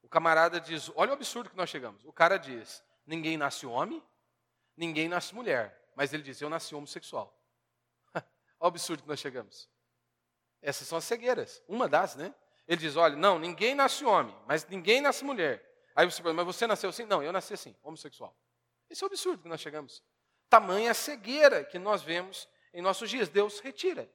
o 0.03 0.09
camarada 0.09 0.61
diz: 0.61 0.91
Olha 0.95 1.11
o 1.11 1.15
absurdo 1.15 1.51
que 1.51 1.57
nós 1.57 1.69
chegamos. 1.69 2.05
O 2.05 2.13
cara 2.13 2.37
diz: 2.37 2.83
Ninguém 3.07 3.37
nasce 3.37 3.67
homem, 3.67 4.03
ninguém 4.77 5.09
nasce 5.09 5.35
mulher. 5.35 5.91
Mas 5.95 6.13
ele 6.13 6.23
diz: 6.23 6.41
Eu 6.41 6.49
nasci 6.49 6.75
homossexual. 6.75 7.37
Olha 8.15 8.25
o 8.61 8.67
absurdo 8.67 9.03
que 9.03 9.09
nós 9.09 9.19
chegamos. 9.19 9.69
Essas 10.61 10.89
são 10.89 10.99
as 10.99 11.05
cegueiras. 11.05 11.63
Uma 11.69 11.89
das, 11.89 12.17
né? 12.17 12.35
Ele 12.69 12.81
diz: 12.81 12.97
olha, 12.97 13.17
não, 13.17 13.39
ninguém 13.39 13.75
nasce 13.75 14.05
homem, 14.05 14.37
mas 14.47 14.67
ninguém 14.67 15.01
nasce 15.01 15.25
mulher. 15.25 15.65
Aí 15.97 16.05
você 16.05 16.23
pergunta, 16.23 16.45
mas 16.45 16.55
você 16.55 16.67
nasceu 16.67 16.91
assim? 16.91 17.05
Não, 17.05 17.23
eu 17.23 17.33
nasci 17.33 17.55
assim, 17.55 17.75
homossexual. 17.83 18.37
Esse 18.91 19.03
é 19.03 19.07
o 19.07 19.09
absurdo 19.09 19.43
que 19.43 19.49
nós 19.49 19.61
chegamos. 19.61 20.03
Tamanha 20.49 20.93
cegueira 20.93 21.65
que 21.65 21.79
nós 21.79 22.03
vemos 22.03 22.49
em 22.73 22.83
nossos 22.83 23.09
dias. 23.09 23.29
Deus 23.29 23.59
retira 23.61 24.09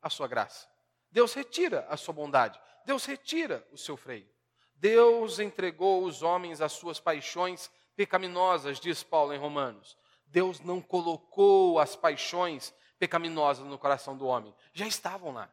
a 0.00 0.08
sua 0.08 0.28
graça. 0.28 0.68
Deus 1.10 1.34
retira 1.34 1.86
a 1.88 1.96
sua 1.96 2.14
bondade. 2.14 2.60
Deus 2.84 3.04
retira 3.04 3.66
o 3.72 3.78
seu 3.78 3.96
freio. 3.96 4.28
Deus 4.74 5.38
entregou 5.38 6.04
os 6.04 6.22
homens 6.22 6.60
às 6.60 6.72
suas 6.72 7.00
paixões 7.00 7.70
pecaminosas, 7.96 8.78
diz 8.78 9.02
Paulo 9.02 9.32
em 9.32 9.38
Romanos. 9.38 9.96
Deus 10.26 10.60
não 10.60 10.80
colocou 10.82 11.78
as 11.78 11.96
paixões 11.96 12.74
pecaminosas 12.98 13.64
no 13.64 13.78
coração 13.78 14.16
do 14.16 14.26
homem. 14.26 14.54
Já 14.72 14.86
estavam 14.86 15.32
lá. 15.32 15.50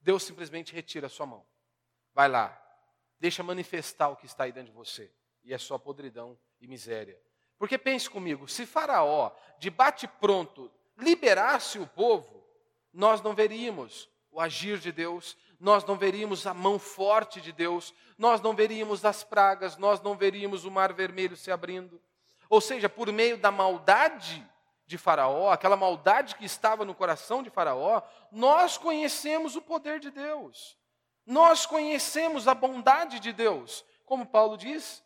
Deus 0.00 0.22
simplesmente 0.22 0.74
retira 0.74 1.06
a 1.06 1.10
sua 1.10 1.26
mão. 1.26 1.46
Vai 2.12 2.28
lá. 2.28 2.60
Deixa 3.18 3.42
manifestar 3.42 4.08
o 4.08 4.16
que 4.16 4.26
está 4.26 4.44
aí 4.44 4.52
dentro 4.52 4.72
de 4.72 4.76
você. 4.76 5.10
E 5.42 5.54
é 5.54 5.58
só 5.58 5.78
podridão 5.78 6.38
e 6.60 6.66
miséria. 6.66 7.20
Porque 7.58 7.78
pense 7.78 8.10
comigo, 8.10 8.48
se 8.48 8.66
Faraó, 8.66 9.30
de 9.58 9.70
bate-pronto, 9.70 10.70
liberasse 10.98 11.78
o 11.78 11.86
povo, 11.86 12.44
nós 12.92 13.22
não 13.22 13.34
veríamos 13.34 14.08
o 14.34 14.40
agir 14.40 14.78
de 14.80 14.90
Deus, 14.90 15.36
nós 15.60 15.84
não 15.84 15.96
veríamos 15.96 16.44
a 16.44 16.52
mão 16.52 16.76
forte 16.76 17.40
de 17.40 17.52
Deus, 17.52 17.94
nós 18.18 18.40
não 18.40 18.52
veríamos 18.52 19.04
as 19.04 19.22
pragas, 19.22 19.76
nós 19.76 20.02
não 20.02 20.16
veríamos 20.16 20.64
o 20.64 20.72
mar 20.72 20.92
vermelho 20.92 21.36
se 21.36 21.52
abrindo. 21.52 22.02
Ou 22.50 22.60
seja, 22.60 22.88
por 22.88 23.12
meio 23.12 23.38
da 23.38 23.52
maldade 23.52 24.44
de 24.86 24.98
Faraó, 24.98 25.52
aquela 25.52 25.76
maldade 25.76 26.34
que 26.34 26.44
estava 26.44 26.84
no 26.84 26.96
coração 26.96 27.44
de 27.44 27.48
Faraó, 27.48 28.02
nós 28.32 28.76
conhecemos 28.76 29.54
o 29.54 29.62
poder 29.62 30.00
de 30.00 30.10
Deus. 30.10 30.76
Nós 31.24 31.64
conhecemos 31.64 32.48
a 32.48 32.54
bondade 32.54 33.20
de 33.20 33.32
Deus. 33.32 33.84
Como 34.04 34.26
Paulo 34.26 34.56
diz, 34.56 35.00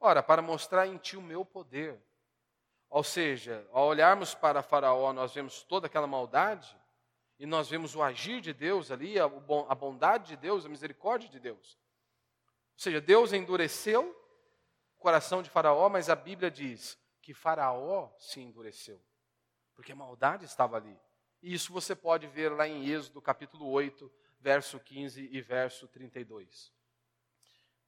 ora, 0.00 0.20
para 0.20 0.42
mostrar 0.42 0.88
em 0.88 0.96
ti 0.96 1.16
o 1.16 1.22
meu 1.22 1.44
poder. 1.44 2.02
Ou 2.90 3.04
seja, 3.04 3.64
ao 3.72 3.86
olharmos 3.86 4.34
para 4.34 4.64
Faraó, 4.64 5.12
nós 5.12 5.32
vemos 5.32 5.62
toda 5.62 5.86
aquela 5.86 6.08
maldade, 6.08 6.76
e 7.38 7.46
nós 7.46 7.68
vemos 7.68 7.94
o 7.94 8.02
agir 8.02 8.40
de 8.40 8.52
Deus 8.52 8.90
ali, 8.90 9.18
a 9.18 9.28
bondade 9.74 10.28
de 10.28 10.36
Deus, 10.36 10.64
a 10.64 10.68
misericórdia 10.68 11.28
de 11.28 11.40
Deus. 11.40 11.78
Ou 12.74 12.78
seja, 12.78 13.00
Deus 13.00 13.32
endureceu 13.32 14.10
o 14.96 15.00
coração 15.00 15.42
de 15.42 15.50
Faraó, 15.50 15.88
mas 15.88 16.08
a 16.08 16.14
Bíblia 16.14 16.50
diz 16.50 16.98
que 17.20 17.34
Faraó 17.34 18.10
se 18.18 18.40
endureceu, 18.40 19.00
porque 19.74 19.92
a 19.92 19.96
maldade 19.96 20.44
estava 20.44 20.76
ali. 20.76 20.98
E 21.42 21.52
isso 21.52 21.72
você 21.72 21.94
pode 21.94 22.26
ver 22.26 22.50
lá 22.50 22.66
em 22.66 22.88
Êxodo 22.88 23.20
capítulo 23.20 23.68
8, 23.68 24.10
verso 24.40 24.78
15 24.78 25.28
e 25.30 25.40
verso 25.40 25.88
32. 25.88 26.72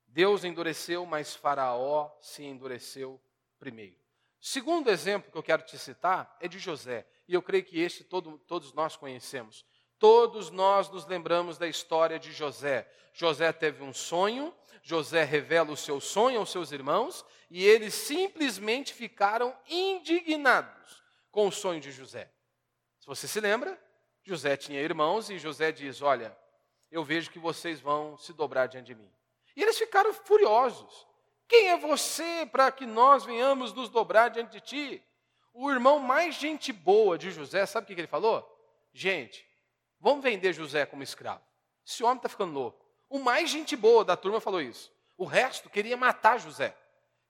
Deus 0.06 0.44
endureceu, 0.44 1.04
mas 1.04 1.34
Faraó 1.34 2.10
se 2.20 2.42
endureceu 2.42 3.20
primeiro. 3.58 3.96
Segundo 4.40 4.90
exemplo 4.90 5.30
que 5.30 5.38
eu 5.38 5.42
quero 5.42 5.62
te 5.62 5.78
citar 5.78 6.36
é 6.40 6.48
de 6.48 6.58
José 6.58 7.06
e 7.28 7.34
eu 7.34 7.42
creio 7.42 7.64
que 7.64 7.80
este 7.80 8.04
todo, 8.04 8.38
todos 8.46 8.72
nós 8.72 8.96
conhecemos. 8.96 9.64
Todos 9.98 10.50
nós 10.50 10.90
nos 10.90 11.06
lembramos 11.06 11.58
da 11.58 11.66
história 11.66 12.18
de 12.18 12.32
José. 12.32 12.90
José 13.12 13.52
teve 13.52 13.82
um 13.82 13.94
sonho, 13.94 14.54
José 14.82 15.24
revela 15.24 15.72
o 15.72 15.76
seu 15.76 16.00
sonho 16.00 16.38
aos 16.38 16.50
seus 16.50 16.70
irmãos 16.70 17.24
e 17.50 17.64
eles 17.64 17.94
simplesmente 17.94 18.92
ficaram 18.92 19.56
indignados 19.68 21.02
com 21.30 21.48
o 21.48 21.52
sonho 21.52 21.80
de 21.80 21.90
José. 21.90 22.30
Se 23.00 23.06
você 23.06 23.26
se 23.26 23.40
lembra, 23.40 23.80
José 24.22 24.56
tinha 24.56 24.80
irmãos 24.80 25.30
e 25.30 25.38
José 25.38 25.72
diz: 25.72 26.02
Olha, 26.02 26.36
eu 26.90 27.02
vejo 27.02 27.30
que 27.30 27.38
vocês 27.38 27.80
vão 27.80 28.16
se 28.16 28.32
dobrar 28.32 28.66
diante 28.66 28.86
de 28.86 28.94
mim. 28.94 29.10
E 29.56 29.62
eles 29.62 29.78
ficaram 29.78 30.12
furiosos. 30.12 31.06
Quem 31.48 31.68
é 31.68 31.76
você 31.76 32.46
para 32.50 32.70
que 32.70 32.84
nós 32.84 33.24
venhamos 33.24 33.72
nos 33.72 33.88
dobrar 33.88 34.28
diante 34.28 34.52
de 34.52 34.60
ti? 34.60 35.05
O 35.56 35.70
irmão 35.70 35.98
mais 35.98 36.34
gente 36.34 36.70
boa 36.70 37.16
de 37.16 37.30
José, 37.30 37.64
sabe 37.64 37.84
o 37.84 37.94
que 37.94 38.00
ele 38.00 38.06
falou? 38.06 38.46
Gente, 38.92 39.46
vamos 39.98 40.22
vender 40.22 40.52
José 40.52 40.84
como 40.84 41.02
escravo. 41.02 41.42
Esse 41.84 42.04
homem 42.04 42.18
está 42.18 42.28
ficando 42.28 42.52
louco. 42.52 42.84
O 43.08 43.18
mais 43.18 43.48
gente 43.48 43.74
boa 43.74 44.04
da 44.04 44.16
turma 44.16 44.38
falou 44.38 44.60
isso. 44.60 44.92
O 45.16 45.24
resto 45.24 45.70
queria 45.70 45.96
matar 45.96 46.38
José. 46.38 46.76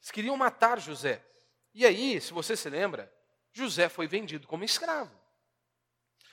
Eles 0.01 0.11
queriam 0.11 0.37
matar 0.37 0.81
José. 0.81 1.24
E 1.72 1.87
aí, 1.87 2.20
se 2.20 2.33
você 2.33 2.57
se 2.57 2.68
lembra, 2.68 3.12
José 3.53 3.89
foi 3.89 4.09
vendido 4.09 4.49
como 4.49 4.64
escravo. 4.64 5.14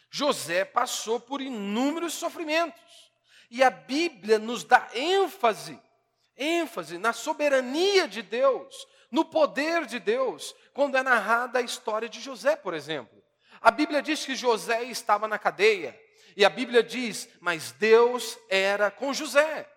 José 0.10 0.66
passou 0.66 1.20
por 1.20 1.42
inúmeros 1.42 2.14
sofrimentos. 2.14 3.12
E 3.52 3.64
a 3.64 3.70
Bíblia 3.70 4.40
nos 4.40 4.64
dá 4.64 4.90
ênfase, 4.96 5.80
ênfase 6.38 6.98
na 6.98 7.14
soberania 7.14 8.08
de 8.08 8.22
Deus, 8.22 8.88
no 9.12 9.24
poder 9.24 9.86
de 9.86 10.00
Deus, 10.00 10.56
quando 10.74 10.98
é 10.98 11.04
narrada 11.04 11.60
a 11.60 11.62
história 11.62 12.10
de 12.10 12.20
José, 12.20 12.56
por 12.56 12.74
exemplo. 12.74 13.24
A 13.62 13.72
Bíblia 13.72 14.02
diz 14.02 14.26
que 14.26 14.36
José 14.36 14.84
estava 14.84 15.28
na 15.28 15.38
cadeia, 15.38 16.00
e 16.36 16.44
a 16.44 16.50
Bíblia 16.50 16.82
diz, 16.82 17.30
mas 17.40 17.72
Deus 17.72 18.38
era 18.50 18.90
com 18.90 19.14
José. 19.14 19.70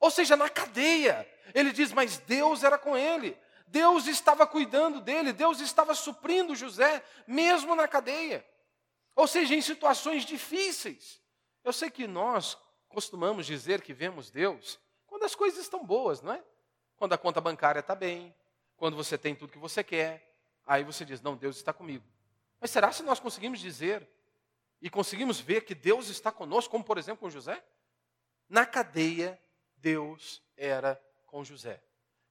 Ou 0.00 0.10
seja, 0.10 0.36
na 0.36 0.48
cadeia, 0.48 1.26
ele 1.54 1.72
diz, 1.72 1.92
mas 1.92 2.18
Deus 2.18 2.64
era 2.64 2.76
com 2.76 2.96
ele. 2.96 3.38
Deus 3.68 4.06
estava 4.06 4.46
cuidando 4.46 5.00
dele, 5.00 5.32
Deus 5.32 5.60
estava 5.60 5.94
suprindo 5.94 6.54
José, 6.54 7.02
mesmo 7.26 7.74
na 7.74 7.88
cadeia. 7.88 8.46
Ou 9.14 9.26
seja, 9.26 9.54
em 9.54 9.62
situações 9.62 10.24
difíceis. 10.24 11.20
Eu 11.64 11.72
sei 11.72 11.90
que 11.90 12.06
nós 12.06 12.56
costumamos 12.88 13.46
dizer 13.46 13.80
que 13.80 13.92
vemos 13.92 14.30
Deus 14.30 14.78
as 15.26 15.34
coisas 15.34 15.60
estão 15.60 15.84
boas, 15.84 16.22
não 16.22 16.32
é? 16.32 16.42
Quando 16.96 17.12
a 17.12 17.18
conta 17.18 17.40
bancária 17.40 17.80
está 17.80 17.94
bem, 17.94 18.34
quando 18.76 18.96
você 18.96 19.18
tem 19.18 19.34
tudo 19.34 19.52
que 19.52 19.58
você 19.58 19.84
quer, 19.84 20.34
aí 20.66 20.82
você 20.82 21.04
diz: 21.04 21.20
Não, 21.20 21.36
Deus 21.36 21.56
está 21.56 21.72
comigo. 21.72 22.04
Mas 22.60 22.70
será 22.70 22.90
se 22.92 23.02
nós 23.02 23.20
conseguimos 23.20 23.60
dizer 23.60 24.08
e 24.80 24.88
conseguimos 24.88 25.38
ver 25.38 25.62
que 25.62 25.74
Deus 25.74 26.08
está 26.08 26.32
conosco, 26.32 26.70
como 26.70 26.84
por 26.84 26.96
exemplo 26.98 27.20
com 27.20 27.30
José? 27.30 27.62
Na 28.48 28.64
cadeia, 28.64 29.38
Deus 29.76 30.42
era 30.56 31.00
com 31.26 31.44
José. 31.44 31.82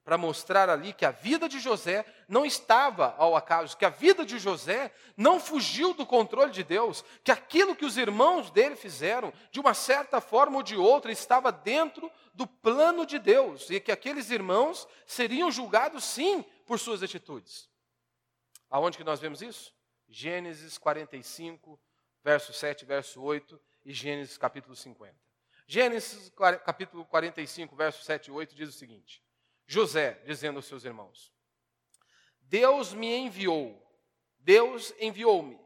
Para 0.06 0.16
mostrar 0.16 0.70
ali 0.70 0.92
que 0.92 1.04
a 1.04 1.10
vida 1.10 1.48
de 1.48 1.58
José 1.58 2.06
não 2.28 2.46
estava 2.46 3.16
ao 3.18 3.34
acaso, 3.34 3.76
que 3.76 3.84
a 3.84 3.88
vida 3.88 4.24
de 4.24 4.38
José 4.38 4.92
não 5.16 5.40
fugiu 5.40 5.92
do 5.94 6.06
controle 6.06 6.52
de 6.52 6.62
Deus, 6.62 7.04
que 7.24 7.32
aquilo 7.32 7.74
que 7.74 7.84
os 7.84 7.96
irmãos 7.96 8.48
dele 8.48 8.76
fizeram, 8.76 9.32
de 9.50 9.58
uma 9.58 9.74
certa 9.74 10.20
forma 10.20 10.58
ou 10.58 10.62
de 10.62 10.76
outra, 10.76 11.10
estava 11.10 11.50
dentro 11.50 12.08
do 12.32 12.46
plano 12.46 13.04
de 13.04 13.18
Deus 13.18 13.68
e 13.68 13.80
que 13.80 13.90
aqueles 13.90 14.30
irmãos 14.30 14.86
seriam 15.04 15.50
julgados 15.50 16.04
sim 16.04 16.44
por 16.64 16.78
suas 16.78 17.02
atitudes. 17.02 17.68
Aonde 18.70 18.96
que 18.96 19.02
nós 19.02 19.18
vemos 19.18 19.42
isso? 19.42 19.74
Gênesis 20.08 20.78
45, 20.78 21.80
verso 22.22 22.52
7, 22.52 22.84
verso 22.84 23.20
8 23.20 23.60
e 23.84 23.92
Gênesis 23.92 24.38
capítulo 24.38 24.76
50. 24.76 25.12
Gênesis 25.66 26.30
capítulo 26.64 27.04
45, 27.06 27.74
verso 27.74 28.04
7 28.04 28.28
e 28.28 28.30
8 28.30 28.54
diz 28.54 28.68
o 28.68 28.72
seguinte: 28.72 29.25
José 29.66 30.20
dizendo 30.24 30.56
aos 30.56 30.66
seus 30.66 30.84
irmãos: 30.84 31.32
Deus 32.40 32.94
me 32.94 33.14
enviou, 33.14 33.80
Deus 34.38 34.94
enviou-me. 35.00 35.58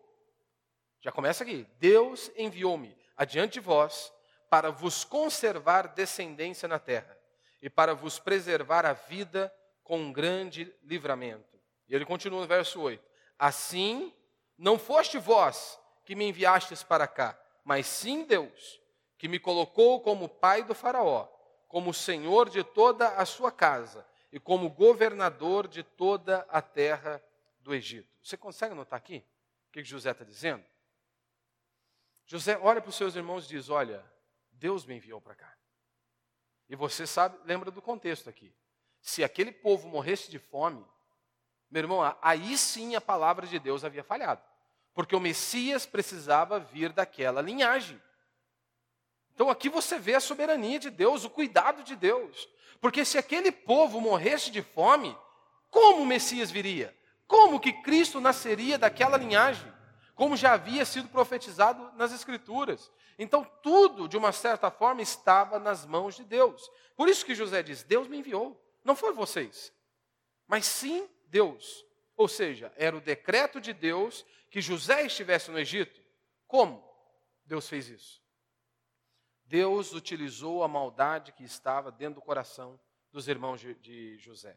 Já 1.01 1.11
começa 1.11 1.45
aqui. 1.45 1.67
Deus 1.79 2.31
enviou-me 2.37 2.97
adiante 3.17 3.55
de 3.55 3.61
vós 3.61 4.13
para 4.49 4.71
vos 4.71 5.05
conservar 5.05 5.89
descendência 5.89 6.69
na 6.69 6.79
terra 6.79 7.17
e 7.63 7.71
para 7.71 7.95
vos 7.95 8.19
preservar 8.19 8.85
a 8.85 8.93
vida 8.93 9.55
com 9.83 9.99
um 9.99 10.13
grande 10.13 10.75
livramento. 10.83 11.59
E 11.89 11.95
ele 11.95 12.05
continua 12.05 12.41
no 12.41 12.47
verso 12.47 12.81
8: 12.81 13.03
Assim, 13.39 14.15
não 14.57 14.79
foste 14.79 15.19
vós 15.19 15.79
que 16.05 16.15
me 16.15 16.25
enviastes 16.27 16.83
para 16.83 17.07
cá, 17.07 17.39
mas 17.65 17.87
sim 17.87 18.25
Deus, 18.25 18.81
que 19.17 19.29
me 19.29 19.39
colocou 19.39 20.01
como 20.01 20.29
pai 20.29 20.63
do 20.63 20.75
Faraó, 20.75 21.29
como 21.71 21.95
senhor 21.95 22.51
de 22.51 22.64
toda 22.64 23.11
a 23.11 23.25
sua 23.25 23.53
casa 23.53 24.05
e 24.33 24.41
como 24.41 24.68
governador 24.68 25.68
de 25.68 25.85
toda 25.85 26.45
a 26.51 26.61
terra 26.61 27.23
do 27.61 27.73
Egito. 27.73 28.11
Você 28.21 28.37
consegue 28.37 28.75
notar 28.75 28.97
aqui 28.97 29.25
o 29.68 29.73
que 29.73 29.85
José 29.85 30.11
está 30.11 30.25
dizendo? 30.25 30.64
José 32.27 32.59
olha 32.59 32.81
para 32.81 32.89
os 32.89 32.97
seus 32.97 33.14
irmãos 33.14 33.45
e 33.45 33.51
diz: 33.51 33.68
Olha, 33.68 34.05
Deus 34.51 34.85
me 34.85 34.97
enviou 34.97 35.21
para 35.21 35.37
cá. 35.37 35.57
E 36.68 36.75
você 36.75 37.07
sabe, 37.07 37.39
lembra 37.45 37.71
do 37.71 37.81
contexto 37.81 38.29
aqui. 38.29 38.53
Se 39.01 39.23
aquele 39.23 39.53
povo 39.53 39.89
morresse 39.89 40.29
de 40.29 40.41
fome, 40.41 40.85
meu 41.71 41.83
irmão, 41.83 42.16
aí 42.21 42.59
sim 42.59 42.97
a 42.97 43.01
palavra 43.01 43.47
de 43.47 43.61
Deus 43.61 43.85
havia 43.85 44.03
falhado. 44.03 44.43
Porque 44.93 45.14
o 45.14 45.21
Messias 45.21 45.87
precisava 45.87 46.59
vir 46.59 46.93
daquela 46.93 47.41
linhagem. 47.41 48.03
Então 49.41 49.49
aqui 49.49 49.70
você 49.70 49.99
vê 49.99 50.16
a 50.16 50.20
soberania 50.20 50.78
de 50.78 50.91
Deus, 50.91 51.24
o 51.24 51.30
cuidado 51.30 51.82
de 51.82 51.97
Deus. 51.97 52.47
Porque 52.78 53.07
se 53.07 53.16
aquele 53.16 53.51
povo 53.51 53.99
morresse 53.99 54.51
de 54.51 54.61
fome, 54.61 55.16
como 55.70 56.03
o 56.03 56.07
Messias 56.07 56.51
viria? 56.51 56.95
Como 57.26 57.59
que 57.59 57.72
Cristo 57.72 58.20
nasceria 58.20 58.76
daquela 58.76 59.16
linhagem? 59.16 59.72
como 60.20 60.36
já 60.36 60.53
havia 60.53 60.84
sido 60.84 61.09
profetizado 61.09 61.91
nas 61.97 62.12
Escrituras. 62.12 62.93
Então, 63.18 63.43
tudo, 63.62 64.07
de 64.07 64.18
uma 64.18 64.32
certa 64.32 64.70
forma, 64.70 65.01
estava 65.01 65.59
nas 65.59 65.86
mãos 65.86 66.14
de 66.14 66.24
Deus. 66.24 66.70
Por 66.95 67.09
isso 67.09 67.24
que 67.24 67.34
José 67.34 67.62
diz: 67.62 67.82
Deus 67.82 68.07
me 68.07 68.18
enviou, 68.18 68.62
não 68.84 68.95
foi 68.95 69.14
vocês, 69.14 69.72
mas 70.47 70.66
sim 70.66 71.09
Deus. 71.28 71.86
Ou 72.18 72.28
seja, 72.28 72.70
era 72.76 72.95
o 72.95 73.01
decreto 73.01 73.59
de 73.62 73.72
Deus 73.72 74.26
que 74.51 74.61
José 74.61 75.07
estivesse 75.07 75.51
no 75.51 75.59
Egito. 75.59 75.99
Como 76.47 76.86
Deus 77.47 77.66
fez 77.66 77.88
isso? 77.88 78.20
Deus 79.51 79.93
utilizou 79.93 80.63
a 80.63 80.69
maldade 80.69 81.33
que 81.33 81.43
estava 81.43 81.91
dentro 81.91 82.21
do 82.21 82.25
coração 82.25 82.79
dos 83.11 83.27
irmãos 83.27 83.61
de 83.61 84.17
José. 84.17 84.57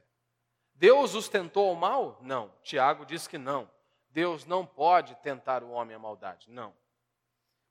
Deus 0.76 1.16
os 1.16 1.28
tentou 1.28 1.70
ao 1.70 1.76
mal? 1.76 2.20
Não. 2.22 2.54
Tiago 2.62 3.04
diz 3.04 3.28
que 3.28 3.40
não. 3.40 3.68
Deus 4.12 4.46
não 4.46 4.68
pode 4.68 5.16
tentar 5.16 5.64
o 5.64 5.72
homem 5.72 5.96
a 5.96 6.00
maldade. 6.00 6.52
Não. 6.52 6.76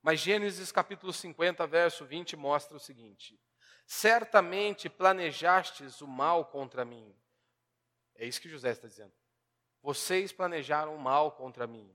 Mas 0.02 0.18
Gênesis 0.18 0.72
capítulo 0.72 1.12
50, 1.12 1.64
verso 1.64 2.04
20 2.04 2.34
mostra 2.34 2.76
o 2.76 2.80
seguinte: 2.80 3.40
Certamente 3.86 4.88
planejastes 4.88 6.00
o 6.00 6.08
mal 6.08 6.46
contra 6.46 6.84
mim. 6.84 7.14
É 8.16 8.26
isso 8.26 8.40
que 8.40 8.48
José 8.48 8.72
está 8.72 8.88
dizendo. 8.88 9.12
Vocês 9.80 10.32
planejaram 10.32 10.92
o 10.92 10.98
mal 10.98 11.30
contra 11.30 11.68
mim. 11.68 11.88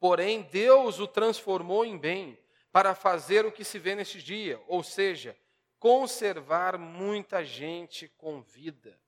Porém, 0.00 0.42
Deus 0.42 0.98
o 0.98 1.06
transformou 1.06 1.84
em 1.84 1.96
bem 1.96 2.36
para 2.74 2.92
fazer 2.92 3.46
o 3.46 3.52
que 3.52 3.62
se 3.62 3.78
vê 3.78 3.94
neste 3.94 4.20
dia, 4.20 4.60
ou 4.66 4.82
seja, 4.82 5.38
conservar 5.78 6.76
muita 6.76 7.44
gente 7.44 8.08
com 8.08 8.42
vida. 8.42 9.00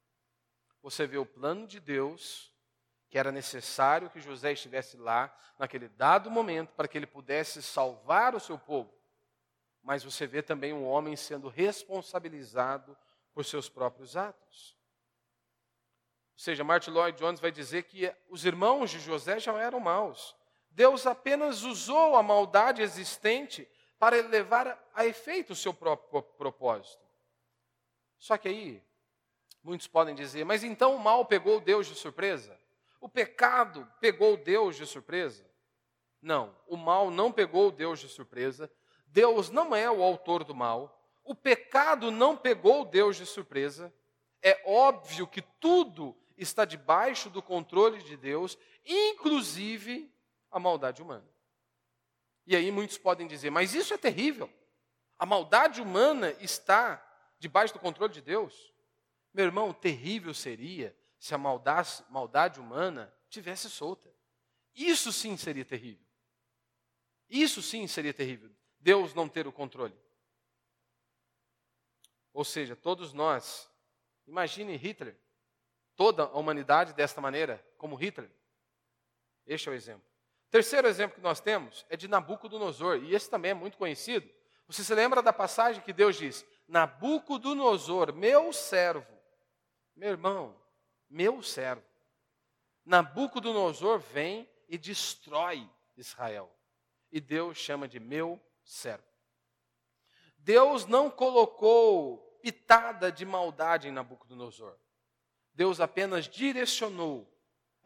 Você 0.81 1.05
vê 1.05 1.19
o 1.19 1.27
plano 1.27 1.67
de 1.67 1.81
Deus, 1.81 2.55
que 3.11 3.19
era 3.19 3.33
necessário 3.33 4.09
que 4.09 4.21
José 4.21 4.53
estivesse 4.53 4.97
lá 4.97 5.37
naquele 5.59 5.89
dado 5.89 6.31
momento 6.31 6.75
para 6.75 6.87
que 6.87 6.97
ele 6.97 7.09
pudesse 7.09 7.61
salvar 7.61 8.37
o 8.37 8.41
seu 8.41 8.57
povo. 8.57 8.97
Mas 9.83 10.05
você 10.05 10.29
vê 10.29 10.43
também 10.43 10.73
um 10.73 10.87
homem 10.87 11.17
sendo 11.17 11.49
responsabilizado 11.49 12.97
por 13.35 13.45
seus 13.45 13.69
próprios 13.69 14.17
atos. 14.17 14.77
Ou 16.35 16.39
seja, 16.39 16.63
Martin 16.63 16.93
Lloyd 16.93 17.19
Jones 17.19 17.41
vai 17.41 17.51
dizer 17.51 17.83
que 17.83 18.15
os 18.29 18.45
irmãos 18.45 18.93
de 18.93 19.01
José 19.01 19.41
já 19.41 19.59
eram 19.59 19.81
maus, 19.81 20.37
Deus 20.77 21.07
apenas 21.07 21.63
usou 21.63 22.17
a 22.17 22.23
maldade 22.23 22.83
existente 22.83 23.67
para 23.99 24.21
levar 24.29 24.79
a 24.95 25.07
efeito 25.07 25.55
o 25.55 25.57
seu 25.57 25.73
próprio 25.73 26.23
propósito. 26.23 27.03
Só 28.19 28.37
que 28.37 28.47
aí, 28.47 28.83
muitos 29.63 29.87
podem 29.87 30.15
dizer, 30.15 30.45
mas 30.45 30.63
então 30.63 30.95
o 30.95 30.99
mal 30.99 31.25
pegou 31.25 31.63
Deus 31.63 31.87
de 31.87 31.95
surpresa? 31.95 32.61
O 33.01 33.09
pecado 33.09 33.91
pegou 34.03 34.37
Deus 34.37 34.77
de 34.77 34.85
surpresa? 34.85 35.51
Não, 36.21 36.55
o 36.67 36.77
mal 36.77 37.11
não 37.11 37.33
pegou 37.33 37.71
Deus 37.71 37.99
de 38.01 38.11
surpresa. 38.11 38.71
Deus 39.07 39.49
não 39.49 39.75
é 39.75 39.91
o 39.91 40.03
autor 40.03 40.45
do 40.45 40.55
mal. 40.55 41.03
O 41.25 41.35
pecado 41.35 42.11
não 42.11 42.37
pegou 42.37 42.85
Deus 42.85 43.17
de 43.17 43.25
surpresa. 43.25 43.91
É 44.43 44.63
óbvio 44.67 45.27
que 45.27 45.41
tudo 45.41 46.15
está 46.37 46.67
debaixo 46.67 47.31
do 47.31 47.41
controle 47.41 48.03
de 48.03 48.15
Deus, 48.15 48.59
inclusive 48.85 50.15
a 50.51 50.59
maldade 50.59 51.03
humana. 51.03 51.27
E 52.47 52.55
aí 52.55 52.71
muitos 52.71 52.97
podem 52.97 53.27
dizer, 53.27 53.51
mas 53.51 53.75
isso 53.75 53.93
é 53.93 53.99
terrível. 53.99 54.51
A 55.19 55.27
maldade 55.27 55.81
humana 55.81 56.31
está 56.41 57.03
debaixo 57.39 57.75
do 57.75 57.81
controle 57.81 58.13
de 58.13 58.21
Deus. 58.21 58.73
Meu 59.33 59.45
irmão, 59.45 59.73
terrível 59.73 60.33
seria 60.33 60.97
se 61.19 61.35
a 61.35 61.39
maldade, 61.39 62.05
maldade 62.09 62.61
humana 62.61 63.13
tivesse 63.29 63.69
solta. 63.69 64.15
Isso 64.75 65.13
sim 65.13 65.37
seria 65.37 65.65
terrível. 65.65 66.05
Isso 67.29 67.63
sim 67.63 67.87
seria 67.87 68.15
terrível. 68.15 68.51
Deus 68.79 69.15
não 69.15 69.29
ter 69.29 69.47
o 69.47 69.53
controle. 69.53 69.97
Ou 72.33 72.45
seja, 72.45 72.77
todos 72.77 73.13
nós, 73.13 73.69
imagine 74.27 74.77
Hitler, 74.77 75.19
toda 75.97 76.25
a 76.25 76.39
humanidade 76.39 76.93
desta 76.93 77.21
maneira, 77.21 77.65
como 77.79 77.97
Hitler. 77.97 78.31
Este 79.47 79.69
é 79.69 79.73
o 79.73 79.75
exemplo. 79.75 80.07
Terceiro 80.57 80.89
exemplo 80.89 81.17
que 81.17 81.23
nós 81.23 81.39
temos 81.39 81.85
é 81.91 81.99
de 81.99 82.09
Nabucodonosor, 82.09 82.97
e 83.05 83.15
esse 83.15 83.29
também 83.29 83.51
é 83.51 83.55
muito 83.55 83.77
conhecido. 83.77 84.27
Você 84.67 84.83
se 84.83 84.95
lembra 84.95 85.21
da 85.21 85.31
passagem 85.31 85.83
que 85.83 85.93
Deus 85.93 86.17
diz: 86.17 86.47
Nabucodonosor, 86.67 88.15
meu 88.15 88.55
servo, 88.55 89.13
meu 89.95 90.09
irmão, 90.09 90.59
meu 91.11 91.43
servo. 91.43 91.85
Nabucodonosor 92.87 93.99
vem 93.99 94.49
e 94.67 94.79
destrói 94.79 95.69
Israel. 95.95 96.51
E 97.13 97.21
Deus 97.21 97.59
chama 97.59 97.87
de 97.87 98.01
meu 98.01 98.41
servo. 98.65 99.05
Deus 100.39 100.87
não 100.87 101.11
colocou 101.11 102.39
pitada 102.41 103.13
de 103.13 103.27
maldade 103.27 103.89
em 103.89 103.93
Nabucodonosor. 103.93 104.75
Deus 105.53 105.81
apenas 105.81 106.27
direcionou 106.27 107.31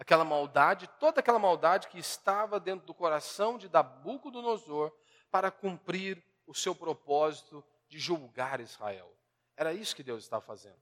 aquela 0.00 0.24
maldade, 0.24 0.88
toda 0.98 1.20
aquela 1.20 1.38
maldade 1.38 1.88
que 1.88 1.98
estava 1.98 2.58
dentro 2.58 2.86
do 2.86 2.94
coração 2.94 3.58
de 3.58 3.70
Nabucodonosor 3.70 4.90
para 5.30 5.50
cumprir 5.50 6.24
o 6.46 6.54
seu 6.54 6.74
propósito 6.74 7.62
de 7.86 7.98
julgar 7.98 8.60
Israel. 8.60 9.12
Era 9.54 9.74
isso 9.74 9.94
que 9.94 10.02
Deus 10.02 10.22
estava 10.22 10.40
fazendo. 10.40 10.80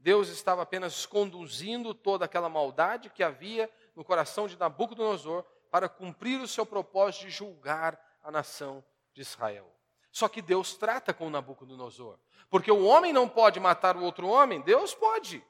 Deus 0.00 0.28
estava 0.28 0.62
apenas 0.62 1.06
conduzindo 1.06 1.94
toda 1.94 2.24
aquela 2.24 2.48
maldade 2.48 3.08
que 3.08 3.22
havia 3.22 3.70
no 3.94 4.04
coração 4.04 4.48
de 4.48 4.58
Nabucodonosor 4.58 5.44
para 5.70 5.88
cumprir 5.88 6.40
o 6.40 6.48
seu 6.48 6.66
propósito 6.66 7.26
de 7.26 7.30
julgar 7.30 7.98
a 8.20 8.32
nação 8.32 8.82
de 9.14 9.20
Israel. 9.22 9.70
Só 10.10 10.28
que 10.28 10.42
Deus 10.42 10.74
trata 10.74 11.14
com 11.14 11.30
Nabucodonosor, 11.30 12.18
porque 12.50 12.72
o 12.72 12.84
homem 12.84 13.12
não 13.12 13.28
pode 13.28 13.60
matar 13.60 13.96
o 13.96 14.02
outro 14.02 14.26
homem, 14.26 14.60
Deus 14.60 14.92
pode. 14.92 15.40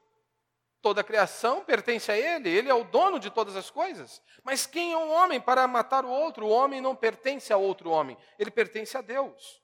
Toda 0.81 1.01
a 1.01 1.03
criação 1.03 1.63
pertence 1.63 2.11
a 2.11 2.17
Ele, 2.17 2.49
Ele 2.49 2.69
é 2.69 2.73
o 2.73 2.83
dono 2.83 3.19
de 3.19 3.29
todas 3.29 3.55
as 3.55 3.69
coisas. 3.69 4.21
Mas 4.43 4.65
quem 4.65 4.93
é 4.93 4.97
um 4.97 5.11
homem 5.11 5.39
para 5.39 5.67
matar 5.67 6.03
o 6.05 6.09
outro? 6.09 6.47
O 6.47 6.49
homem 6.49 6.81
não 6.81 6.95
pertence 6.95 7.53
a 7.53 7.57
outro 7.57 7.89
homem, 7.91 8.17
ele 8.39 8.49
pertence 8.49 8.97
a 8.97 9.01
Deus. 9.01 9.61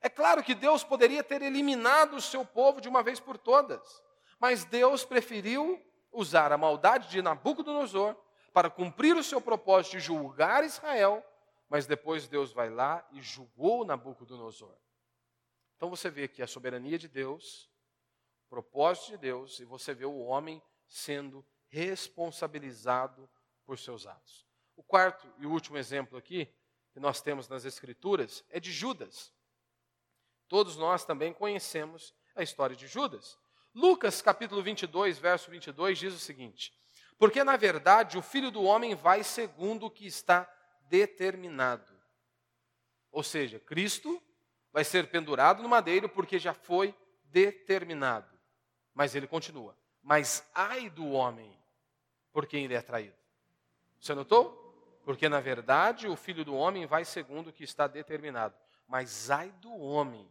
É 0.00 0.08
claro 0.08 0.42
que 0.42 0.54
Deus 0.54 0.84
poderia 0.84 1.22
ter 1.22 1.42
eliminado 1.42 2.16
o 2.16 2.20
seu 2.20 2.44
povo 2.44 2.80
de 2.80 2.88
uma 2.88 3.02
vez 3.02 3.20
por 3.20 3.36
todas, 3.36 4.02
mas 4.38 4.64
Deus 4.64 5.04
preferiu 5.04 5.82
usar 6.12 6.52
a 6.52 6.58
maldade 6.58 7.08
de 7.08 7.20
Nabucodonosor 7.20 8.16
para 8.52 8.70
cumprir 8.70 9.16
o 9.16 9.24
seu 9.24 9.40
propósito 9.40 9.92
de 9.92 10.00
julgar 10.00 10.64
Israel, 10.64 11.24
mas 11.68 11.86
depois 11.86 12.26
Deus 12.26 12.52
vai 12.52 12.70
lá 12.70 13.06
e 13.12 13.20
julgou 13.20 13.84
Nabucodonosor. 13.84 14.74
Então 15.76 15.90
você 15.90 16.08
vê 16.08 16.26
que 16.26 16.42
a 16.42 16.46
soberania 16.46 16.98
de 16.98 17.08
Deus 17.08 17.68
propósito 18.48 19.12
de 19.12 19.18
Deus, 19.18 19.60
e 19.60 19.64
você 19.64 19.94
vê 19.94 20.04
o 20.04 20.18
homem 20.18 20.62
sendo 20.86 21.44
responsabilizado 21.68 23.28
por 23.64 23.78
seus 23.78 24.06
atos. 24.06 24.46
O 24.76 24.82
quarto 24.82 25.26
e 25.38 25.46
último 25.46 25.78
exemplo 25.78 26.16
aqui, 26.16 26.48
que 26.92 27.00
nós 27.00 27.20
temos 27.20 27.48
nas 27.48 27.64
Escrituras, 27.64 28.44
é 28.48 28.60
de 28.60 28.72
Judas. 28.72 29.32
Todos 30.48 30.76
nós 30.76 31.04
também 31.04 31.32
conhecemos 31.32 32.14
a 32.34 32.42
história 32.42 32.76
de 32.76 32.86
Judas. 32.86 33.38
Lucas 33.74 34.22
capítulo 34.22 34.62
22, 34.62 35.18
verso 35.18 35.50
22 35.50 35.98
diz 35.98 36.14
o 36.14 36.18
seguinte: 36.18 36.72
Porque 37.18 37.42
na 37.42 37.56
verdade 37.56 38.16
o 38.16 38.22
filho 38.22 38.50
do 38.50 38.62
homem 38.62 38.94
vai 38.94 39.24
segundo 39.24 39.86
o 39.86 39.90
que 39.90 40.06
está 40.06 40.50
determinado. 40.88 41.92
Ou 43.10 43.22
seja, 43.22 43.58
Cristo 43.58 44.22
vai 44.72 44.84
ser 44.84 45.10
pendurado 45.10 45.62
no 45.62 45.68
madeiro 45.68 46.08
porque 46.08 46.38
já 46.38 46.54
foi 46.54 46.94
determinado. 47.24 48.35
Mas 48.96 49.14
ele 49.14 49.26
continua. 49.26 49.76
Mas 50.02 50.42
ai 50.54 50.88
do 50.88 51.10
homem 51.10 51.54
por 52.32 52.46
quem 52.46 52.64
ele 52.64 52.72
é 52.72 52.80
traído. 52.80 53.14
Você 54.00 54.14
notou? 54.14 54.64
Porque 55.04 55.28
na 55.28 55.38
verdade 55.38 56.08
o 56.08 56.16
filho 56.16 56.46
do 56.46 56.54
homem 56.54 56.86
vai 56.86 57.04
segundo 57.04 57.50
o 57.50 57.52
que 57.52 57.62
está 57.62 57.86
determinado. 57.86 58.54
Mas 58.88 59.30
ai 59.30 59.52
do 59.60 59.70
homem 59.76 60.26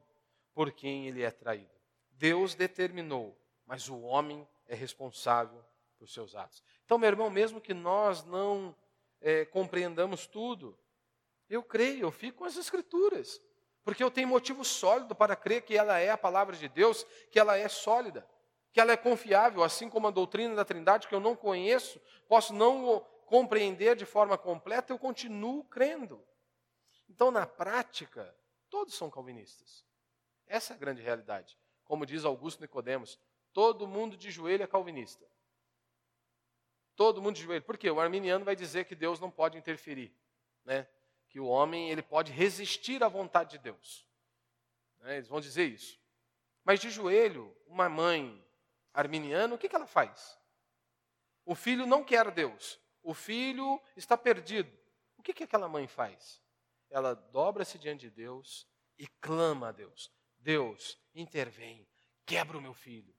por 0.51 0.71
quem 0.71 1.07
ele 1.07 1.21
é 1.21 1.29
traído. 1.29 1.69
Deus 2.13 2.55
determinou, 2.55 3.37
mas 3.67 3.87
o 3.87 4.01
homem 4.01 4.47
é 4.67 4.73
responsável 4.73 5.63
por 5.99 6.09
seus 6.09 6.33
atos. 6.33 6.63
Então, 6.85 6.97
meu 6.97 7.09
irmão, 7.09 7.29
mesmo 7.29 7.61
que 7.61 7.73
nós 7.73 8.23
não 8.25 8.75
é, 9.21 9.45
compreendamos 9.45 10.25
tudo, 10.25 10.75
eu 11.47 11.61
creio, 11.61 12.07
eu 12.07 12.11
fico 12.11 12.39
com 12.39 12.45
as 12.45 12.57
Escrituras, 12.57 13.39
porque 13.83 14.03
eu 14.03 14.09
tenho 14.09 14.27
motivo 14.27 14.65
sólido 14.65 15.13
para 15.13 15.35
crer 15.35 15.61
que 15.61 15.77
ela 15.77 15.99
é 15.99 16.09
a 16.09 16.17
palavra 16.17 16.55
de 16.55 16.67
Deus, 16.67 17.05
que 17.29 17.37
ela 17.37 17.57
é 17.57 17.67
sólida 17.67 18.25
que 18.75 18.81
ela 18.81 18.91
é 18.91 18.97
confiável, 18.97 19.63
assim 19.63 19.89
como 19.89 20.05
a 20.05 20.11
doutrina 20.11 20.53
da 20.53 20.65
Trindade, 20.65 21.07
que 21.07 21.15
eu 21.15 21.19
não 21.21 21.33
conheço, 21.33 21.97
posso 22.27 22.53
não 22.53 22.99
compreender 23.25 23.95
de 23.95 24.05
forma 24.05 24.37
completa, 24.37 24.91
eu 24.91 24.99
continuo 24.99 25.63
crendo. 25.63 26.21
Então, 27.07 27.31
na 27.31 27.47
prática, 27.47 28.35
todos 28.69 28.93
são 28.93 29.09
calvinistas. 29.09 29.85
Essa 30.45 30.73
é 30.73 30.75
a 30.75 30.77
grande 30.77 31.01
realidade. 31.01 31.57
Como 31.85 32.05
diz 32.05 32.25
Augusto 32.25 32.59
Nicodemos, 32.59 33.17
todo 33.53 33.87
mundo 33.87 34.17
de 34.17 34.29
joelho 34.29 34.63
é 34.63 34.67
calvinista. 34.67 35.25
Todo 36.97 37.21
mundo 37.21 37.37
de 37.37 37.43
joelho. 37.43 37.63
Por 37.63 37.77
quê? 37.77 37.89
O 37.89 38.01
arminiano 38.01 38.43
vai 38.43 38.57
dizer 38.57 38.83
que 38.83 38.93
Deus 38.93 39.21
não 39.21 39.31
pode 39.31 39.57
interferir. 39.57 40.13
né, 40.65 40.85
que 41.29 41.39
o 41.39 41.45
homem 41.45 41.91
ele 41.91 42.03
pode 42.03 42.29
resistir 42.29 43.01
à 43.05 43.07
vontade 43.07 43.51
de 43.51 43.59
Deus. 43.59 44.05
Né, 44.99 45.15
eles 45.15 45.29
vão 45.29 45.39
dizer 45.39 45.63
isso. 45.63 45.97
Mas 46.61 46.81
de 46.81 46.89
joelho, 46.89 47.55
uma 47.67 47.87
mãe 47.87 48.44
arminiana, 48.95 49.53
o 49.53 49.57
que, 49.57 49.69
que 49.69 49.75
ela 49.75 49.85
faz? 49.85 50.39
O 51.45 51.53
filho 51.53 51.85
não 51.85 52.03
quer 52.03 52.31
Deus. 52.31 52.79
O 53.03 53.13
filho 53.13 53.79
está 53.95 54.17
perdido. 54.17 54.71
O 55.17 55.21
que, 55.21 55.33
que 55.33 55.43
aquela 55.43 55.69
mãe 55.69 55.87
faz? 55.87 56.41
Ela 56.89 57.13
dobra-se 57.13 57.77
diante 57.77 58.09
de 58.09 58.09
Deus 58.09 58.67
e 58.97 59.05
clama 59.21 59.69
a 59.69 59.71
Deus: 59.71 60.11
Deus, 60.39 60.99
intervém, 61.13 61.87
quebra 62.25 62.57
o 62.57 62.61
meu 62.61 62.73
filho, 62.73 63.13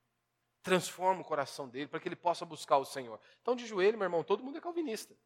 transforma 0.62 1.20
o 1.20 1.24
coração 1.24 1.68
dele 1.68 1.86
para 1.86 2.00
que 2.00 2.08
ele 2.08 2.16
possa 2.16 2.44
buscar 2.44 2.78
o 2.78 2.84
Senhor. 2.84 3.20
Então, 3.40 3.54
de 3.54 3.66
joelho, 3.66 3.96
meu 3.96 4.06
irmão, 4.06 4.24
todo 4.24 4.42
mundo 4.42 4.58
é 4.58 4.60
calvinista. 4.60 5.16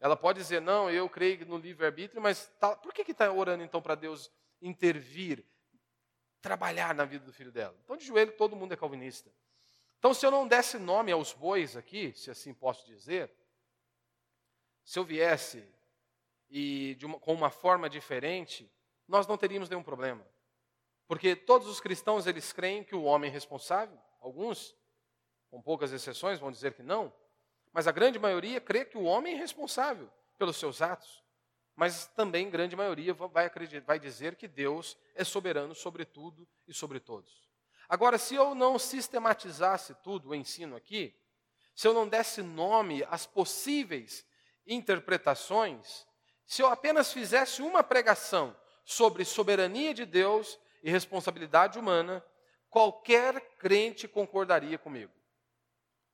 Ela 0.00 0.16
pode 0.16 0.38
dizer, 0.38 0.60
não, 0.60 0.88
eu 0.88 1.08
creio 1.08 1.44
no 1.46 1.58
livre-arbítrio, 1.58 2.22
mas 2.22 2.46
tá, 2.60 2.76
por 2.76 2.94
que 2.94 3.10
está 3.10 3.32
orando 3.32 3.64
então 3.64 3.82
para 3.82 3.96
Deus 3.96 4.30
intervir, 4.62 5.44
trabalhar 6.40 6.94
na 6.94 7.04
vida 7.04 7.24
do 7.24 7.32
filho 7.32 7.52
dela? 7.52 7.76
Então, 7.84 7.96
de 7.96 8.04
joelho, 8.04 8.32
todo 8.32 8.56
mundo 8.56 8.72
é 8.72 8.76
calvinista. 8.76 9.30
Então, 9.98 10.14
se 10.14 10.24
eu 10.24 10.30
não 10.30 10.46
desse 10.46 10.78
nome 10.78 11.10
aos 11.10 11.32
bois 11.32 11.76
aqui, 11.76 12.12
se 12.14 12.30
assim 12.30 12.54
posso 12.54 12.86
dizer, 12.86 13.30
se 14.84 14.98
eu 14.98 15.04
viesse 15.04 15.64
e 16.48 16.96
uma, 17.02 17.18
com 17.18 17.34
uma 17.34 17.50
forma 17.50 17.90
diferente, 17.90 18.70
nós 19.06 19.26
não 19.26 19.36
teríamos 19.36 19.68
nenhum 19.68 19.82
problema. 19.82 20.26
Porque 21.06 21.34
todos 21.34 21.66
os 21.66 21.80
cristãos, 21.80 22.26
eles 22.26 22.52
creem 22.52 22.84
que 22.84 22.94
o 22.94 23.02
homem 23.02 23.30
é 23.30 23.32
responsável, 23.32 23.98
alguns, 24.20 24.76
com 25.50 25.60
poucas 25.60 25.92
exceções, 25.92 26.38
vão 26.38 26.50
dizer 26.50 26.74
que 26.74 26.82
não, 26.82 27.12
mas 27.72 27.86
a 27.86 27.92
grande 27.92 28.18
maioria 28.18 28.60
crê 28.60 28.84
que 28.84 28.98
o 28.98 29.04
homem 29.04 29.34
é 29.34 29.38
responsável 29.38 30.10
pelos 30.36 30.56
seus 30.56 30.80
atos. 30.80 31.22
Mas 31.78 32.08
também, 32.08 32.50
grande 32.50 32.74
maioria, 32.74 33.14
vai, 33.14 33.46
acreditar, 33.46 33.86
vai 33.86 34.00
dizer 34.00 34.34
que 34.34 34.48
Deus 34.48 34.98
é 35.14 35.22
soberano 35.22 35.76
sobre 35.76 36.04
tudo 36.04 36.44
e 36.66 36.74
sobre 36.74 36.98
todos. 36.98 37.48
Agora, 37.88 38.18
se 38.18 38.34
eu 38.34 38.52
não 38.52 38.80
sistematizasse 38.80 39.94
tudo 40.02 40.30
o 40.30 40.34
ensino 40.34 40.74
aqui, 40.74 41.14
se 41.76 41.86
eu 41.86 41.94
não 41.94 42.08
desse 42.08 42.42
nome 42.42 43.06
às 43.08 43.26
possíveis 43.26 44.26
interpretações, 44.66 46.04
se 46.44 46.60
eu 46.60 46.66
apenas 46.66 47.12
fizesse 47.12 47.62
uma 47.62 47.84
pregação 47.84 48.56
sobre 48.84 49.24
soberania 49.24 49.94
de 49.94 50.04
Deus 50.04 50.58
e 50.82 50.90
responsabilidade 50.90 51.78
humana, 51.78 52.24
qualquer 52.68 53.40
crente 53.56 54.08
concordaria 54.08 54.78
comigo. 54.78 55.12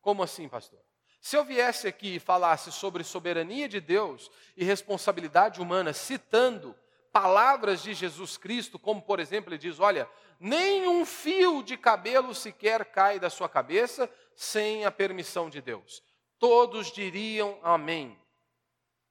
Como 0.03 0.23
assim, 0.23 0.47
pastor? 0.47 0.84
Se 1.25 1.39
eu 1.39 1.43
viesse 1.43 1.89
aqui 1.89 2.16
e 2.16 2.20
falasse 2.20 2.70
sobre 2.70 3.03
soberania 3.03 3.66
de 3.66 3.81
Deus 3.81 4.31
e 4.55 4.62
responsabilidade 4.62 5.59
humana, 5.59 5.95
citando 5.95 6.77
palavras 7.11 7.83
de 7.83 7.95
Jesus 7.95 8.37
Cristo, 8.37 8.79
como 8.79 9.01
por 9.01 9.18
exemplo, 9.18 9.49
ele 9.49 9.57
diz: 9.57 9.81
Olha, 9.81 10.07
nem 10.39 10.87
um 10.87 11.03
fio 11.07 11.62
de 11.62 11.79
cabelo 11.79 12.35
sequer 12.35 12.85
cai 12.85 13.18
da 13.18 13.31
sua 13.31 13.49
cabeça 13.49 14.07
sem 14.37 14.85
a 14.85 14.91
permissão 14.91 15.49
de 15.49 15.62
Deus. 15.62 16.03
Todos 16.39 16.93
diriam 16.93 17.59
amém. 17.62 18.18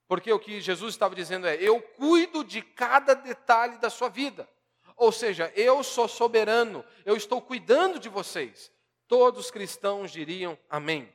Porque 0.08 0.32
o 0.32 0.38
que 0.38 0.62
Jesus 0.62 0.94
estava 0.94 1.16
dizendo 1.16 1.48
é: 1.48 1.56
Eu 1.56 1.82
cuido 1.82 2.44
de 2.44 2.62
cada 2.62 3.16
detalhe 3.16 3.80
da 3.80 3.90
sua 3.90 4.08
vida. 4.08 4.48
Ou 4.96 5.12
seja, 5.12 5.52
eu 5.56 5.84
sou 5.84 6.08
soberano, 6.08 6.86
eu 7.06 7.18
estou 7.18 7.42
cuidando 7.42 7.98
de 7.98 8.08
vocês. 8.08 8.72
Todos 9.08 9.46
os 9.46 9.52
cristãos 9.52 10.12
diriam 10.12 10.56
amém. 10.70 11.12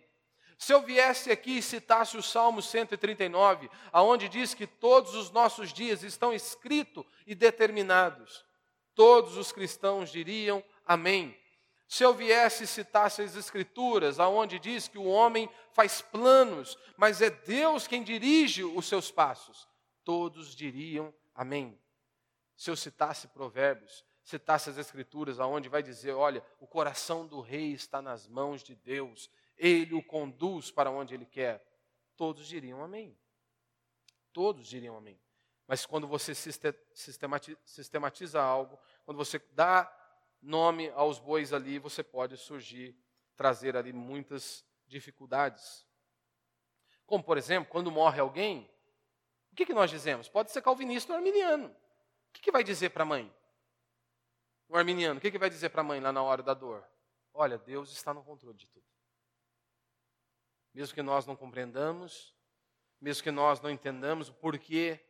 Se 0.59 0.75
eu 0.75 0.83
viesse 0.83 1.31
aqui 1.31 1.59
e 1.59 1.63
citasse 1.63 2.17
o 2.17 2.23
Salmo 2.23 2.61
139, 2.61 3.71
aonde 3.93 4.29
diz 4.29 4.55
que 4.55 4.67
todos 4.67 5.15
os 5.15 5.31
nossos 5.31 5.73
dias 5.73 6.03
estão 6.03 6.33
escritos 6.33 7.05
e 7.25 7.33
determinados, 7.33 8.45
todos 8.93 9.37
os 9.37 9.53
cristãos 9.53 10.11
diriam 10.11 10.63
amém. 10.85 11.39
Se 11.87 12.05
eu 12.05 12.13
viesse 12.13 12.65
e 12.65 12.67
citasse 12.67 13.23
as 13.23 13.37
Escrituras, 13.37 14.19
aonde 14.19 14.59
diz 14.59 14.89
que 14.89 14.99
o 14.99 15.07
homem 15.07 15.49
faz 15.73 16.03
planos, 16.03 16.77
mas 16.97 17.23
é 17.23 17.31
Deus 17.31 17.87
quem 17.87 18.03
dirige 18.03 18.65
os 18.65 18.87
seus 18.87 19.13
passos, 19.13 19.67
todos 20.05 20.57
diriam 20.57 21.15
amém. 21.35 21.81
Se 22.57 22.69
eu 22.69 22.77
citasse 22.77 23.29
Provérbios, 23.29 24.05
citasse 24.25 24.69
as 24.69 24.77
Escrituras, 24.77 25.39
aonde 25.39 25.69
vai 25.69 25.83
dizer: 25.83 26.13
olha, 26.13 26.45
o 26.59 26.67
coração 26.67 27.25
do 27.25 27.41
rei 27.41 27.73
está 27.73 28.03
nas 28.03 28.27
mãos 28.27 28.63
de 28.63 28.75
Deus, 28.75 29.31
ele 29.59 29.95
o 29.95 30.03
conduz 30.03 30.71
para 30.71 30.91
onde 30.91 31.15
ele 31.15 31.27
quer, 31.27 31.65
todos 32.17 32.47
diriam 32.47 32.83
amém. 32.83 33.19
Todos 34.33 34.67
diriam 34.67 34.97
amém. 34.97 35.21
Mas 35.67 35.85
quando 35.85 36.07
você 36.07 36.35
sistematiza 36.35 38.41
algo, 38.41 38.79
quando 39.05 39.19
você 39.19 39.39
dá 39.53 39.93
nome 40.41 40.89
aos 40.91 41.19
bois 41.19 41.53
ali, 41.53 41.79
você 41.79 42.03
pode 42.03 42.37
surgir, 42.37 42.97
trazer 43.37 43.77
ali 43.77 43.93
muitas 43.93 44.65
dificuldades. 44.87 45.87
Como, 47.05 47.23
por 47.23 47.37
exemplo, 47.37 47.71
quando 47.71 47.91
morre 47.91 48.21
alguém, 48.21 48.71
o 49.53 49.57
que, 49.57 49.67
que 49.67 49.75
nós 49.75 49.91
dizemos? 49.91 50.29
Pode 50.29 50.51
ser 50.51 50.63
calvinista 50.63 51.13
ou 51.13 51.19
arminiano. 51.19 51.69
O 51.69 52.33
que, 52.33 52.41
que 52.41 52.53
vai 52.53 52.63
dizer 52.63 52.91
para 52.91 53.03
a 53.03 53.07
mãe? 53.07 53.35
O 54.69 54.77
arminiano, 54.77 55.19
o 55.19 55.21
que, 55.21 55.31
que 55.31 55.39
vai 55.39 55.51
dizer 55.51 55.71
para 55.71 55.81
a 55.81 55.85
mãe 55.85 56.01
lá 56.01 56.13
na 56.13 56.23
hora 56.23 56.43
da 56.43 56.55
dor? 56.55 56.87
Olha, 57.33 57.59
Deus 57.59 57.91
está 57.91 58.13
no 58.13 58.23
controle 58.23 58.57
de 58.57 58.69
tudo. 58.69 58.85
Mesmo 60.79 60.95
que 60.95 61.03
nós 61.03 61.27
não 61.27 61.35
compreendamos, 61.35 62.33
mesmo 63.01 63.25
que 63.25 63.33
nós 63.33 63.61
não 63.61 63.69
entendamos 63.69 64.29
o 64.29 64.33
porquê 64.33 65.01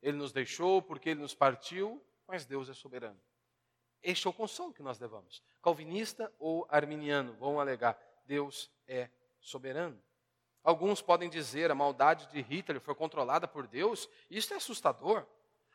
ele 0.00 0.16
nos 0.16 0.30
deixou, 0.30 0.80
porque 0.80 1.10
ele 1.10 1.20
nos 1.20 1.34
partiu, 1.34 2.00
mas 2.28 2.44
Deus 2.44 2.68
é 2.68 2.74
soberano. 2.74 3.20
Este 4.00 4.28
é 4.28 4.30
o 4.30 4.32
consolo 4.32 4.72
que 4.72 4.84
nós 4.84 5.00
levamos. 5.00 5.42
Calvinista 5.60 6.32
ou 6.38 6.64
arminiano 6.70 7.32
vão 7.32 7.58
alegar: 7.58 7.98
Deus 8.24 8.70
é 8.86 9.10
soberano. 9.40 10.00
Alguns 10.62 11.02
podem 11.02 11.28
dizer 11.28 11.72
a 11.72 11.74
maldade 11.74 12.28
de 12.28 12.40
Hitler 12.40 12.80
foi 12.80 12.94
controlada 12.94 13.48
por 13.48 13.66
Deus. 13.66 14.08
Isso 14.30 14.54
é 14.54 14.58
assustador. 14.58 15.26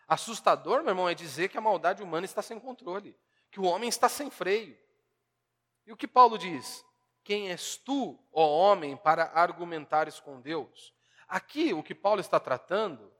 Assustador, 0.07 0.79
meu 0.81 0.91
irmão, 0.91 1.09
é 1.09 1.13
dizer 1.13 1.49
que 1.49 1.57
a 1.57 1.61
maldade 1.61 2.01
humana 2.01 2.23
está 2.23 2.41
sem 2.41 2.57
controle, 2.57 3.19
que 3.51 3.59
o 3.59 3.65
homem 3.65 3.89
está 3.89 4.07
sem 4.07 4.29
freio. 4.29 4.79
E 5.85 5.91
o 5.91 5.97
que 5.97 6.07
Paulo 6.07 6.37
diz? 6.37 6.85
Quem 7.23 7.49
és 7.49 7.77
tu, 7.77 8.19
ó 8.31 8.47
homem, 8.47 8.97
para 8.97 9.31
argumentares 9.33 10.19
com 10.19 10.41
Deus? 10.41 10.93
Aqui, 11.27 11.73
o 11.73 11.83
que 11.83 11.95
Paulo 11.95 12.19
está 12.19 12.39
tratando 12.39 13.11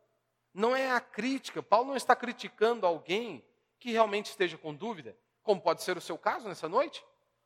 não 0.54 0.76
é 0.76 0.92
a 0.92 1.00
crítica. 1.00 1.62
Paulo 1.64 1.88
não 1.90 1.96
está 1.96 2.16
criticando 2.16 2.86
alguém 2.86 3.46
que 3.80 3.92
realmente 3.92 4.28
esteja 4.28 4.58
com 4.58 4.74
dúvida, 4.74 5.18
como 5.42 5.62
pode 5.62 5.82
ser 5.82 5.98
o 5.98 6.02
seu 6.02 6.18
caso 6.18 6.48
nessa 6.48 6.68
noite. 6.68 7.04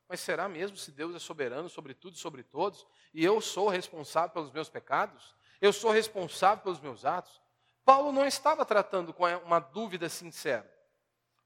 Mas 0.08 0.20
será 0.20 0.48
mesmo 0.48 0.78
se 0.78 0.92
Deus 0.92 1.16
é 1.16 1.20
soberano 1.20 1.70
sobre 1.70 1.94
tudo 1.94 2.16
e 2.16 2.20
sobre 2.20 2.44
todos, 2.44 2.86
e 3.14 3.24
eu 3.24 3.42
sou 3.42 3.70
responsável 3.70 4.30
pelos 4.32 4.52
meus 4.52 4.70
pecados? 4.70 5.36
Eu 5.60 5.74
sou 5.74 5.92
responsável 5.92 6.64
pelos 6.64 6.80
meus 6.80 7.06
atos? 7.06 7.42
Paulo 7.84 8.12
não 8.12 8.26
estava 8.26 8.66
tratando 8.66 9.14
com 9.14 9.24
uma 9.24 9.60
dúvida 9.60 10.10
sincera. 10.10 10.70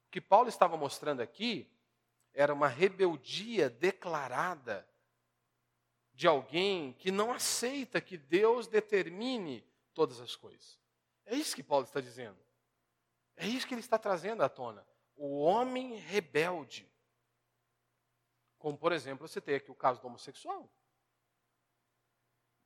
O 0.06 0.10
que 0.10 0.20
Paulo 0.20 0.48
estava 0.48 0.76
mostrando 0.76 1.20
aqui 1.20 1.70
era 2.34 2.52
uma 2.52 2.68
rebeldia 2.68 3.68
declarada 3.70 4.86
de 6.20 6.28
alguém 6.28 6.92
que 6.92 7.10
não 7.10 7.32
aceita 7.32 7.98
que 7.98 8.18
Deus 8.18 8.66
determine 8.66 9.66
todas 9.94 10.20
as 10.20 10.36
coisas. 10.36 10.78
É 11.24 11.34
isso 11.34 11.56
que 11.56 11.62
Paulo 11.62 11.86
está 11.86 11.98
dizendo. 11.98 12.36
É 13.36 13.46
isso 13.46 13.66
que 13.66 13.72
ele 13.72 13.80
está 13.80 13.98
trazendo 13.98 14.42
à 14.42 14.48
tona. 14.50 14.86
O 15.16 15.40
homem 15.40 15.94
rebelde. 15.94 16.86
Como, 18.58 18.76
por 18.76 18.92
exemplo, 18.92 19.26
você 19.26 19.40
tem 19.40 19.54
aqui 19.54 19.70
o 19.70 19.74
caso 19.74 19.98
do 19.98 20.08
homossexual. 20.08 20.70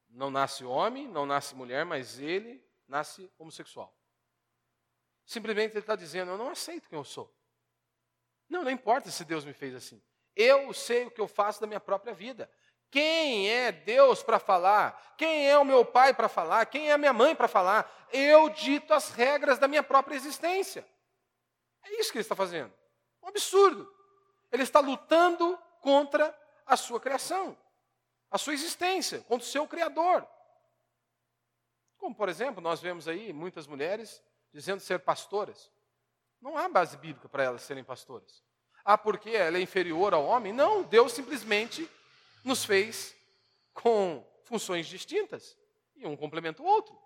Não 0.08 0.32
nasce 0.32 0.64
homem, 0.64 1.06
não 1.06 1.24
nasce 1.24 1.54
mulher, 1.54 1.84
mas 1.84 2.18
ele 2.18 2.60
nasce 2.88 3.30
homossexual. 3.38 3.96
Simplesmente 5.24 5.74
ele 5.74 5.78
está 5.78 5.94
dizendo: 5.94 6.32
Eu 6.32 6.38
não 6.38 6.48
aceito 6.48 6.88
quem 6.88 6.98
eu 6.98 7.04
sou. 7.04 7.32
Não, 8.48 8.64
não 8.64 8.70
importa 8.72 9.12
se 9.12 9.24
Deus 9.24 9.44
me 9.44 9.52
fez 9.52 9.76
assim. 9.76 10.02
Eu 10.34 10.74
sei 10.74 11.06
o 11.06 11.10
que 11.12 11.20
eu 11.20 11.28
faço 11.28 11.60
da 11.60 11.68
minha 11.68 11.78
própria 11.78 12.12
vida. 12.12 12.50
Quem 12.94 13.50
é 13.50 13.72
Deus 13.72 14.22
para 14.22 14.38
falar? 14.38 15.16
Quem 15.18 15.50
é 15.50 15.58
o 15.58 15.64
meu 15.64 15.84
pai 15.84 16.14
para 16.14 16.28
falar? 16.28 16.64
Quem 16.66 16.90
é 16.90 16.92
a 16.92 16.96
minha 16.98 17.12
mãe 17.12 17.34
para 17.34 17.48
falar? 17.48 17.92
Eu 18.12 18.48
dito 18.50 18.94
as 18.94 19.10
regras 19.10 19.58
da 19.58 19.66
minha 19.66 19.82
própria 19.82 20.14
existência. 20.14 20.86
É 21.82 21.98
isso 21.98 22.12
que 22.12 22.18
ele 22.18 22.22
está 22.22 22.36
fazendo. 22.36 22.72
Um 23.20 23.26
absurdo. 23.26 23.92
Ele 24.52 24.62
está 24.62 24.78
lutando 24.78 25.58
contra 25.80 26.32
a 26.64 26.76
sua 26.76 27.00
criação, 27.00 27.58
a 28.30 28.38
sua 28.38 28.54
existência, 28.54 29.18
contra 29.22 29.44
o 29.44 29.50
seu 29.50 29.66
Criador. 29.66 30.24
Como, 31.98 32.14
por 32.14 32.28
exemplo, 32.28 32.62
nós 32.62 32.80
vemos 32.80 33.08
aí 33.08 33.32
muitas 33.32 33.66
mulheres 33.66 34.22
dizendo 34.52 34.78
ser 34.78 35.00
pastoras. 35.00 35.68
Não 36.40 36.56
há 36.56 36.68
base 36.68 36.96
bíblica 36.96 37.28
para 37.28 37.42
elas 37.42 37.62
serem 37.62 37.82
pastoras. 37.82 38.44
Ah, 38.84 38.96
porque 38.96 39.30
ela 39.30 39.58
é 39.58 39.60
inferior 39.60 40.14
ao 40.14 40.24
homem? 40.24 40.52
Não, 40.52 40.84
Deus 40.84 41.10
simplesmente 41.10 41.90
nos 42.44 42.64
fez 42.64 43.16
com 43.72 44.24
funções 44.44 44.86
distintas 44.86 45.56
e 45.96 46.06
um 46.06 46.16
complementa 46.16 46.62
o 46.62 46.66
outro. 46.66 46.96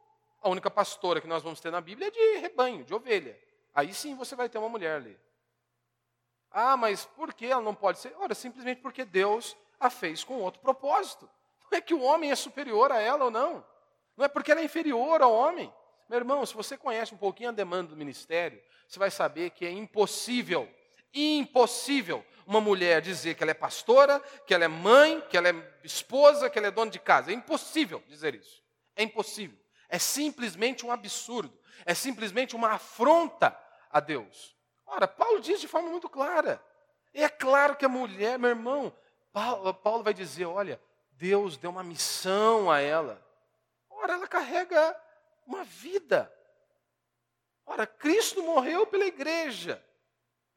A 0.41 0.49
única 0.49 0.71
pastora 0.71 1.21
que 1.21 1.27
nós 1.27 1.43
vamos 1.43 1.61
ter 1.61 1.71
na 1.71 1.81
Bíblia 1.81 2.09
é 2.09 2.11
de 2.11 2.39
rebanho, 2.39 2.85
de 2.85 2.95
ovelha. 2.95 3.39
Aí 3.75 3.95
sim 3.95 4.15
você 4.15 4.37
vai 4.37 4.49
ter 4.49 4.59
uma 4.59 4.69
mulher 4.69 4.97
ali. 4.97 5.19
Ah, 6.51 6.77
mas 6.77 7.05
por 7.05 7.33
que 7.33 7.47
ela 7.47 7.63
não 7.63 7.75
pode 7.75 7.99
ser? 7.99 8.15
Ora, 8.19 8.35
simplesmente 8.35 8.81
porque 8.81 9.05
Deus 9.05 9.57
a 9.79 9.91
fez 9.91 10.25
com 10.25 10.41
outro 10.41 10.61
propósito. 10.61 11.29
Não 11.71 11.79
é 11.79 11.81
que 11.81 11.95
o 11.95 12.03
homem 12.03 12.31
é 12.31 12.37
superior 12.37 12.91
a 12.91 13.01
ela 13.01 13.27
ou 13.27 13.31
não. 13.31 13.65
Não 14.17 14.25
é 14.25 14.29
porque 14.29 14.51
ela 14.51 14.61
é 14.61 14.65
inferior 14.65 15.23
ao 15.23 15.33
homem. 15.33 15.73
Meu 16.09 16.19
irmão, 16.19 16.45
se 16.45 16.55
você 16.55 16.77
conhece 16.77 17.15
um 17.15 17.19
pouquinho 17.19 17.51
a 17.51 17.53
demanda 17.53 17.91
do 17.91 17.97
ministério, 17.97 18.61
você 18.87 18.99
vai 18.99 19.11
saber 19.11 19.51
que 19.51 19.67
é 19.67 19.71
impossível, 19.71 20.69
impossível 21.21 22.25
uma 22.47 22.61
mulher 22.61 23.03
dizer 23.03 23.35
que 23.35 23.43
ela 23.43 23.51
é 23.51 23.55
pastora, 23.55 24.21
que 24.47 24.55
ela 24.55 24.65
é 24.65 24.69
mãe, 24.69 25.21
que 25.29 25.37
ela 25.37 25.51
é 25.51 25.79
esposa, 25.85 26.49
que 26.49 26.59
ela 26.59 26.69
é 26.69 26.71
dona 26.71 26.91
de 26.91 26.99
casa. 26.99 27.31
É 27.31 27.35
impossível 27.35 28.03
dizer 28.09 28.35
isso. 28.35 28.63
É 28.97 29.03
impossível. 29.03 29.59
É 29.89 29.99
simplesmente 29.99 30.85
um 30.85 30.91
absurdo. 30.91 31.57
É 31.85 31.95
simplesmente 31.95 32.57
uma 32.57 32.73
afronta 32.73 33.57
a 33.91 34.01
Deus. 34.01 34.57
Ora, 34.87 35.07
Paulo 35.07 35.41
diz 35.41 35.61
de 35.61 35.69
forma 35.69 35.91
muito 35.91 36.09
clara. 36.09 36.63
E 37.13 37.23
é 37.23 37.29
claro 37.29 37.77
que 37.77 37.85
a 37.85 37.89
mulher, 37.89 38.39
meu 38.39 38.51
irmão, 38.51 38.97
Paulo, 39.33 39.75
Paulo 39.75 40.03
vai 40.03 40.15
dizer: 40.15 40.47
olha, 40.47 40.81
Deus 41.13 41.57
deu 41.57 41.71
uma 41.71 41.83
missão 41.83 42.71
a 42.71 42.81
ela. 42.81 43.23
Ora, 43.91 44.15
ela 44.15 44.27
carrega 44.27 44.99
uma 45.47 45.65
vida. 45.65 46.33
Ora, 47.67 47.87
Cristo 47.87 48.43
morreu 48.43 48.87
pela 48.87 49.05
igreja, 49.05 49.85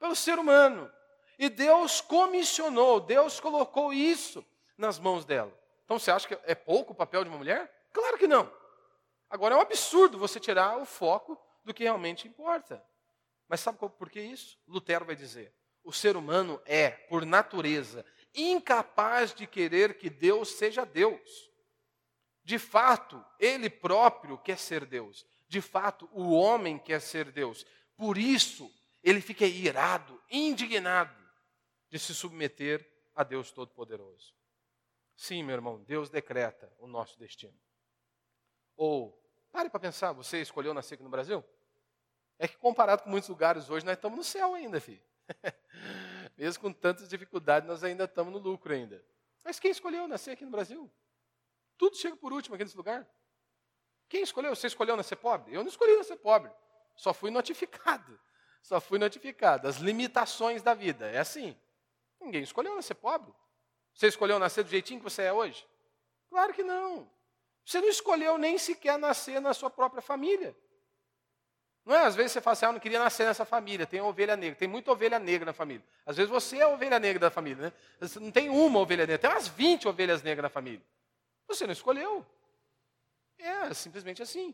pelo 0.02 0.16
ser 0.16 0.40
humano. 0.40 0.92
E 1.38 1.48
Deus 1.48 2.02
comissionou, 2.02 3.00
Deus 3.00 3.40
colocou 3.40 3.94
isso 3.94 4.44
nas 4.76 5.00
mãos 5.00 5.24
dela. 5.24 5.56
Então 5.86 6.00
você 6.00 6.10
acha 6.10 6.28
que 6.28 6.38
é 6.44 6.56
pouco 6.56 6.92
o 6.92 6.96
papel 6.96 7.24
de 7.24 7.30
uma 7.30 7.38
mulher? 7.38 7.72
Claro 7.94 8.18
que 8.18 8.28
não. 8.28 8.52
Agora 9.30 9.54
é 9.54 9.58
um 9.58 9.62
absurdo 9.62 10.18
você 10.18 10.40
tirar 10.40 10.78
o 10.78 10.86
foco 10.86 11.40
do 11.64 11.74
que 11.74 11.84
realmente 11.84 12.28
importa. 12.28 12.84
Mas 13.48 13.60
sabe 13.60 13.78
por 13.78 14.10
que 14.10 14.20
isso? 14.20 14.58
Lutero 14.68 15.06
vai 15.06 15.16
dizer: 15.16 15.54
o 15.84 15.94
ser 15.94 16.18
humano 16.18 16.60
é, 16.66 16.90
por 16.90 17.26
natureza, 17.26 18.04
incapaz 18.34 19.34
de 19.34 19.46
querer 19.46 19.98
que 19.98 20.10
Deus 20.10 20.50
seja 20.54 20.84
Deus. 20.84 21.52
De 22.44 22.58
fato, 22.58 23.24
ele 23.40 23.70
próprio 23.70 24.38
quer 24.38 24.58
ser 24.58 24.86
Deus. 24.86 25.26
De 25.48 25.62
fato, 25.62 26.10
o 26.12 26.32
homem 26.32 26.80
quer 26.80 27.02
ser 27.02 27.32
Deus. 27.32 27.66
Por 27.96 28.18
isso, 28.18 28.72
ele 29.04 29.22
fica 29.22 29.46
irado, 29.46 30.22
indignado 30.30 31.16
de 31.90 32.00
se 32.00 32.14
submeter 32.14 32.88
a 33.16 33.24
Deus 33.24 33.52
Todo-Poderoso. 33.52 34.34
Sim, 35.16 35.44
meu 35.44 35.56
irmão, 35.56 35.84
Deus 35.84 36.10
decreta 36.10 36.72
o 36.80 36.88
nosso 36.88 37.20
destino. 37.20 37.60
Ou, 38.76 39.20
pare 39.52 39.70
para 39.70 39.80
pensar, 39.80 40.12
você 40.14 40.42
escolheu 40.42 40.74
nascer 40.74 40.96
aqui 40.96 41.04
no 41.04 41.10
Brasil? 41.10 41.44
É 42.40 42.48
que 42.48 42.58
comparado 42.58 43.04
com 43.04 43.10
muitos 43.10 43.30
lugares 43.30 43.70
hoje, 43.70 43.86
nós 43.86 43.96
estamos 43.96 44.18
no 44.18 44.24
céu 44.24 44.56
ainda, 44.56 44.80
filho. 44.80 45.04
Mesmo 46.38 46.62
com 46.62 46.74
tantas 46.74 47.08
dificuldades, 47.08 47.68
nós 47.68 47.84
ainda 47.84 48.06
estamos 48.06 48.34
no 48.34 48.40
lucro 48.40 48.74
ainda. 48.74 49.04
Mas 49.44 49.60
quem 49.60 49.72
escolheu 49.72 50.08
nascer 50.08 50.32
aqui 50.32 50.46
no 50.46 50.52
Brasil? 50.52 50.92
Tudo 51.78 51.98
chega 51.98 52.16
por 52.16 52.32
último 52.34 52.56
aqui 52.56 52.64
nesse 52.64 52.78
lugar. 52.78 53.08
Quem 54.08 54.24
escolheu? 54.24 54.56
Você 54.56 54.68
escolheu 54.68 54.98
nascer 54.98 55.16
pobre? 55.16 55.54
Eu 55.54 55.62
não 55.62 55.70
escolhi 55.70 55.96
nascer 55.96 56.18
pobre. 56.18 56.52
Só 56.96 57.14
fui 57.14 57.32
notificado. 57.32 58.20
Só 58.62 58.80
fui 58.80 59.00
notificado. 59.00 59.68
As 59.68 59.78
limitações 59.78 60.62
da 60.62 60.74
vida. 60.74 61.10
É 61.10 61.20
assim. 61.20 61.56
Ninguém 62.20 62.44
escolheu 62.44 62.76
nascer 62.76 62.96
pobre. 62.96 63.34
Você 63.94 64.08
escolheu 64.08 64.40
nascer 64.40 64.64
do 64.64 64.70
jeitinho 64.70 65.00
que 65.00 65.04
você 65.04 65.24
é 65.24 65.34
hoje? 65.34 65.66
Claro 66.30 66.54
que 66.54 66.64
não. 66.64 67.10
Você 67.66 67.82
não 67.82 67.90
escolheu 67.90 68.38
nem 68.38 68.58
sequer 68.58 68.98
nascer 68.98 69.40
na 69.42 69.54
sua 69.54 69.70
própria 69.70 70.02
família. 70.02 70.56
Não 71.86 71.96
é? 71.96 72.06
Às 72.06 72.16
vezes 72.16 72.32
você 72.34 72.42
fala 72.42 72.54
assim, 72.54 72.66
ah, 72.66 72.70
eu 72.70 72.74
não 72.74 72.80
queria 72.80 73.00
nascer 73.00 73.26
nessa 73.26 73.44
família, 73.44 73.88
tem 73.88 74.02
ovelha 74.02 74.36
negra, 74.36 74.56
tem 74.56 74.68
muita 74.68 74.92
ovelha 74.92 75.18
negra 75.18 75.48
na 75.48 75.54
família. 75.54 75.84
Às 76.06 76.18
vezes 76.18 76.30
você 76.30 76.58
é 76.58 76.62
a 76.62 76.70
ovelha 76.70 77.00
negra 77.00 77.20
da 77.20 77.32
família, 77.32 77.64
né? 77.64 77.74
Você 78.00 78.20
não 78.20 78.32
tem 78.32 78.50
uma 78.50 78.80
ovelha 78.80 79.06
negra, 79.06 79.18
tem 79.18 79.30
umas 79.30 79.48
20 79.48 79.88
ovelhas 79.88 80.22
negras 80.22 80.44
na 80.44 80.50
família. 80.50 80.82
Você 81.48 81.66
não 81.66 81.74
escolheu. 81.74 82.26
É 83.38 83.74
simplesmente 83.74 84.22
assim. 84.22 84.54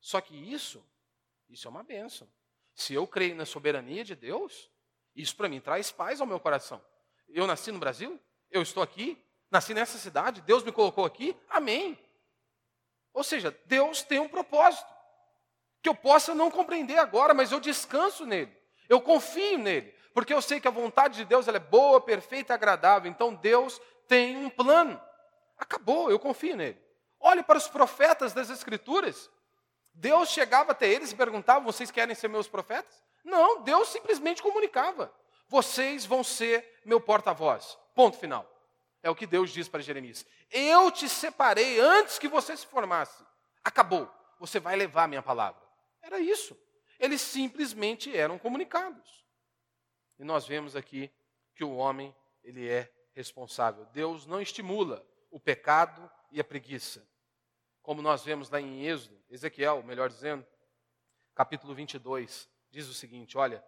Só 0.00 0.20
que 0.20 0.34
isso, 0.34 0.84
isso 1.48 1.68
é 1.68 1.70
uma 1.70 1.84
benção. 1.84 2.28
Se 2.74 2.94
eu 2.94 3.06
creio 3.06 3.36
na 3.36 3.46
soberania 3.46 4.04
de 4.04 4.14
Deus, 4.14 4.70
isso 5.14 5.36
para 5.36 5.48
mim 5.48 5.60
traz 5.60 5.90
paz 5.90 6.20
ao 6.20 6.26
meu 6.26 6.40
coração. 6.40 6.82
Eu 7.28 7.46
nasci 7.46 7.70
no 7.70 7.78
Brasil, 7.78 8.20
eu 8.50 8.62
estou 8.62 8.82
aqui, 8.82 9.22
nasci 9.50 9.74
nessa 9.74 9.98
cidade, 9.98 10.40
Deus 10.40 10.62
me 10.62 10.72
colocou 10.72 11.04
aqui, 11.04 11.36
amém. 11.48 11.98
Ou 13.12 13.22
seja, 13.22 13.56
Deus 13.66 14.02
tem 14.02 14.18
um 14.18 14.28
propósito 14.28 14.92
que 15.80 15.88
eu 15.88 15.94
possa 15.94 16.34
não 16.34 16.50
compreender 16.50 16.98
agora, 16.98 17.32
mas 17.32 17.52
eu 17.52 17.60
descanso 17.60 18.26
nele, 18.26 18.52
eu 18.88 19.00
confio 19.00 19.58
nele, 19.58 19.94
porque 20.14 20.32
eu 20.32 20.40
sei 20.40 20.60
que 20.60 20.68
a 20.68 20.70
vontade 20.70 21.16
de 21.16 21.24
Deus 21.24 21.48
ela 21.48 21.56
é 21.56 21.60
boa, 21.60 22.00
perfeita 22.00 22.52
e 22.52 22.54
agradável. 22.54 23.10
Então 23.10 23.34
Deus 23.34 23.80
tem 24.06 24.36
um 24.36 24.48
plano. 24.48 25.00
Acabou, 25.58 26.08
eu 26.08 26.18
confio 26.20 26.56
nele. 26.56 26.80
Olhe 27.18 27.42
para 27.42 27.58
os 27.58 27.66
profetas 27.66 28.32
das 28.32 28.48
Escrituras. 28.48 29.28
Deus 29.94 30.28
chegava 30.28 30.72
até 30.72 30.88
eles 30.88 31.12
e 31.12 31.16
perguntava: 31.16 31.64
Vocês 31.64 31.90
querem 31.90 32.14
ser 32.14 32.28
meus 32.28 32.48
profetas? 32.48 33.02
Não, 33.24 33.62
Deus 33.62 33.88
simplesmente 33.88 34.42
comunicava: 34.42 35.14
Vocês 35.48 36.04
vão 36.04 36.24
ser 36.24 36.80
meu 36.84 37.00
porta-voz. 37.00 37.78
Ponto 37.94 38.18
final. 38.18 38.50
É 39.02 39.08
o 39.08 39.14
que 39.14 39.26
Deus 39.26 39.50
diz 39.50 39.68
para 39.68 39.80
Jeremias: 39.80 40.26
Eu 40.50 40.90
te 40.90 41.08
separei 41.08 41.78
antes 41.78 42.18
que 42.18 42.28
você 42.28 42.56
se 42.56 42.66
formasse. 42.66 43.24
Acabou. 43.62 44.10
Você 44.40 44.58
vai 44.58 44.76
levar 44.76 45.04
a 45.04 45.08
minha 45.08 45.22
palavra. 45.22 45.62
Era 46.02 46.18
isso. 46.18 46.58
Eles 46.98 47.20
simplesmente 47.20 48.14
eram 48.14 48.38
comunicados. 48.38 49.24
E 50.18 50.24
nós 50.24 50.46
vemos 50.46 50.76
aqui 50.76 51.10
que 51.54 51.64
o 51.64 51.76
homem, 51.76 52.14
ele 52.42 52.68
é 52.68 52.90
responsável. 53.12 53.84
Deus 53.86 54.26
não 54.26 54.40
estimula 54.40 55.06
o 55.30 55.38
pecado 55.38 56.10
e 56.30 56.40
a 56.40 56.44
preguiça. 56.44 57.06
Como 57.84 58.00
nós 58.00 58.24
vemos 58.24 58.48
lá 58.48 58.58
em 58.58 58.86
Êxodo, 58.86 59.14
Ezequiel, 59.28 59.82
melhor 59.82 60.08
dizendo, 60.08 60.44
capítulo 61.34 61.74
22, 61.74 62.48
diz 62.70 62.88
o 62.88 62.94
seguinte: 62.94 63.36
olha, 63.36 63.62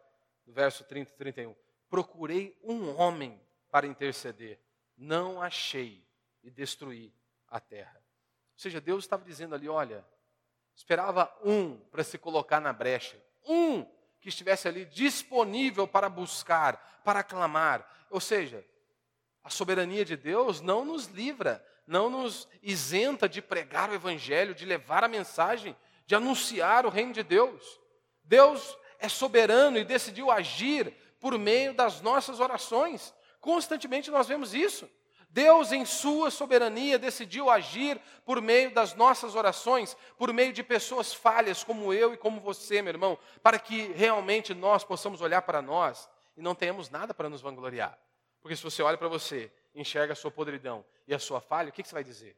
no 0.46 0.54
verso 0.54 0.84
30 0.84 1.12
e 1.12 1.14
31. 1.16 1.54
Procurei 1.86 2.58
um 2.64 2.96
homem 2.96 3.38
para 3.70 3.86
interceder, 3.86 4.58
não 4.96 5.42
achei 5.42 6.02
e 6.42 6.50
destruí 6.50 7.12
a 7.46 7.60
terra. 7.60 8.02
Ou 8.54 8.58
seja, 8.58 8.80
Deus 8.80 9.04
estava 9.04 9.22
dizendo 9.22 9.54
ali: 9.54 9.68
olha, 9.68 10.02
esperava 10.74 11.30
um 11.44 11.76
para 11.76 12.02
se 12.02 12.16
colocar 12.16 12.58
na 12.58 12.72
brecha, 12.72 13.22
um 13.44 13.84
que 14.18 14.30
estivesse 14.30 14.66
ali 14.66 14.86
disponível 14.86 15.86
para 15.86 16.08
buscar, 16.08 17.02
para 17.04 17.22
clamar. 17.22 17.86
Ou 18.08 18.18
seja, 18.18 18.64
a 19.44 19.50
soberania 19.50 20.06
de 20.06 20.16
Deus 20.16 20.62
não 20.62 20.86
nos 20.86 21.04
livra, 21.08 21.62
não 21.86 22.10
nos 22.10 22.48
isenta 22.62 23.28
de 23.28 23.40
pregar 23.40 23.90
o 23.90 23.94
Evangelho, 23.94 24.54
de 24.54 24.64
levar 24.64 25.04
a 25.04 25.08
mensagem, 25.08 25.76
de 26.06 26.14
anunciar 26.14 26.84
o 26.84 26.90
reino 26.90 27.12
de 27.12 27.22
Deus. 27.22 27.80
Deus 28.24 28.76
é 28.98 29.08
soberano 29.08 29.78
e 29.78 29.84
decidiu 29.84 30.30
agir 30.30 30.92
por 31.20 31.38
meio 31.38 31.74
das 31.74 32.00
nossas 32.00 32.40
orações. 32.40 33.14
Constantemente 33.40 34.10
nós 34.10 34.26
vemos 34.26 34.54
isso. 34.54 34.88
Deus, 35.28 35.70
em 35.70 35.84
Sua 35.84 36.30
soberania, 36.30 36.98
decidiu 36.98 37.50
agir 37.50 38.00
por 38.24 38.40
meio 38.40 38.72
das 38.72 38.94
nossas 38.94 39.34
orações, 39.34 39.96
por 40.16 40.32
meio 40.32 40.52
de 40.52 40.62
pessoas 40.62 41.12
falhas 41.12 41.62
como 41.62 41.92
eu 41.92 42.14
e 42.14 42.16
como 42.16 42.40
você, 42.40 42.80
meu 42.80 42.92
irmão, 42.94 43.18
para 43.42 43.58
que 43.58 43.92
realmente 43.92 44.54
nós 44.54 44.82
possamos 44.82 45.20
olhar 45.20 45.42
para 45.42 45.60
nós 45.60 46.08
e 46.36 46.42
não 46.42 46.54
tenhamos 46.54 46.88
nada 46.88 47.12
para 47.12 47.28
nos 47.28 47.42
vangloriar. 47.42 47.98
Porque 48.40 48.56
se 48.56 48.62
você 48.62 48.82
olha 48.82 48.96
para 48.96 49.08
você, 49.08 49.52
enxerga 49.76 50.14
a 50.14 50.16
sua 50.16 50.30
podridão 50.30 50.84
e 51.06 51.14
a 51.14 51.18
sua 51.18 51.40
falha, 51.40 51.68
o 51.68 51.72
que, 51.72 51.84
você 51.84 51.94
vai 51.94 52.02
dizer? 52.02 52.36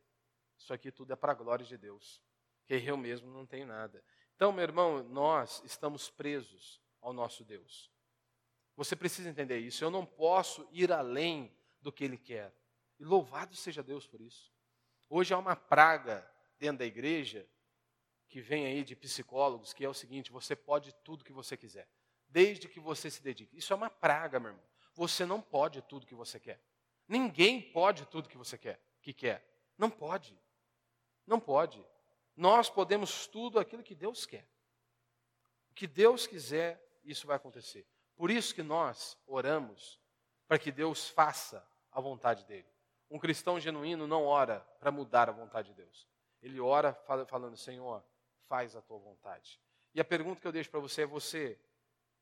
Isso 0.58 0.74
aqui 0.74 0.90
tudo 0.90 1.12
é 1.12 1.16
para 1.16 1.32
a 1.32 1.34
glória 1.34 1.64
de 1.64 1.78
Deus, 1.78 2.20
que 2.66 2.74
eu 2.74 2.96
mesmo 2.96 3.30
não 3.30 3.46
tenho 3.46 3.66
nada. 3.66 4.02
Então, 4.34 4.52
meu 4.52 4.64
irmão, 4.64 5.02
nós 5.04 5.62
estamos 5.64 6.10
presos 6.10 6.80
ao 7.00 7.12
nosso 7.12 7.44
Deus. 7.44 7.90
Você 8.76 8.94
precisa 8.94 9.28
entender 9.28 9.58
isso. 9.58 9.82
Eu 9.82 9.90
não 9.90 10.04
posso 10.04 10.68
ir 10.72 10.92
além 10.92 11.52
do 11.80 11.90
que 11.90 12.04
Ele 12.04 12.18
quer. 12.18 12.54
E 12.98 13.04
louvado 13.04 13.56
seja 13.56 13.82
Deus 13.82 14.06
por 14.06 14.20
isso. 14.20 14.52
Hoje 15.08 15.32
há 15.32 15.38
uma 15.38 15.56
praga 15.56 16.28
dentro 16.58 16.78
da 16.78 16.84
igreja 16.84 17.48
que 18.28 18.40
vem 18.40 18.66
aí 18.66 18.84
de 18.84 18.94
psicólogos, 18.94 19.72
que 19.72 19.84
é 19.84 19.88
o 19.88 19.94
seguinte: 19.94 20.30
você 20.30 20.54
pode 20.54 20.92
tudo 21.04 21.24
que 21.24 21.32
você 21.32 21.56
quiser, 21.56 21.88
desde 22.28 22.68
que 22.68 22.78
você 22.78 23.10
se 23.10 23.22
dedique. 23.22 23.56
Isso 23.56 23.72
é 23.72 23.76
uma 23.76 23.90
praga, 23.90 24.38
meu 24.38 24.50
irmão. 24.50 24.64
Você 24.94 25.24
não 25.24 25.40
pode 25.40 25.80
tudo 25.82 26.06
que 26.06 26.14
você 26.14 26.38
quer. 26.38 26.60
Ninguém 27.08 27.60
pode 27.60 28.04
tudo 28.06 28.28
que 28.28 28.36
você 28.36 28.58
quer, 28.58 28.78
que 29.00 29.14
quer. 29.14 29.42
Não 29.78 29.88
pode. 29.88 30.38
Não 31.26 31.40
pode. 31.40 31.84
Nós 32.36 32.68
podemos 32.68 33.26
tudo 33.26 33.58
aquilo 33.58 33.82
que 33.82 33.94
Deus 33.94 34.26
quer. 34.26 34.46
O 35.70 35.74
que 35.74 35.86
Deus 35.86 36.26
quiser, 36.26 36.80
isso 37.02 37.26
vai 37.26 37.36
acontecer. 37.36 37.86
Por 38.14 38.30
isso 38.30 38.54
que 38.54 38.62
nós 38.62 39.16
oramos 39.26 39.98
para 40.46 40.58
que 40.58 40.70
Deus 40.70 41.08
faça 41.08 41.66
a 41.90 42.00
vontade 42.00 42.44
dele. 42.44 42.68
Um 43.10 43.18
cristão 43.18 43.58
genuíno 43.58 44.06
não 44.06 44.26
ora 44.26 44.60
para 44.78 44.90
mudar 44.90 45.28
a 45.28 45.32
vontade 45.32 45.68
de 45.68 45.74
Deus. 45.74 46.06
Ele 46.42 46.60
ora 46.60 46.92
falando: 47.26 47.56
Senhor, 47.56 48.04
faz 48.46 48.76
a 48.76 48.82
tua 48.82 48.98
vontade. 48.98 49.60
E 49.94 50.00
a 50.00 50.04
pergunta 50.04 50.40
que 50.40 50.46
eu 50.46 50.52
deixo 50.52 50.70
para 50.70 50.80
você 50.80 51.02
é: 51.02 51.06
você 51.06 51.58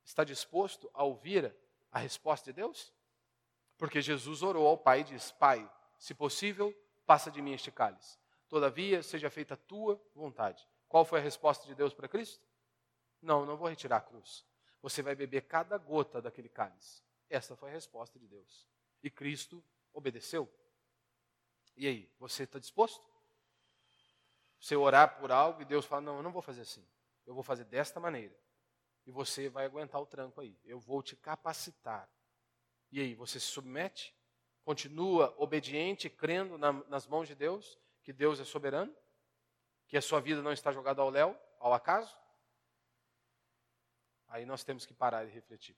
está 0.04 0.22
disposto 0.22 0.90
a 0.94 1.02
ouvir 1.02 1.54
a 1.90 1.98
resposta 1.98 2.52
de 2.52 2.54
Deus? 2.54 2.92
Porque 3.78 4.00
Jesus 4.00 4.42
orou 4.42 4.66
ao 4.66 4.78
Pai 4.78 5.00
e 5.00 5.04
disse: 5.04 5.32
Pai, 5.34 5.70
se 5.98 6.14
possível, 6.14 6.74
passa 7.04 7.30
de 7.30 7.42
mim 7.42 7.52
este 7.52 7.70
cálice. 7.70 8.18
Todavia, 8.48 9.02
seja 9.02 9.28
feita 9.28 9.54
a 9.54 9.56
tua 9.56 10.00
vontade. 10.14 10.66
Qual 10.88 11.04
foi 11.04 11.18
a 11.18 11.22
resposta 11.22 11.66
de 11.66 11.74
Deus 11.74 11.92
para 11.92 12.08
Cristo? 12.08 12.46
Não, 13.20 13.44
não 13.44 13.56
vou 13.56 13.68
retirar 13.68 13.96
a 13.96 14.00
cruz. 14.00 14.44
Você 14.80 15.02
vai 15.02 15.14
beber 15.14 15.42
cada 15.42 15.76
gota 15.78 16.22
daquele 16.22 16.48
cálice. 16.48 17.02
Essa 17.28 17.56
foi 17.56 17.70
a 17.70 17.72
resposta 17.72 18.18
de 18.18 18.26
Deus. 18.28 18.68
E 19.02 19.10
Cristo 19.10 19.62
obedeceu. 19.92 20.48
E 21.76 21.86
aí, 21.86 22.10
você 22.18 22.44
está 22.44 22.58
disposto? 22.58 23.04
Você 24.60 24.76
orar 24.76 25.18
por 25.18 25.30
algo 25.30 25.60
e 25.60 25.64
Deus 25.64 25.84
fala: 25.84 26.02
Não, 26.02 26.16
eu 26.16 26.22
não 26.22 26.32
vou 26.32 26.42
fazer 26.42 26.62
assim. 26.62 26.86
Eu 27.26 27.34
vou 27.34 27.42
fazer 27.42 27.64
desta 27.64 27.98
maneira. 27.98 28.34
E 29.04 29.10
você 29.10 29.48
vai 29.48 29.64
aguentar 29.64 30.00
o 30.00 30.06
tranco 30.06 30.40
aí. 30.40 30.58
Eu 30.64 30.78
vou 30.78 31.02
te 31.02 31.16
capacitar. 31.16 32.08
E 32.92 33.00
aí, 33.00 33.14
você 33.14 33.40
se 33.40 33.46
submete? 33.46 34.14
Continua 34.62 35.34
obediente, 35.38 36.10
crendo 36.10 36.58
na, 36.58 36.72
nas 36.88 37.06
mãos 37.06 37.26
de 37.26 37.34
Deus, 37.34 37.78
que 38.02 38.12
Deus 38.12 38.38
é 38.38 38.44
soberano? 38.44 38.94
Que 39.88 39.96
a 39.96 40.02
sua 40.02 40.20
vida 40.20 40.42
não 40.42 40.52
está 40.52 40.70
jogada 40.70 41.00
ao 41.02 41.10
léu, 41.10 41.36
ao 41.58 41.72
acaso? 41.72 42.16
Aí 44.28 44.44
nós 44.44 44.62
temos 44.62 44.84
que 44.84 44.92
parar 44.92 45.24
e 45.24 45.30
refletir. 45.30 45.74